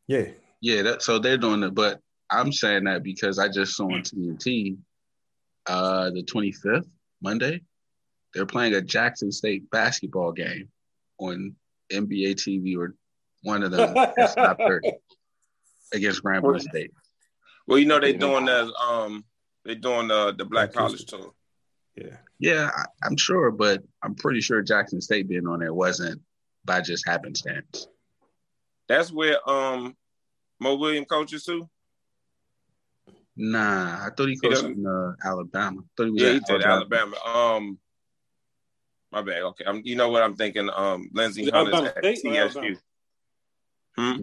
[0.08, 0.26] Yeah.
[0.62, 2.00] Yeah, that, so they're doing it, but
[2.30, 4.78] I'm saying that because I just saw on TNT
[5.68, 6.88] uh the 25th,
[7.22, 7.62] Monday,
[8.34, 10.70] they're playing a Jackson State basketball game
[11.18, 11.56] on
[11.92, 12.96] NBA TV or
[13.44, 14.92] one of them it's top 30
[15.94, 16.92] against Grambling State.
[17.68, 18.74] Well, you know they're doing that.
[18.82, 19.24] Um,
[19.64, 21.34] they're doing uh, the Black College tour.
[21.96, 22.18] Yeah.
[22.40, 26.22] Yeah, I, I'm sure, but I'm pretty sure Jackson State being on there wasn't
[26.66, 27.88] by just happenstance.
[28.88, 29.96] That's where um,
[30.60, 31.70] Mo Williams coaches too.
[33.36, 35.82] Nah, I thought he He coached doesn't- in uh, Alabama.
[35.82, 37.18] I thought he was Yeah, at he did Alabama.
[37.26, 37.78] Um,
[39.12, 39.42] my bad.
[39.44, 40.70] Okay, I'm, you know what I'm thinking.
[40.70, 42.04] Um, Lindsey Is it Hunter's at
[42.54, 42.76] TSU.
[43.98, 44.22] Hmm?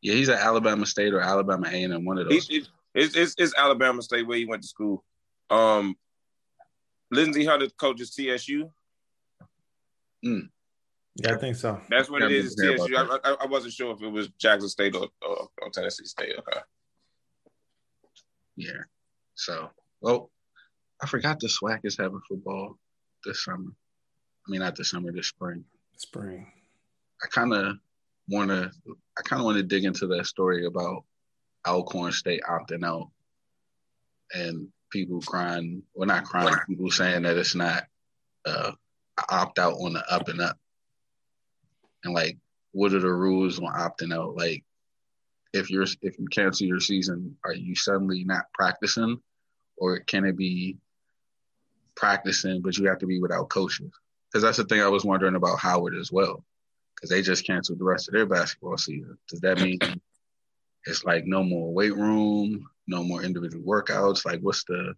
[0.00, 2.48] Yeah, he's at Alabama State or Alabama A&M, one of those.
[2.50, 5.02] it- it's, it's, it's Alabama State where he went to school.
[5.50, 5.96] Um,
[7.14, 8.70] Lindsey Hunter coaches TSU.
[10.24, 10.48] Mm.
[11.16, 11.80] Yeah, I think so.
[11.88, 12.56] That's what Yeah, it is.
[12.60, 12.96] I TSU.
[12.96, 16.34] I, I, I wasn't sure if it was Jackson State or, or, or Tennessee State.
[16.38, 16.60] Okay.
[18.56, 18.82] Yeah.
[19.34, 19.70] So,
[20.00, 20.30] well,
[21.00, 22.78] I forgot the SWAC is having football
[23.24, 23.70] this summer.
[24.46, 25.64] I mean, not this summer, this spring.
[25.96, 26.46] Spring.
[27.22, 27.76] I kind of
[28.28, 28.70] want to,
[29.18, 31.04] I kind of want to dig into that story about
[31.66, 33.10] Alcorn State opting out
[34.32, 37.82] and people crying, well, not crying, people saying that it's not
[38.46, 38.70] uh,
[39.28, 40.56] opt out on the up and up.
[42.04, 42.38] And like,
[42.70, 44.36] what are the rules on opting out?
[44.36, 44.62] Like,
[45.52, 49.20] if you're if you cancel your season, are you suddenly not practicing,
[49.76, 50.78] or can it be
[51.96, 53.90] practicing but you have to be without coaches?
[54.30, 56.44] Because that's the thing I was wondering about Howard as well,
[56.94, 59.18] because they just canceled the rest of their basketball season.
[59.28, 59.78] Does that mean
[60.86, 64.24] it's like no more weight room, no more individual workouts?
[64.24, 64.94] Like, what's the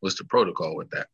[0.00, 1.06] what's the protocol with that?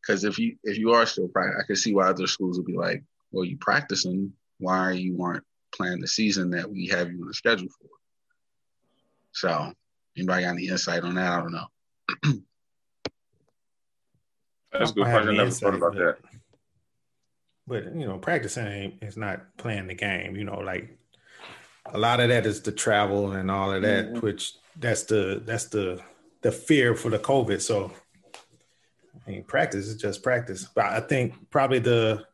[0.00, 2.66] Because if you if you are still practicing, I can see why other schools would
[2.66, 5.44] be like, well, you practicing, why you aren't
[5.74, 7.88] playing the season that we have you on the schedule for?
[9.32, 9.72] So,
[10.16, 11.32] anybody got any insight on that?
[11.32, 11.66] I don't know.
[14.72, 15.28] That's a good I have question.
[15.28, 16.16] I never insight, thought about that.
[16.22, 16.30] but-
[17.84, 20.34] But you know, practicing is not playing the game.
[20.36, 20.98] You know, like
[21.86, 24.22] a lot of that is the travel and all of that, Mhm.
[24.22, 26.00] which that's the that's the
[26.42, 27.60] the fear for the COVID.
[27.60, 27.92] So
[29.26, 30.66] I mean, practice is just practice.
[30.74, 32.26] But I think probably the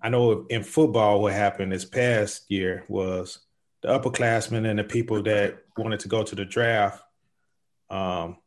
[0.00, 3.38] I know in football what happened this past year was
[3.82, 7.02] the upperclassmen and the people that wanted to go to the draft,
[7.90, 8.38] um,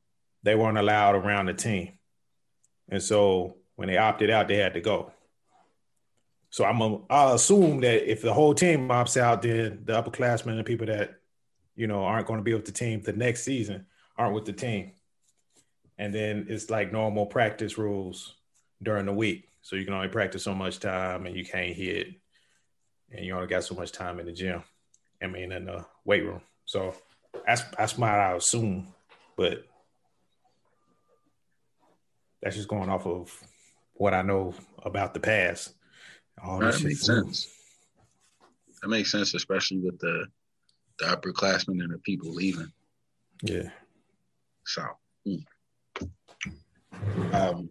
[0.43, 1.97] they weren't allowed around the team.
[2.89, 5.11] And so when they opted out, they had to go.
[6.55, 10.55] So I'm a, I'll assume that if the whole team opts out, then the upperclassmen
[10.55, 11.19] and people that
[11.75, 13.85] you know aren't going to be with the team the next season
[14.17, 14.93] aren't with the team.
[15.97, 18.35] And then it's like normal practice rules
[18.81, 19.49] during the week.
[19.63, 22.07] So you can only practice so much time and you can't hit
[23.11, 24.63] and you only got so much time in the gym.
[25.21, 26.39] I mean in the weight room.
[26.63, 26.95] So
[27.45, 28.93] that's that's what I assume.
[29.35, 29.65] But
[32.41, 33.37] that's just going off of
[33.95, 34.53] what I know
[34.85, 35.73] about the past.
[36.43, 37.23] All this that makes flew.
[37.23, 37.47] sense.
[38.81, 40.27] That makes sense, especially with the
[40.99, 42.71] the upperclassmen and the people leaving.
[43.41, 43.69] Yeah.
[44.65, 44.83] So,
[45.27, 45.43] mm.
[47.33, 47.69] um,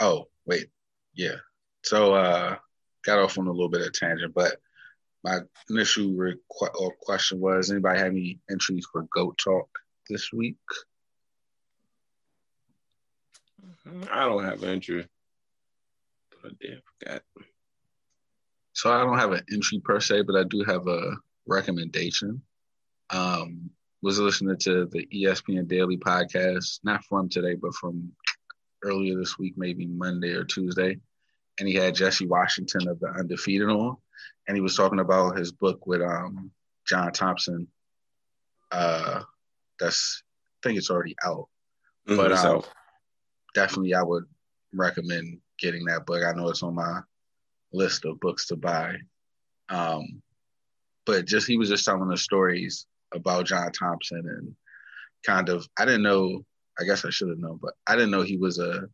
[0.00, 0.68] oh wait,
[1.14, 1.36] yeah.
[1.82, 2.56] So, uh,
[3.04, 4.56] got off on a little bit of tangent, but
[5.22, 5.38] my
[5.70, 9.68] initial requ- or question was: anybody have any entries for Goat Talk
[10.08, 10.56] this week?
[14.10, 15.06] I don't have an entry.
[16.46, 17.22] But I did forgot.
[18.72, 21.16] So I don't have an entry per se, but I do have a
[21.46, 22.42] recommendation.
[23.10, 23.70] Um,
[24.02, 28.12] was listening to the ESPN Daily podcast, not from today, but from
[28.84, 30.98] earlier this week, maybe Monday or Tuesday.
[31.58, 33.96] And he had Jesse Washington of the Undefeated on,
[34.46, 36.50] and he was talking about his book with um,
[36.86, 37.66] John Thompson.
[38.70, 39.22] Uh,
[39.80, 40.22] that's
[40.62, 41.48] I think it's already out.
[42.04, 42.62] But, Mhm, um,
[43.54, 44.24] definitely I would
[44.72, 46.22] recommend getting that book.
[46.24, 47.00] I know it's on my
[47.72, 48.96] list of books to buy.
[49.68, 50.22] Um,
[51.04, 54.54] but just he was just telling the stories about John Thompson and
[55.24, 56.44] kind of I didn't know.
[56.78, 58.86] I guess I should have known, but I didn't know he was a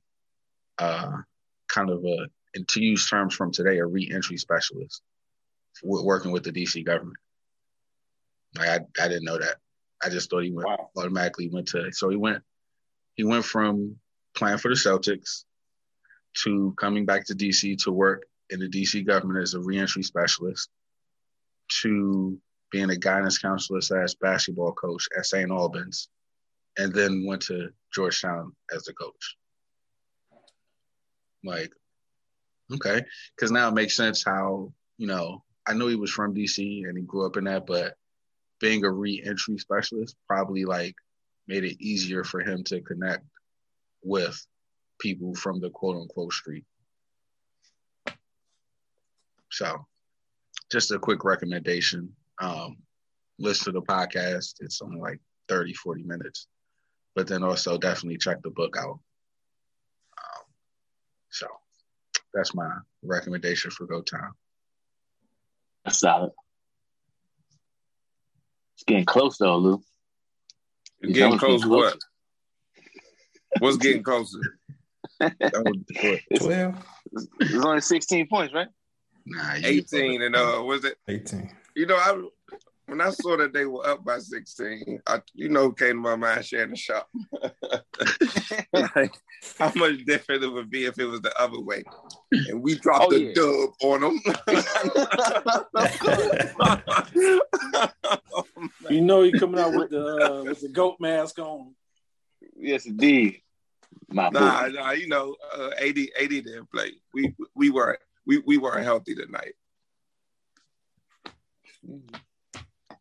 [0.79, 1.11] uh,
[1.69, 5.03] kind of a, and to use terms from today, a reentry specialist
[5.83, 7.17] working with the DC government.
[8.57, 9.57] Like I, I didn't know that.
[10.05, 10.91] I just thought he went Wow.
[10.97, 11.91] automatically went to.
[11.93, 12.43] So he went,
[13.15, 13.97] he went from
[14.35, 15.45] playing for the Celtics
[16.35, 20.69] to coming back to DC to work in the DC government as a reentry specialist.
[21.81, 22.39] to
[22.71, 25.51] being a guidance counselor slash basketball coach at St.
[25.51, 26.09] Albans,
[26.79, 29.37] and then went to Georgetown as the coach.
[31.45, 31.73] Like,
[32.73, 33.05] okay,
[33.37, 36.97] because now it makes sense how you know I know he was from DC and
[36.97, 37.95] he grew up in that, but
[38.61, 40.95] being a re-entry specialist probably like
[41.49, 43.25] made it easier for him to connect
[44.03, 44.47] with
[45.03, 46.65] people from the quote unquote street.
[49.51, 49.85] So
[50.71, 52.15] just a quick recommendation.
[52.41, 52.79] Um,
[53.39, 54.55] listen to the podcast.
[54.61, 56.47] It's only like 30, 40 minutes.
[57.15, 59.01] But then also definitely check the book out.
[60.19, 60.45] Um,
[61.31, 61.47] so
[62.33, 62.71] that's my
[63.03, 64.33] recommendation for Go Time.
[65.85, 66.31] That's solid.
[68.77, 69.83] It's getting close though, Lou.
[71.01, 71.99] It's getting close to what?
[73.59, 74.39] What's getting closer?
[75.41, 75.77] That was
[76.41, 76.75] 12,
[77.41, 78.69] it's only 16 points, right?
[79.25, 81.49] Nah, 18 and uh was it 18.
[81.77, 82.21] you know I
[82.87, 86.17] when I saw that they were up by 16, I you know came to my
[86.17, 87.07] mind Shannon Sharpe.
[88.73, 89.15] like
[89.59, 91.85] how much different it would be if it was the other way.
[92.49, 93.35] And we dropped Oh, the yeah.
[93.35, 94.21] dub on them.
[98.91, 101.75] You know he coming out with the uh, with the goat mask on.
[102.57, 103.42] yes, indeed.
[104.09, 106.93] My nah, nah, you know, uh, AD, AD didn't play.
[107.15, 109.55] We we weren't we, we weren't healthy tonight.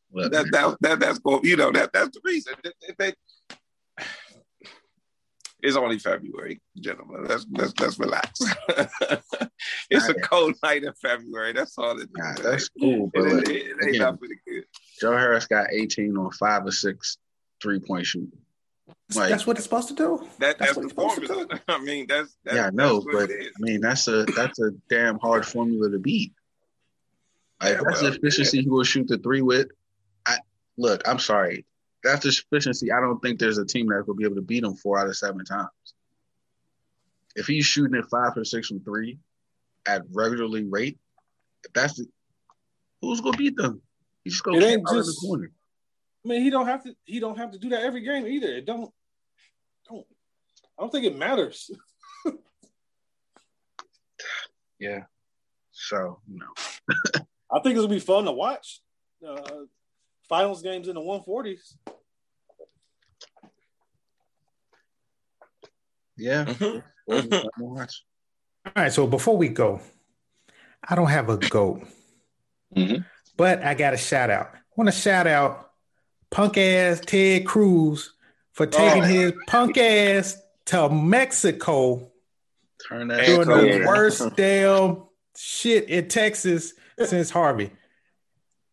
[0.09, 2.53] Well, That, that, that that's going, you know, that that's the reason.
[2.63, 3.13] If- if they-
[5.63, 7.23] it's only February, gentlemen.
[7.27, 8.39] Let's let's let's relax.
[9.91, 11.53] it's a cold night in February.
[11.53, 13.11] That's all it nah, that's cool.
[13.13, 14.63] But it, look, it ain't again, nothing good.
[14.99, 17.17] Joe Harris got 18 on five or six
[17.61, 18.31] three point shooting.
[19.15, 20.27] Like, That's what it's supposed to do.
[20.39, 21.59] That, That's that's, what it's supposed to do.
[21.67, 23.31] I mean, that's, that's yeah, I know, that's but.
[23.31, 26.33] I mean that's a that's a damn hard formula to beat.
[27.61, 29.67] Like Yeah, that's well, the efficiency he will shoot the three with.
[30.25, 30.37] I
[30.77, 31.65] look, I'm sorry.
[32.03, 32.91] That's the efficiency.
[32.91, 35.07] I don't think there's a team that will be able to beat him four out
[35.07, 35.69] of seven times.
[37.35, 39.19] If he's shooting at five or six from three
[39.85, 40.97] at regularly rate,
[41.63, 42.05] if that's the,
[43.01, 43.81] who's gonna beat them?
[44.23, 45.51] He's just gonna It camp ain't out in the corner.
[46.23, 46.95] I mean, he don't have to.
[47.05, 48.47] He don't have to do that every game either.
[48.47, 48.91] It don't.
[49.89, 50.05] Don't.
[50.77, 51.69] I don't think it matters.
[54.79, 55.03] Yeah.
[55.71, 56.53] So you know,
[57.51, 58.81] I think it's gonna be fun to watch.
[59.23, 59.37] Uh,
[60.27, 61.75] finals games in the 140s.
[66.17, 66.45] yeah.
[66.45, 66.83] Mhm.
[67.07, 68.03] Well, I'm gonna watch.
[68.65, 69.81] All right, so before we go,
[70.87, 71.87] I don't have a goat,
[72.75, 73.05] Mhm.
[73.37, 74.51] but I got a shout out.
[74.55, 75.70] I want to shout out
[76.31, 78.13] punk ass Ted Cruz
[78.53, 79.07] for taking Oh.
[79.07, 82.11] his punk ass to Mexico
[82.87, 85.03] Turn that doing the worst damn
[85.37, 87.69] shit in Texas since Harvey.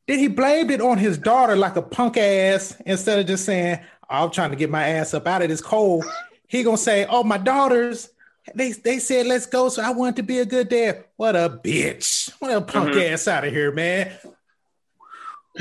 [0.07, 3.81] Then he blamed it on his daughter like a punk ass instead of just saying,
[4.09, 6.05] I'm trying to get my ass up out of this cold.
[6.47, 8.09] He gonna say, Oh, my daughters,
[8.55, 11.05] they they said let's go, so I wanted to be a good dad.
[11.17, 12.33] What a bitch.
[12.39, 13.13] What a punk Mhm.
[13.13, 14.11] ass out of here, man.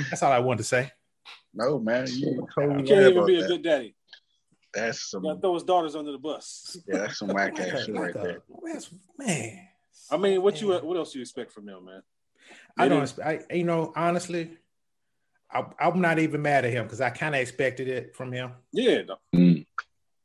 [0.10, 0.92] That's all I wanted to say.
[1.58, 3.48] No, man, you You can't even about be a that.
[3.50, 3.96] good daddy.
[4.74, 6.78] That's some You gotta throw his daughters under the bus.
[6.88, 8.42] yeah, that's some whack ass shit right Like there.
[8.64, 9.68] that's- man.
[10.12, 12.02] I mean, what you what else you expect from him, man?
[12.78, 13.14] I don't.
[13.26, 14.52] I, you know, honestly,
[15.52, 18.52] I, I'm not even mad at him because I kind of expected it from him.
[18.72, 19.02] Yeah.
[19.02, 19.16] no.
[19.36, 19.66] Mm.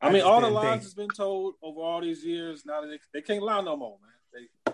[0.00, 2.64] I I mean, all the didn't lies think- has been told over all these years.
[2.66, 4.48] Now they, they can't lie no more, man.
[4.66, 4.72] They,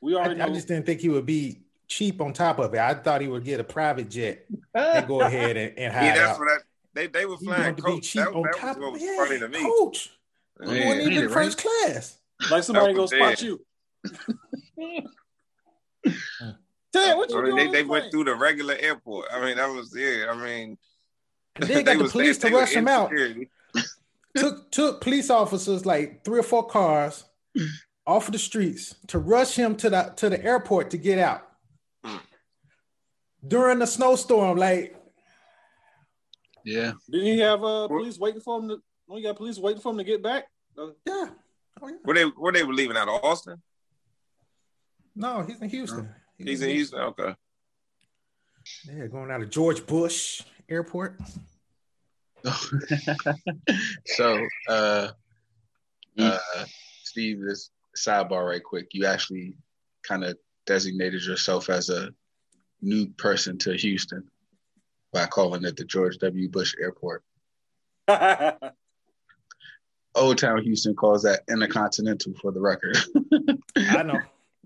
[0.00, 0.54] we already I know.
[0.54, 2.80] just didn't think he would be cheap on top of it.
[2.80, 4.44] I thought he would get a private jet
[4.74, 6.38] and go ahead and, and hide Yeah, that's out.
[6.38, 6.56] what I,
[6.94, 8.10] they they were flying wanted to be coach.
[8.10, 9.16] cheap That, on that top was what of was it.
[9.16, 9.62] funny to me.
[9.62, 10.10] Coach,
[10.64, 10.86] he Yeah.
[10.86, 12.18] wasn't even Made in first class.
[12.50, 13.42] like somebody gonna spot dead.
[13.42, 13.64] you.
[16.92, 17.66] Dad, what you I mean, doing?
[17.72, 19.26] they, they the went through the regular airport.
[19.32, 20.26] I mean, that was yeah.
[20.30, 20.78] I mean,
[21.56, 23.12] And then got the was- police to they rush in him out.
[24.36, 27.24] took took police officers like three or four cars
[28.06, 31.47] off of the streets to rush him to the to the airport to get out.
[33.46, 34.58] During the snowstorm.
[34.58, 34.96] Like,
[36.64, 36.92] Yeah.
[37.10, 38.82] Didn't he have uh, police waiting for him to?
[39.08, 40.44] No, he got police waiting for him to get back.
[40.76, 41.28] Uh, yeah,
[41.80, 41.96] oh, yeah.
[42.04, 43.62] Were they were they were leaving out of Austin?
[45.16, 46.08] No, he's in Houston.
[46.36, 47.00] He's in Houston.
[47.00, 47.34] Okay.
[48.84, 51.18] Yeah, going out of George Bush Airport.
[54.06, 55.08] so, uh,
[56.18, 56.38] uh,
[57.02, 58.88] Steve, this sidebar right quick.
[58.92, 59.56] You actually
[60.06, 60.36] kind of
[60.66, 62.10] designated yourself as a
[62.80, 64.28] new person to Houston
[65.12, 66.48] by calling it the George W.
[66.48, 67.22] Bush Airport.
[70.14, 72.96] Old Town Houston calls that Intercontinental for the record.
[73.76, 74.20] I know.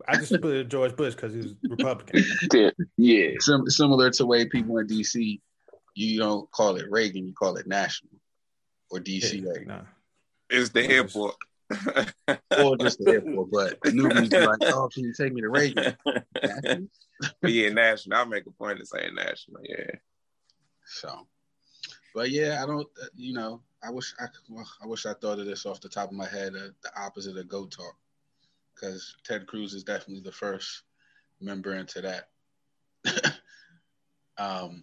[0.09, 2.25] I just put it George Bush because he was Republican.
[2.97, 3.31] Yeah.
[3.39, 5.41] Sim- similar to way people in DC,
[5.95, 8.13] you don't call it Reagan, you call it National
[8.91, 9.67] or DCA.
[9.67, 9.83] Nah.
[10.49, 11.37] It's the airport.
[12.59, 13.51] Or just the airport.
[13.51, 15.97] But newbies be like, oh, can you take me to Reagan?
[17.41, 18.19] But yeah, national.
[18.19, 19.61] I'll make a point of saying national.
[19.63, 19.95] Yeah.
[20.85, 21.29] So,
[22.15, 22.89] but yeah, I don't.
[23.01, 24.27] uh, You know, I wish I.
[24.49, 26.55] Well, I wish I thought of this off the top of my head.
[26.57, 27.95] Uh, the opposite of Goat Talk,
[28.75, 30.83] because Ted Cruz is definitely the first
[31.41, 32.29] member into that.
[34.39, 34.83] um,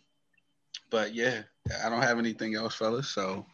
[0.90, 1.41] but yeah,
[1.84, 3.10] I don't have anything else, fellas.
[3.10, 3.45] So,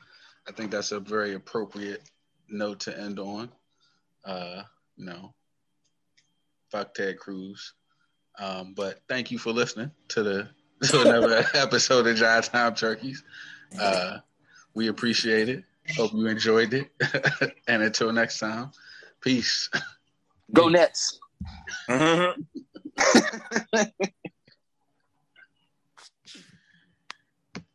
[0.48, 2.08] I think that's a very appropriate
[2.50, 3.50] note to end on.
[4.24, 4.64] Uh,
[4.98, 5.34] you know,
[6.72, 7.74] fuck Ted Cruz.
[8.38, 10.50] Um, but thank you for listening to the
[10.90, 13.24] to another episode of Giant Time Turkeys.
[13.80, 14.18] Uh,
[14.74, 15.64] we appreciate it.
[15.96, 16.90] Hope you enjoyed it.
[17.68, 18.72] and until next time,
[19.22, 19.70] peace.
[20.54, 21.20] Go Nets.